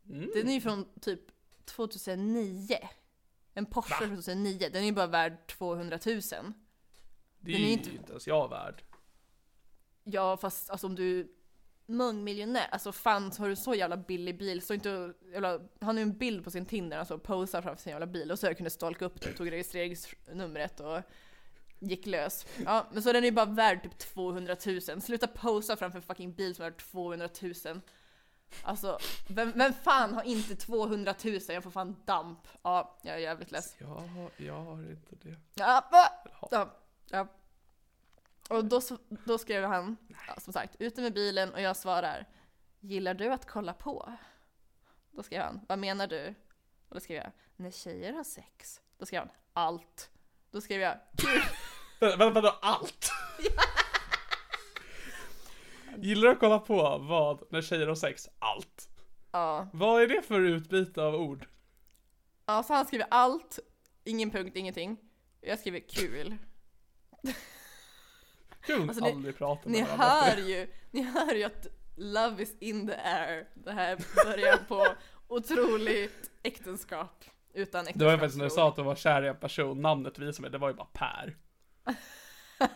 [0.09, 0.29] mm.
[0.33, 1.21] den är ju från typ
[1.65, 2.77] 2009.
[3.53, 4.07] En Porsche Va?
[4.07, 6.53] 2009, den är ju bara värd 200 000.
[7.45, 7.89] Det är ju inte...
[7.89, 8.83] inte ens jag värd.
[10.03, 11.35] Ja, fast alltså om du
[11.85, 16.01] mångmiljonär, alltså fan har du så jävla billig bil, så inte jävla, han har ju
[16.01, 18.69] en bild på sin Tinder, alltså posar framför sin jävla bil och så jag kunde
[18.69, 21.01] stalka upp det, tog registreringsnumret och
[21.79, 22.45] gick lös.
[22.65, 25.01] Ja, men så den är ju bara värd typ 200 000.
[25.01, 27.81] Sluta posa framför en fucking bil som är värd 200 000.
[28.63, 28.97] Alltså,
[29.27, 31.39] vem, vem fan har inte 200 000?
[31.49, 32.47] Jag får fan damp.
[32.61, 33.75] Ja, jag är jävligt less.
[33.77, 34.03] Ja,
[34.37, 35.35] jag har inte det.
[35.53, 35.89] Ja,
[36.51, 36.75] ja,
[37.09, 37.27] ja.
[38.49, 38.81] Och då,
[39.25, 42.25] då skrev han, ja, som sagt, ute med bilen och jag svarar
[42.85, 44.13] Gillar du att kolla på?
[45.11, 46.35] Då skrev han, vad menar du?
[46.89, 48.81] Och då skrev jag, när tjejer har sex.
[48.97, 50.09] Då skrev han, allt.
[50.51, 51.41] Då skrev jag, kul.
[51.99, 53.11] Vänta, vadå allt?
[55.97, 58.29] Gillar du att kolla på vad när tjejer har sex?
[58.39, 58.89] Allt.
[59.31, 59.67] Ja.
[59.73, 61.47] Vad är det för utbyte av ord?
[62.45, 63.59] Ja, så han skriver allt,
[64.03, 64.97] ingen punkt, ingenting.
[65.41, 66.37] Jag skriver kul.
[68.61, 72.87] Kul alltså, aldrig ni, pratat ni hör ju, Ni hör ju att love is in
[72.87, 73.47] the air.
[73.53, 74.87] Det här börjar på
[75.27, 77.25] otroligt äktenskap.
[77.53, 77.99] Utan äktenskap.
[77.99, 80.19] Det var ju faktiskt när du sa att du var kär i en person, namnet
[80.19, 81.37] visade mig, det var ju bara Per.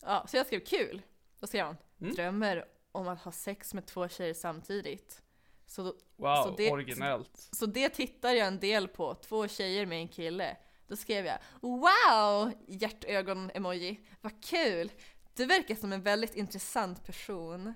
[0.00, 1.02] ja, så jag skrev kul.
[1.40, 2.14] Då skrev han, mm.
[2.14, 5.22] drömmer om att ha sex med två tjejer samtidigt.
[5.66, 5.82] Så,
[6.16, 7.48] wow, så det, originellt.
[7.52, 10.56] Så det tittar jag en del på, två tjejer med en kille.
[10.90, 12.52] Då skrev jag Wow!
[12.66, 14.00] Hjärtögon-emoji.
[14.20, 14.92] Vad kul!
[15.34, 17.74] Du verkar som en väldigt intressant person.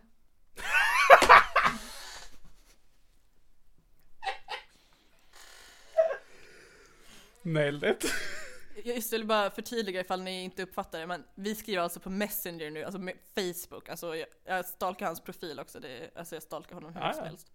[7.42, 8.12] Nailed it.
[8.84, 12.70] Jag skulle bara förtydliga ifall ni inte uppfattar det, men vi skriver alltså på Messenger
[12.70, 13.88] nu, alltså med Facebook.
[13.88, 17.24] Alltså jag, jag stalkar hans profil också, det, alltså jag stalkar honom hur ah, som
[17.24, 17.52] helst.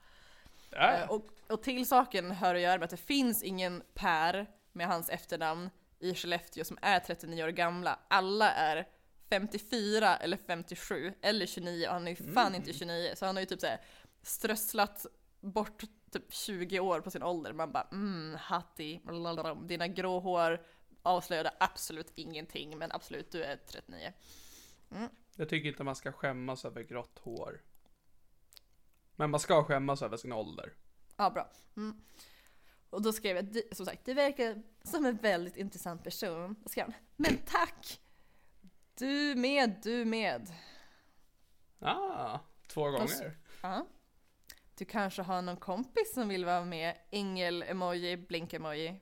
[0.72, 4.88] Ah, och, och till saken hör att göra med att det finns ingen Per med
[4.88, 5.70] hans efternamn
[6.00, 8.00] i Skellefteå som är 39 år gamla.
[8.08, 8.88] Alla är
[9.30, 12.56] 54 eller 57 eller 29 och han är ju fan mm.
[12.56, 13.82] inte 29 så han har ju typ såhär
[14.22, 15.06] strösslat
[15.40, 17.54] bort typ 20 år på sin ålder.
[17.54, 19.02] Man bara mm, Hatti,
[19.68, 20.66] dina grå hår
[21.02, 24.14] avslöjade absolut ingenting men absolut du är 39.
[24.92, 25.10] Mm.
[25.36, 27.62] Jag tycker inte man ska skämmas över grått hår.
[29.16, 30.74] Men man ska skämmas över sin ålder.
[31.18, 31.52] Ja, bra.
[31.78, 32.02] Mm.
[32.90, 36.56] Och då skrev jag, som sagt, du verkar som en väldigt intressant person.
[36.64, 38.00] Då skrev han, men tack!
[38.98, 40.50] Du med, du med.
[41.80, 43.38] Ah, två gånger.
[43.62, 43.86] Ja.
[44.78, 46.96] Du kanske har någon kompis som vill vara med?
[47.12, 49.00] Ängel-emoji, blink-emoji.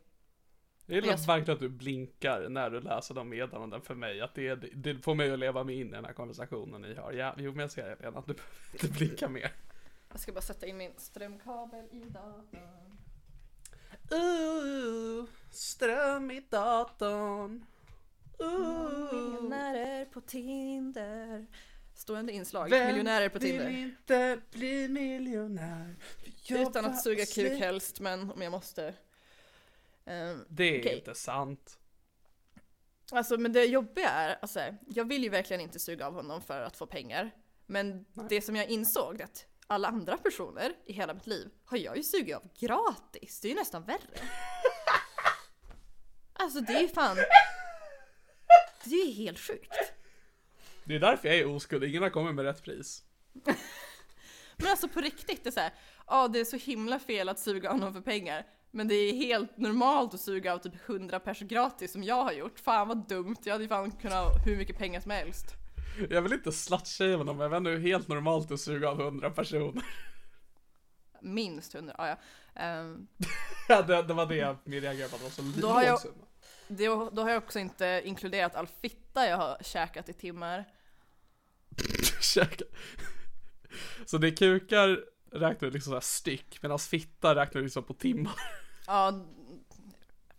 [0.86, 4.22] Jag gillar verkligen att du blinkar när du läser de meddelanden för mig.
[4.22, 7.12] Att det, det får mig att leva mig in i den här konversationen ni har.
[7.12, 9.52] Ja, jo men jag ser redan att du behöver inte blinka mer.
[10.10, 12.87] Jag ska bara sätta in min strömkabel i datorn.
[14.12, 17.66] Uh, ström i datorn.
[18.42, 19.14] Uh.
[19.14, 21.48] Miljonärer på Tinder.
[21.96, 22.70] Stående inslag.
[22.70, 23.66] Vem miljonärer på Tinder.
[23.66, 25.96] Vem vill inte bli miljonär?
[26.50, 28.94] Utan att suga kuk helst, men om jag måste.
[30.06, 30.96] Um, det är okay.
[30.96, 31.80] inte sant.
[33.12, 36.62] Alltså men det jobbiga är, alltså, jag vill ju verkligen inte suga av honom för
[36.62, 37.32] att få pengar.
[37.66, 38.26] Men Nej.
[38.30, 42.04] det som jag insåg att alla andra personer i hela mitt liv har jag ju
[42.04, 43.40] sugit av gratis.
[43.42, 44.20] Det är ju nästan värre.
[46.34, 47.18] Alltså det är ju fan...
[48.84, 49.94] Det är ju helt sjukt.
[50.84, 53.04] Det är därför jag är oskuld, ingen har kommit med rätt pris.
[54.58, 55.74] Men alltså på riktigt, det är såhär,
[56.08, 58.46] ja det är så himla fel att suga av någon för pengar.
[58.72, 62.32] Men det är helt normalt att suga av typ 100 pers gratis som jag har
[62.32, 62.60] gjort.
[62.60, 65.46] Fan vad dumt, jag hade ju fan kunnat ha hur mycket pengar som helst.
[66.10, 69.02] Jag vill inte slutshamea dem, men jag vet inte hur helt normalt att suga av
[69.02, 69.84] 100 personer.
[71.22, 72.18] Minst 100, ja ja.
[72.80, 73.08] Um,
[73.68, 75.62] ja det, det, var det jag reagerade på, att det var så liten.
[76.68, 80.66] Då, då har jag också inte inkluderat all fitta jag har käkat i timmar.
[82.22, 82.68] käkat?
[84.06, 88.34] Så det är kukar räknar liksom såhär styck, medan fitta räknar liksom på timmar.
[88.88, 89.26] Ja,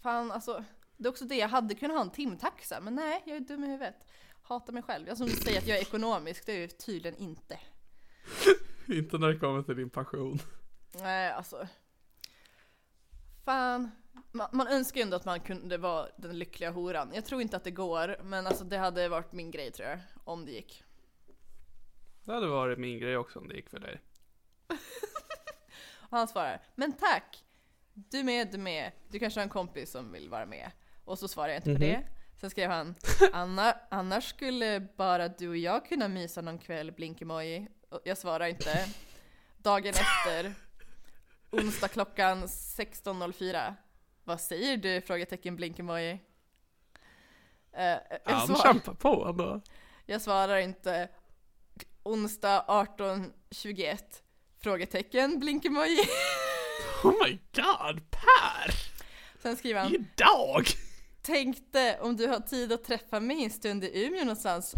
[0.02, 0.64] fan alltså.
[0.96, 3.64] Det är också det, jag hade kunnat ha en timtaxa, men nej, jag är dum
[3.64, 4.06] i huvudet.
[4.48, 5.08] Hatar mig själv.
[5.08, 7.58] Jag som säger att jag är ekonomisk, det är jag tydligen inte.
[8.86, 10.38] inte när det kommer till din pension.
[11.02, 11.68] Nej, alltså.
[13.44, 13.90] Fan.
[14.32, 17.10] Man, man önskar ju ändå att man kunde vara den lyckliga horan.
[17.14, 19.98] Jag tror inte att det går, men alltså det hade varit min grej tror jag.
[20.24, 20.84] Om det gick.
[22.24, 24.00] Det hade varit min grej också om det gick för dig.
[26.10, 27.44] Och han svarar, men tack!
[27.94, 28.92] Du med, du med.
[29.08, 30.70] Du kanske har en kompis som vill vara med.
[31.04, 31.94] Och så svarar jag inte mm -hmm.
[31.94, 32.02] på mhm.
[32.02, 32.17] det.
[32.40, 32.94] Sen skrev han,
[33.32, 37.68] Anna, annars skulle bara du och jag kunna mysa någon kväll, blinkemoji.
[38.04, 38.88] Jag svarar inte.
[39.56, 40.54] Dagen efter,
[41.50, 43.74] onsdag klockan 16.04.
[44.24, 45.00] Vad säger du?
[45.00, 46.12] Frågetecken blinkemoji.
[46.12, 49.60] Uh, jag Han kämpar på ändå.
[50.06, 51.08] Jag svarar inte.
[52.02, 53.98] Onsdag 18.21.
[54.60, 56.00] Frågetecken blinkemoji.
[57.04, 58.74] Oh my god, Per!
[59.42, 59.94] Sen skriver han.
[59.94, 60.64] Idag!
[61.28, 64.74] Tänkte om du har tid att träffa mig en stund i Umeå någonstans?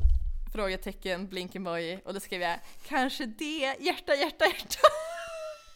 [0.52, 2.00] Frågetecken blinkemoji.
[2.04, 2.58] Och då skrev jag
[2.88, 4.78] kanske det, hjärta, hjärta, hjärta.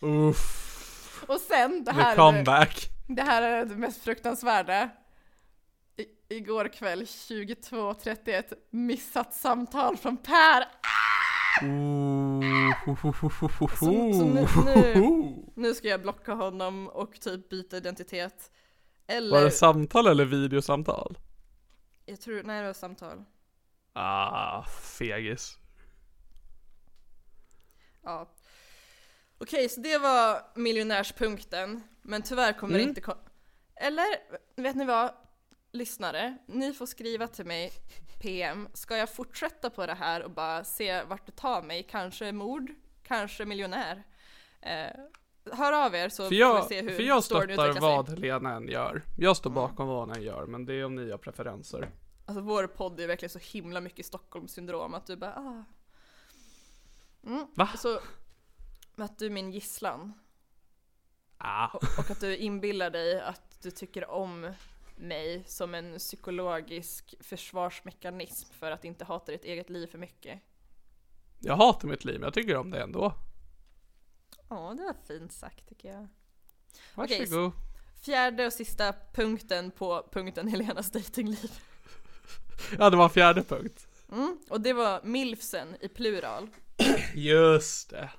[0.03, 1.25] Uff.
[1.29, 2.15] Och sen det här.
[2.15, 2.89] The comeback.
[3.09, 4.91] Det här är det mest fruktansvärda.
[5.97, 10.65] I, igår kväll 22.31 missat samtal från Per.
[14.13, 18.51] Så, så nu, nu, nu, ska jag blocka honom och typ byta identitet.
[19.07, 19.37] Eller...
[19.37, 21.19] Var det samtal eller videosamtal?
[22.07, 23.25] Jag tror, nej det var samtal.
[23.93, 24.63] Ah,
[24.99, 25.59] fegis.
[28.03, 28.31] Ja.
[29.39, 31.83] Okej, så det var miljonärspunkten.
[32.03, 32.95] Men tyvärr kommer mm.
[32.95, 33.17] det inte
[33.75, 34.07] Eller,
[34.57, 35.15] vet ni vad?
[35.73, 37.73] Lyssnare, ni får skriva till mig
[38.23, 38.69] PM.
[38.75, 41.83] Ska jag fortsätta på det här och bara se vart det tar mig?
[41.83, 42.71] Kanske mord,
[43.03, 44.03] kanske miljonär.
[44.61, 44.91] Eh,
[45.53, 48.53] hör av er så för jag, får vi se hur För jag stöttar vad Helena
[48.53, 49.03] än gör.
[49.17, 49.89] Jag står bakom mm.
[49.89, 51.91] vad hon än gör, men det är om ni har preferenser.
[52.27, 55.65] Alltså vår podd är verkligen så himla mycket Stockholmssyndrom att du bara ah.
[57.27, 57.47] Mm.
[57.55, 57.69] Va?
[57.79, 58.01] Så,
[58.97, 60.13] att du är min gisslan.
[61.39, 61.67] Ah.
[61.67, 64.53] Och, och att du inbillar dig att du tycker om
[64.97, 70.41] mig som en psykologisk försvarsmekanism för att inte hata ditt eget liv för mycket.
[71.41, 73.13] Jag hatar mitt liv, men jag tycker om det ändå.
[74.49, 76.09] Ja, det var fint sagt tycker jag.
[76.95, 77.45] Varsågod.
[77.45, 77.61] Okej,
[78.01, 81.51] fjärde och sista punkten på punkten Helenas dejtingliv.
[82.79, 83.87] ja, det var fjärde punkt.
[84.13, 86.49] Mm, och det var milfsen i plural.
[87.15, 88.11] Just det.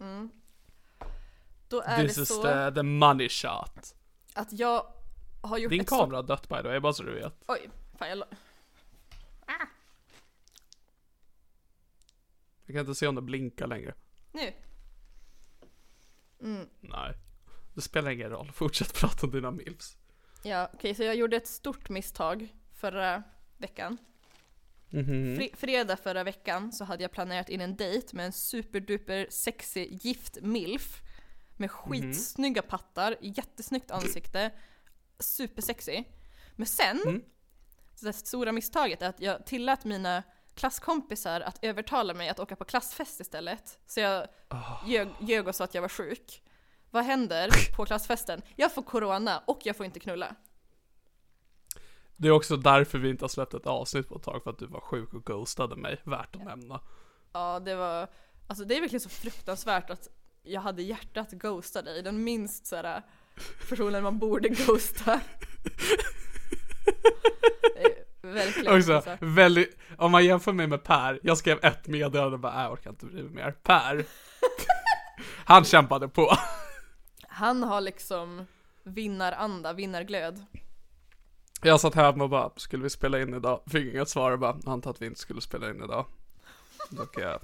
[0.00, 0.30] Mm.
[1.68, 2.34] Då är This det så.
[2.34, 3.94] This is the, the money shot.
[4.34, 4.86] Att jag
[5.40, 7.42] har gjort Din kamera har dött by the way, bara så du vet.
[7.46, 9.66] Oj, fan jag ah.
[12.66, 13.94] Jag kan inte se om det blinkar längre.
[14.32, 14.52] Nu.
[16.44, 16.68] Mm.
[16.80, 17.14] Nej.
[17.74, 19.96] Det spelar ingen roll, fortsätt prata om dina milfs.
[20.42, 23.22] Ja, okej, okay, så jag gjorde ett stort misstag förra
[23.58, 23.98] veckan.
[24.92, 25.36] Mm -hmm.
[25.36, 29.88] Fre fredag förra veckan så hade jag planerat in en dejt med en superduper sexy
[29.90, 31.00] gift milf.
[31.56, 31.78] Med mhm.
[31.78, 32.70] skitsnygga mm -hmm.
[32.70, 34.50] pattar, jättesnyggt ansikte,
[35.18, 36.04] supersexy.
[36.56, 37.22] Men sen, mm.
[38.00, 40.22] det stora misstaget är att jag tillät mina
[40.54, 43.78] klasskompisar att övertala mig att åka på klassfest istället.
[43.86, 44.82] Så jag oh.
[44.86, 46.42] ljög, ljög och sa att jag var sjuk.
[46.90, 48.42] Vad händer på klassfesten?
[48.56, 50.34] Jag får corona och jag får inte knulla.
[52.16, 54.58] Det är också därför vi inte har släppt ett avsnitt på ett tag, för att
[54.58, 56.00] du var sjuk och ghostade mig.
[56.04, 56.48] Värt att ja.
[56.48, 56.80] nämna.
[57.32, 58.08] Ja, det var,
[58.46, 60.08] alltså det är verkligen så fruktansvärt att
[60.42, 62.02] jag hade hjärtat att ghosta dig.
[62.02, 63.02] Den minst såhär
[63.68, 65.20] personen man borde ghosta.
[68.24, 68.76] Verkligen.
[68.76, 72.62] Också, väldigt, om man jämför mig med Per, jag skrev ett meddelande och bara, äh,
[72.62, 73.52] jag orkar inte bry mig mer.
[73.62, 74.04] Per,
[75.44, 76.36] han kämpade på.
[77.28, 78.46] Han har liksom
[78.82, 80.44] vinnaranda, vinnarglöd.
[81.62, 83.60] Jag satt hemma och bara, skulle vi spela in idag?
[83.66, 86.06] Fick inget svar och bara, antog att vi inte skulle spela in idag.
[86.90, 87.40] Då kan jag...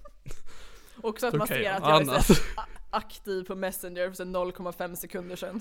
[1.02, 2.38] Också att man ser att jag är
[2.90, 5.60] aktiv på Messenger för 0,5 sekunder sedan.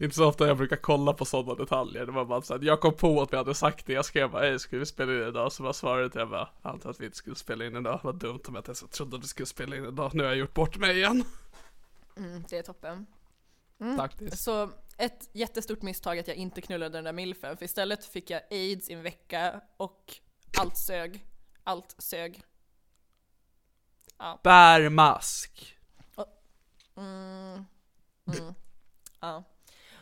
[0.00, 2.06] Inte så ofta jag brukar kolla på sådana detaljer.
[2.06, 3.92] Det var bara så att jag kom på att vi hade sagt det.
[3.92, 5.52] Jag skrev bara, hej, ska vi spela in idag?
[5.52, 8.00] Så bara svarade jag bara, antar att vi inte skulle spela in idag.
[8.02, 10.14] Vad dumt om jag inte ens trodde att vi skulle spela in idag.
[10.14, 11.24] Nu har jag gjort bort mig igen.
[12.16, 13.06] Mm, det är toppen.
[13.80, 13.96] Mm.
[13.96, 14.38] Faktiskt.
[14.42, 17.56] Så ett jättestort misstag att jag inte knullade den där milfen.
[17.56, 20.14] För istället fick jag aids i en vecka och
[20.58, 21.26] allt sög.
[21.64, 22.42] Allt sög.
[24.18, 24.40] Ja.
[24.42, 25.76] Bärmask.
[26.96, 27.64] Mm.
[28.26, 28.54] Mm.
[29.20, 29.44] Ja.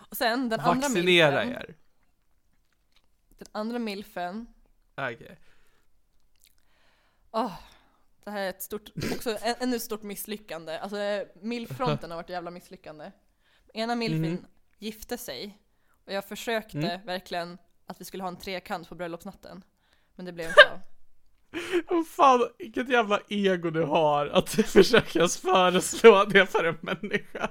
[0.09, 1.53] Och sen den Vaccinera andra milfen.
[1.53, 1.75] er.
[3.39, 4.47] Den andra milfen.
[4.95, 5.15] Okej.
[5.15, 5.37] Okay.
[7.31, 7.53] Oh,
[8.25, 10.79] Det här är ett stort, också ännu ett stort misslyckande.
[10.79, 13.13] Alltså milfronten har varit jävla misslyckande.
[13.75, 14.47] Ena milfin mm.
[14.79, 15.59] gifte sig
[16.05, 17.07] och jag försökte mm.
[17.07, 19.65] verkligen att vi skulle ha en trekant på bröllopsnatten.
[20.15, 20.81] Men det blev inte av.
[21.89, 27.51] Oh, fan, vilket jävla ego du har att du försöker föreslå det för en människa.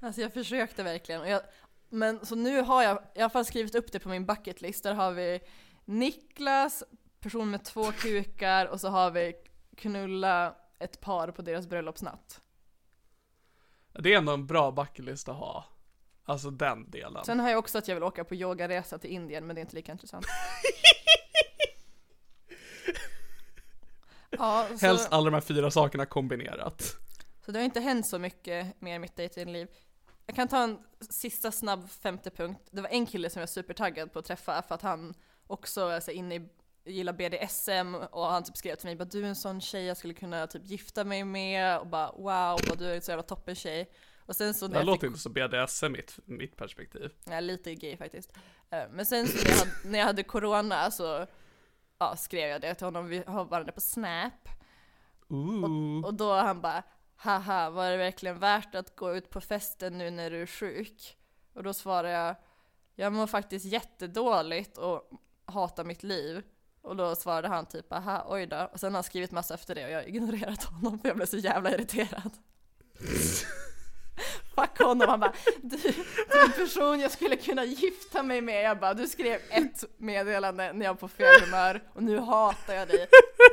[0.00, 1.28] Alltså jag försökte verkligen.
[1.28, 1.40] Jag,
[1.88, 4.82] men så nu har jag i alla fall skrivit upp det på min bucketlist.
[4.82, 5.40] Där har vi
[5.84, 6.84] Niklas,
[7.20, 9.34] person med två kukar och så har vi
[9.76, 12.40] knulla ett par på deras bröllopsnatt.
[13.92, 15.64] Det är ändå en bra bucketlist att ha.
[16.24, 17.24] Alltså den delen.
[17.24, 19.62] Sen har jag också att jag vill åka på yogaresa till Indien, men det är
[19.62, 20.26] inte lika intressant.
[24.30, 24.86] ja, så...
[24.86, 26.96] Helst alla de här fyra sakerna kombinerat.
[27.44, 29.68] Så det har inte hänt så mycket mer i mitt dejtingliv.
[30.26, 32.68] Jag kan ta en sista snabb femte punkt.
[32.70, 35.14] Det var en kille som jag var supertaggad på att träffa för att han
[35.46, 36.48] också är så inne i
[36.86, 39.96] gillar BDSM och han typ skrev till mig bara du är en sån tjej jag
[39.96, 43.22] skulle kunna typ gifta mig med och bara wow, bara, du är en så jävla
[43.22, 43.90] toppen tjej.
[44.18, 45.08] Och sen så det låter fick...
[45.08, 47.10] inte så BDSM mitt, mitt perspektiv.
[47.24, 48.32] Ja, lite gay faktiskt.
[48.70, 51.26] Eh, men sen så när jag hade, när jag hade corona så
[51.98, 54.48] ja, skrev jag det till honom, vi har varandra på Snap.
[55.28, 56.82] Och, och då han bara
[57.16, 61.16] haha, var det verkligen värt att gå ut på festen nu när du är sjuk?
[61.52, 62.36] Och då svarade jag,
[62.94, 65.10] jag mår faktiskt jättedåligt och
[65.44, 66.42] hatar mitt liv.
[66.82, 68.70] Och då svarade han typ aha, oj då.
[68.72, 71.16] Och sen har han skrivit massa efter det och jag har ignorerat honom för jag
[71.16, 72.32] blev så jävla irriterad.
[74.56, 78.64] Fuck honom, han bara du, du är en person jag skulle kunna gifta mig med.
[78.64, 82.74] Jag bara du skrev ett meddelande när jag var på fel humör och nu hatar
[82.74, 83.08] jag dig.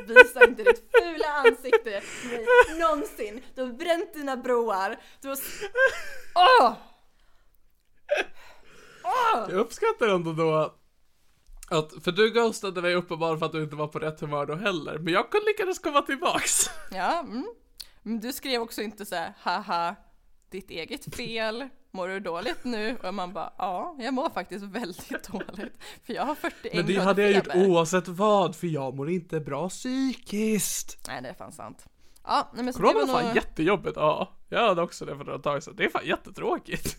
[0.06, 2.46] Visa inte ditt fula ansikte mig
[2.80, 3.42] någonsin.
[3.54, 4.96] Du har bränt dina broar.
[5.20, 5.38] Du har...
[6.34, 6.72] Åh!
[9.04, 9.46] Åh!
[9.48, 10.74] Jag uppskattar ändå då
[11.70, 14.54] att, för du ghostade mig uppenbarligen för att du inte var på rätt humör då
[14.54, 16.70] heller, men jag lyckades komma tillbaks.
[16.90, 17.46] Ja, mm.
[18.02, 19.94] Men du skrev också inte så här, haha,
[20.54, 22.96] ditt eget fel, mår du dåligt nu?
[23.02, 25.78] Och man bara, ja, jag mår faktiskt väldigt dåligt.
[26.04, 29.40] För jag har 41 Men det hade jag gjort oavsett vad, för jag mår inte
[29.40, 31.08] bra psykiskt.
[31.08, 31.86] Nej, det är fan sant.
[32.24, 33.36] Ja, nej, men så Corona var fan nog...
[33.36, 34.32] jättejobbigt, ja.
[34.48, 35.74] Jag hade också det för några tag sedan.
[35.76, 36.96] Det är fan jättetråkigt.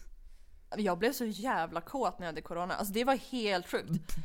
[0.77, 4.15] Jag blev så jävla kåt när jag hade corona, alltså det var helt sjukt.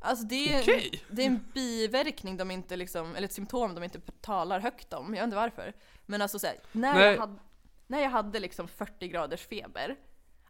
[0.00, 0.90] Alltså det är, okay.
[1.10, 5.04] det är en biverkning de inte liksom, eller ett symptom de inte talar högt om.
[5.14, 5.72] Jag vet inte varför.
[6.06, 7.34] Men alltså såhär, när, jag hade,
[7.90, 9.96] när jag hade liksom 40 graders feber,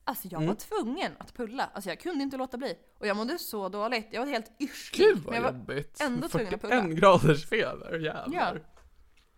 [0.05, 0.49] alltså jag mm.
[0.49, 1.71] var tvungen att pulla.
[1.75, 2.75] Alltså jag kunde inte låta bli.
[2.99, 5.07] Och jag mådde så dåligt, jag var helt yrslig.
[5.07, 6.01] Gud vad men jag jobbigt.
[6.01, 6.83] Ändå tvungen att pulla.
[6.83, 8.29] 41 graders feber, jävlar.
[8.33, 8.55] Ja.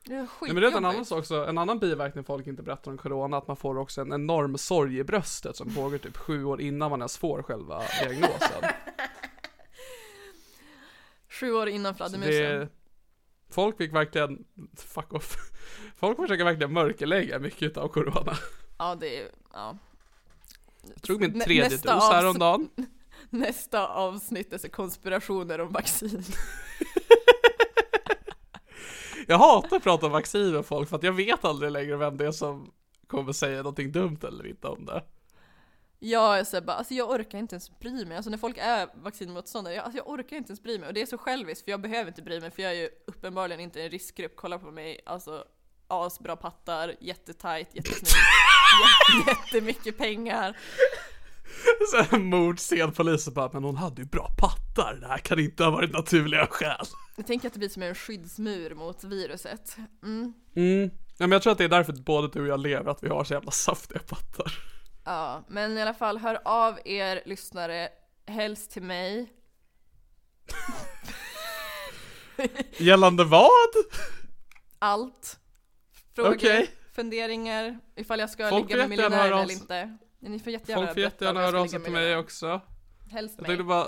[0.04, 2.62] Det är Nej, men det är en annan sak också, en annan biverkning folk inte
[2.62, 6.16] berättar om corona, att man får också en enorm sorg i bröstet som pågår typ
[6.16, 8.62] sju år innan man ens får själva diagnosen.
[11.28, 12.68] Sju år innan fladdermusen.
[13.52, 14.44] Folk fick verkligen,
[14.76, 15.36] fuck off.
[15.96, 18.36] Folk försöker verkligen mörkerlägga mycket av corona.
[18.78, 19.78] Ja, det är, ja.
[20.82, 22.68] Jag tog min tredje Nästa dos häromdagen.
[23.30, 26.24] Nästa avsnitt är så konspirationer om vaccin.
[29.26, 32.16] jag hatar att prata om vaccin med folk för att jag vet aldrig längre vem
[32.16, 32.72] det är som
[33.06, 35.04] kommer säga någonting dumt eller inte om det.
[36.04, 38.16] Jag är så bara, alltså jag orkar inte ens bry mig.
[38.16, 40.88] Alltså när folk är vaccinmotståndare, jag, alltså jag orkar inte ens bry mig.
[40.88, 42.88] Och det är så själviskt, för jag behöver inte bry mig, för jag är ju
[43.06, 44.32] uppenbarligen inte en riskgrupp.
[44.36, 45.44] Kolla på mig, alltså
[45.88, 48.22] asbra pattar, jättetajt, jättesnygg,
[49.26, 50.56] jättemycket pengar.
[51.90, 55.70] Så mordscen, polisen bara, men hon hade ju bra pattar, det här kan inte ha
[55.70, 56.86] varit naturliga skäl.
[57.16, 59.76] Jag tänker att det blir som en skyddsmur mot viruset.
[60.02, 60.32] Mm.
[60.56, 60.90] Mm.
[61.18, 63.08] Ja, men jag tror att det är därför både du och jag lever, att vi
[63.08, 64.72] har så jävla saftiga pattar.
[65.04, 67.88] Ja, men i alla fall hör av er lyssnare,
[68.26, 69.32] helst till mig.
[72.76, 73.50] Gällande vad?
[74.78, 75.38] Allt.
[76.14, 76.66] Frågor, okay.
[76.92, 79.98] funderingar, ifall jag ska Folk ligga med miljonärer eller inte.
[80.18, 82.60] Ni får jättegärna Folk får jättegärna höra av sig till mig också.
[83.10, 83.56] Helst mig.
[83.56, 83.86] Jag bara,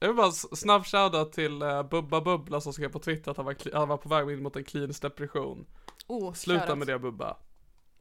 [0.00, 3.46] jag vill bara snabb shoutout till uh, Bubba Bubbla som skrev på Twitter att han
[3.46, 5.66] var, han var på väg in mot en klinisk depression.
[6.06, 7.36] Oh, Sluta med det Bubba.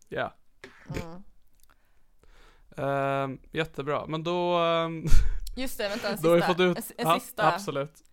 [0.09, 0.17] Ja.
[0.17, 1.05] Yeah.
[1.05, 1.23] Mm.
[2.79, 4.59] Uh, jättebra, men då...
[4.59, 4.89] Uh,
[5.57, 6.27] Just det, vänta en sista.
[6.27, 7.53] Då har vi fått ut, en, en sista.
[7.53, 8.03] Absolut.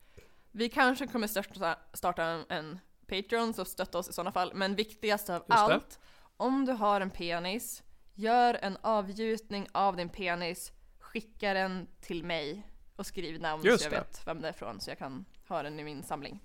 [0.51, 4.53] Vi kanske kommer starta, starta en, en Patreon, så stötta oss i sådana fall.
[4.55, 6.01] Men viktigast av allt,
[6.37, 7.83] om du har en penis,
[8.15, 12.67] gör en avgjutning av din penis, skicka den till mig
[12.97, 13.97] och skriv namn Just så jag det.
[13.97, 16.41] vet vem det är från så jag kan ha den i min samling.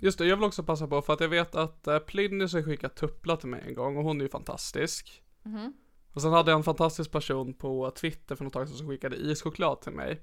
[0.00, 2.62] Just det, jag vill också passa på för att jag vet att uh, Plynnis har
[2.62, 5.22] skickat tuppla till mig en gång och hon är ju fantastisk.
[5.44, 5.72] Mm -hmm.
[6.16, 9.16] Och sen hade jag en fantastisk person på Twitter för något tag sedan som skickade
[9.16, 10.22] ischoklad till mig.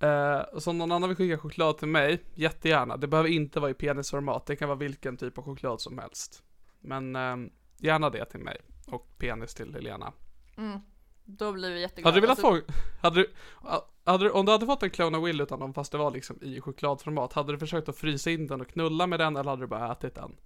[0.00, 2.96] Eh, så om någon annan vill skicka choklad till mig, jättegärna.
[2.96, 6.42] Det behöver inte vara i penisformat, det kan vara vilken typ av choklad som helst.
[6.80, 7.36] Men eh,
[7.78, 8.56] gärna det till mig.
[8.86, 10.12] Och penis till Helena.
[10.56, 10.80] Mm.
[11.24, 12.08] Då blir vi jätteglada.
[12.08, 12.72] Hade du velat alltså...
[12.72, 12.72] få,
[13.02, 13.32] hade du,
[14.04, 16.10] hade du, om du hade fått en Clone of Will utan dem fast det var
[16.10, 19.50] liksom i chokladformat, hade du försökt att frysa in den och knulla med den eller
[19.50, 20.36] hade du bara ätit den?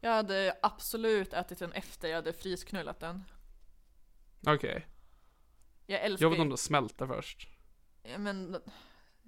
[0.00, 3.24] Jag hade absolut ätit den efter jag hade frysknullat den.
[4.40, 4.54] Okej.
[4.54, 4.82] Okay.
[5.86, 7.48] Jag älskar Jag vet om det smälter först.
[8.02, 8.56] Ja, men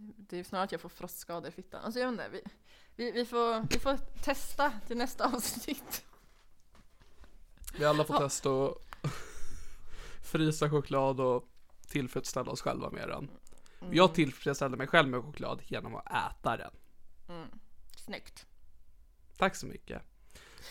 [0.00, 1.84] det är snarare att jag får frostskador i fittan.
[1.84, 2.42] Alltså jag vet inte, vi,
[2.96, 6.04] vi, vi, får, vi får testa till nästa avsnitt.
[7.78, 8.20] Vi alla får ja.
[8.20, 8.84] testa och
[10.22, 11.48] frysa choklad och
[11.88, 13.30] tillfredsställa oss själva med den.
[13.80, 13.94] Mm.
[13.94, 16.72] Jag tillfredsställer mig själv med choklad genom att äta den.
[17.28, 17.48] Mm.
[17.96, 18.46] Snyggt.
[19.36, 20.02] Tack så mycket.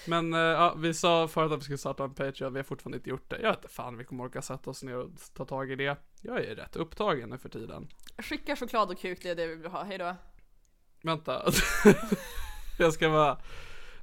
[0.08, 2.98] Men uh, ja, vi sa förut att vi skulle starta en Patreon, vi har fortfarande
[2.98, 3.40] inte gjort det.
[3.42, 5.98] Jag vet inte fan vi kommer orka sätta oss ner och ta tag i det.
[6.22, 7.88] Jag är rätt upptagen nu för tiden.
[8.18, 9.84] Skicka choklad och kuk, det är det vi vill ha.
[9.84, 10.16] Hejdå.
[11.04, 11.52] Vänta.
[12.80, 13.42] jag ska bara,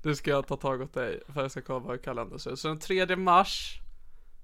[0.02, 2.58] nu ska jag ta tag åt dig för jag ska kolla vad kalendern ser ut.
[2.58, 3.80] Så den 3 mars,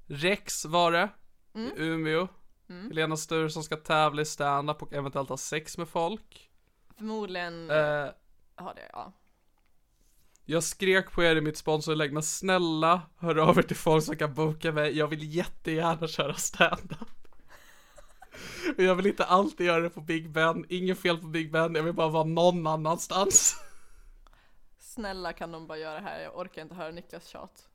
[0.07, 1.09] Rex var det,
[1.55, 1.73] mm.
[1.77, 2.29] i Umeå.
[2.69, 2.89] Mm.
[2.89, 6.51] Helena Sturesson ska tävla i stand-up och eventuellt ha sex med folk.
[6.97, 8.11] Förmodligen uh,
[8.55, 9.13] har det, ja.
[10.45, 14.17] Jag skrek på er i mitt sponsorlägg, men snälla hör av er till folk som
[14.17, 14.99] kan boka mig.
[14.99, 17.09] Jag vill jättegärna köra stand-up.
[18.77, 21.75] Men jag vill inte alltid göra det på Big Ben, inget fel på Big Ben,
[21.75, 23.57] jag vill bara vara någon annanstans.
[24.79, 27.69] Snälla kan de bara göra det här, jag orkar inte höra Niklas tjat.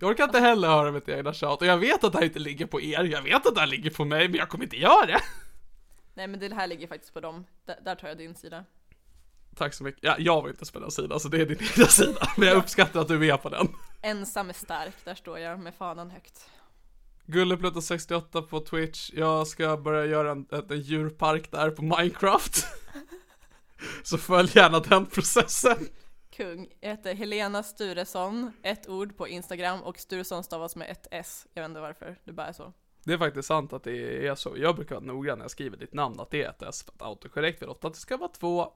[0.00, 2.38] Jag orkar inte heller höra mitt egna tjat och jag vet att det här inte
[2.38, 4.76] ligger på er, jag vet att det här ligger på mig, men jag kommer inte
[4.76, 5.20] göra det.
[6.14, 8.64] Nej men det här ligger faktiskt på dem, D där tar jag din sida.
[9.56, 10.00] Tack så mycket.
[10.02, 12.28] Ja, jag var inte på den sidan, så det är din egna sida.
[12.36, 13.68] Men jag uppskattar att du är med på den.
[14.02, 16.50] Ensam är stark, där står jag med fanan högt.
[17.26, 19.10] Gulleplutta68 på Twitch.
[19.12, 22.66] Jag ska börja göra en, en djurpark där på Minecraft.
[24.02, 25.88] så följ gärna den processen.
[26.30, 26.68] Kung.
[26.80, 31.46] Jag heter Helena Sturesson, ett ord på Instagram och Sturesson stavas med ett S.
[31.54, 32.72] Jag vet inte varför, det bara är så.
[33.04, 34.54] Det är faktiskt sant att det är så.
[34.56, 36.82] Jag brukar vara noggrann när jag skriver ditt namn att det är ett S.
[36.82, 38.72] För att autokorrekt vill ofta att det ska vara två.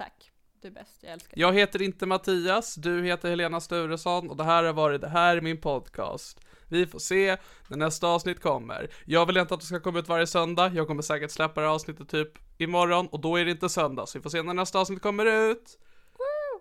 [0.00, 0.30] Tack.
[0.60, 1.40] Du är bäst, jag älskar dig.
[1.40, 5.36] Jag heter inte Mattias, du heter Helena Sturesson och det här har varit Det här
[5.36, 6.40] är min podcast.
[6.68, 7.36] Vi får se
[7.68, 8.90] när nästa avsnitt kommer.
[9.04, 11.66] Jag vill inte att det ska komma ut varje söndag, jag kommer säkert släppa det
[11.66, 12.28] här avsnittet typ
[12.58, 15.26] imorgon och då är det inte söndag, så vi får se när nästa avsnitt kommer
[15.26, 15.78] ut.
[16.12, 16.60] Woo!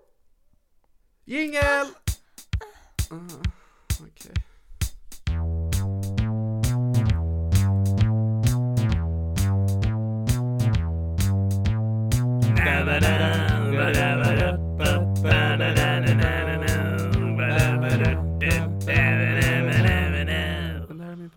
[1.26, 1.88] Jingel!
[3.12, 3.28] Uh,
[4.02, 4.32] Okej.
[4.32, 4.44] Okay.